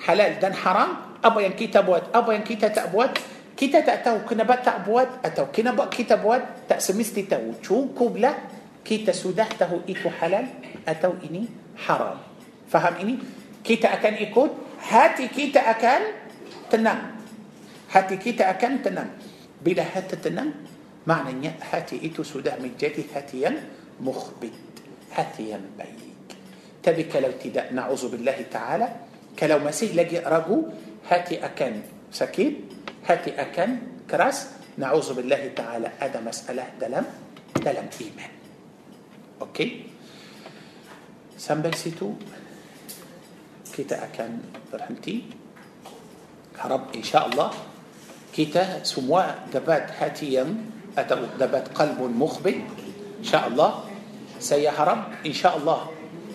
[0.03, 3.15] halal dan haram, apa yang kita buat, apa yang kita tak buat,
[3.55, 7.62] kita tak tahu kenapa tak buat atau kenapa kita buat, tak semesti tahu.
[7.62, 8.35] Cukuplah
[8.82, 10.51] kita sudah tahu itu halal
[10.82, 11.47] atau ini
[11.86, 12.19] haram.
[12.66, 13.15] Faham ini?
[13.62, 14.51] Kita akan ikut,
[14.82, 16.01] hati kita akan
[16.66, 17.23] tenang.
[17.94, 19.11] Hati kita akan tenang.
[19.62, 20.51] Bila hati tenang,
[21.07, 23.55] maknanya hati itu sudah menjadi hati yang
[24.03, 24.59] mukhbit.
[25.15, 26.03] Hati yang baik.
[26.82, 28.89] Tapi kalau tidak, na'udzubillah ta'ala,
[29.39, 30.66] kalau masih lagi ragu,
[31.09, 31.74] hati akan
[32.12, 32.55] sakit
[33.06, 33.70] hati akan
[34.10, 34.39] keras.
[34.72, 37.05] نعوذ بالله تعالى هذا masalah dalam
[37.60, 38.32] dalam iman.
[39.40, 39.68] Okey?
[41.36, 42.09] sampai situ
[43.76, 44.32] kita akan
[44.72, 45.16] berhenti
[46.56, 47.50] harap إن شاء الله.
[48.32, 50.44] kita semua dapat hati yang
[51.40, 52.56] دبات قلب مخبي
[53.20, 53.70] إن شاء الله.
[54.40, 55.80] سيهرب إن شاء الله.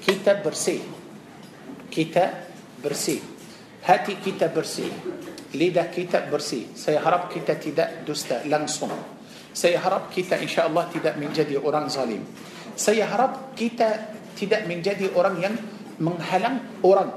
[0.05, 0.81] كيتا برسي
[1.89, 2.25] كيتا
[2.85, 3.36] برسي.
[3.87, 4.91] Hati kita bersih.
[5.55, 6.75] Lidah kita bersih.
[6.75, 8.91] Saya harap kita tidak dusta langsung.
[9.55, 12.21] Saya harap kita insya-Allah tidak menjadi orang zalim.
[12.77, 15.57] saya harap kita tidak menjadi orang yang
[15.97, 17.09] menghalang orang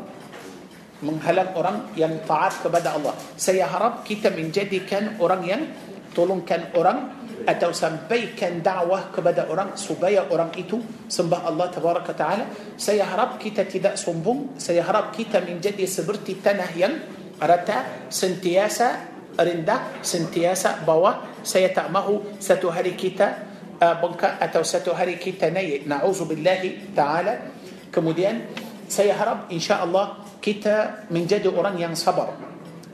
[1.04, 5.62] menghalang orang yang taat kepada Allah saya harap kita menjadikan orang yang
[6.10, 10.76] tolongkan orang atau sampaikan dakwah kepada orang supaya orang itu
[11.08, 12.44] sembah Allah tabaraka taala.
[12.76, 14.60] Saya harap kita tidak sombong.
[14.60, 16.94] Saya harap kita menjadi seperti tanah yang
[17.40, 19.08] rata sentiasa
[19.40, 21.40] rendah sentiasa bawah.
[21.40, 23.48] Saya tak mahu satu hari kita
[23.80, 25.88] bengkak atau satu hari kita naik.
[25.88, 27.56] Na'udzubillahi ta'ala.
[27.88, 28.44] Kemudian
[28.84, 32.36] saya harap insya-Allah kita menjadi orang yang sabar.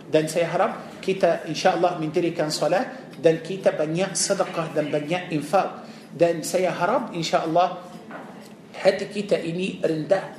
[0.07, 6.43] Dan saya harap kita insya-Allah mendirikan salat dan kita banyak sedekah dan banyak infak dan
[6.43, 7.79] saya harap insya-Allah
[8.75, 10.35] hati kita ini rendah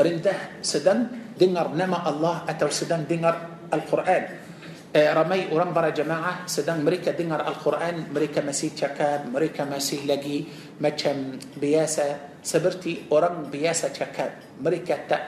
[0.00, 4.48] rendah sedang dengar nama Allah atau sedang dengar Al-Quran
[4.96, 10.48] ramai orang para jemaah sedang mereka dengar Al-Quran mereka masih cakap mereka masih lagi
[10.80, 15.22] macam biasa seperti orang biasa cakap mereka tak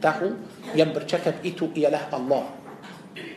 [0.00, 0.32] tahu
[0.72, 2.61] yang bercakap itu ialah Allah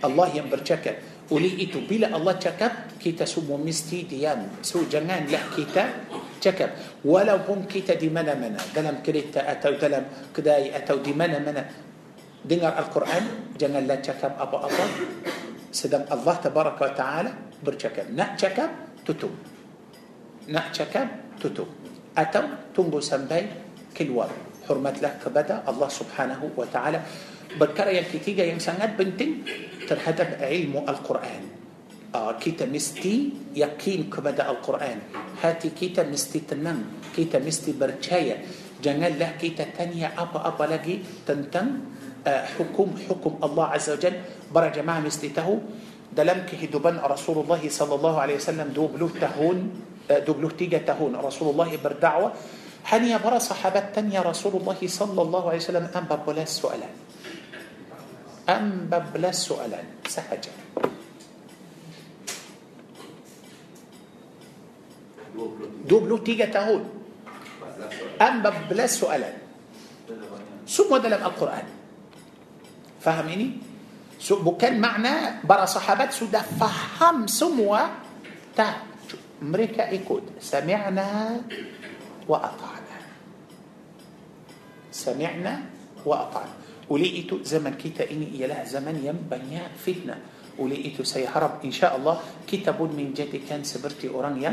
[0.04, 1.02] Allah yang bercakap.
[1.34, 4.62] Oleh itu bila Allah cakap kita semua mesti diam.
[4.62, 5.84] So janganlah kita
[6.38, 7.02] cakap.
[7.02, 11.66] Walaupun kita di mana-mana dalam kereta atau dalam kedai atau di mana-mana
[12.46, 14.86] dengar Al-Quran janganlah cakap apa-apa.
[15.74, 18.06] Sedang Allah tabaraka wa taala bercakap.
[18.14, 18.70] Nak cakap
[19.02, 19.34] tutup.
[20.46, 21.68] Nak cakap tutup.
[22.14, 23.50] Atau tunggu sampai
[23.98, 24.30] keluar.
[24.70, 27.02] Hormatlah kepada Allah subhanahu wa taala
[27.56, 29.44] perkara yang ketiga yang sangat penting
[29.86, 31.56] terhadap ilmu Al-Quran
[32.40, 34.98] kita mesti yakin kepada Al-Quran
[35.44, 38.40] hati kita mesti tenang kita mesti percaya
[38.80, 41.96] janganlah kita tanya apa-apa lagi tentang
[42.58, 44.16] hukum-hukum Allah Azza wa Jal
[44.50, 45.60] para jemaah mesti tahu
[46.16, 49.58] dalam kehidupan Rasulullah sallallahu alaihi wasallam 20 tahun
[50.08, 52.32] 23 tahun Rasulullah berdakwah
[52.94, 57.05] hanya para sahabat tanya Rasulullah sallallahu alaihi wasallam 14 soalan
[58.50, 60.54] empat belas soalan sahaja
[65.86, 66.84] dua puluh tiga tahun.
[68.22, 69.32] empat belas soalan
[70.66, 71.68] semua dalam القرآن.
[73.02, 73.50] Faham ni?
[74.18, 77.86] So bukan makna para sahabat sudah faham semua
[78.58, 78.82] تا.
[79.42, 80.42] مريكا إيكود.
[80.42, 81.42] سمعنا
[82.26, 82.98] وأطعنا.
[84.90, 85.54] سمعنا
[86.06, 86.65] وأطعنا.
[86.90, 90.18] ولقيته زمن كيتا إني يا له زمن ينبنيا فتنة.
[90.56, 92.16] ولقيته سيهرب إن شاء الله.
[92.48, 94.52] كتاب من جدي كان سبرتي أورانيا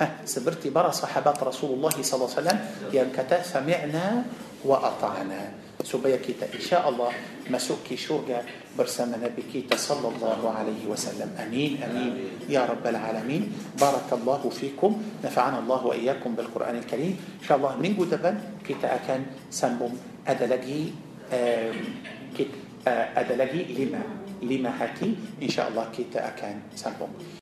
[0.00, 2.58] ها سبرتي برا صحابات رسول الله صلى الله عليه وسلم.
[2.90, 4.26] يالكتا سمعنا
[4.66, 5.42] وأطعنا.
[5.84, 7.10] سبيا كيتا إن شاء الله.
[7.50, 8.42] مسوك كي شوقا
[8.78, 11.30] برسم نبي كيتا صلى الله عليه وسلم.
[11.38, 12.12] أمين أمين.
[12.50, 13.76] يا رب العالمين.
[13.78, 14.92] بارك الله فيكم.
[15.22, 17.14] نفعنا الله وإياكم بالقرآن الكريم.
[17.14, 17.78] إن شاء الله.
[17.78, 18.32] من قدبا
[18.66, 19.92] كيتا أكان سنبم
[20.26, 21.03] أدلجي
[23.14, 24.02] ada lagi lima
[24.44, 27.10] lima hati insyaallah kita akan sambung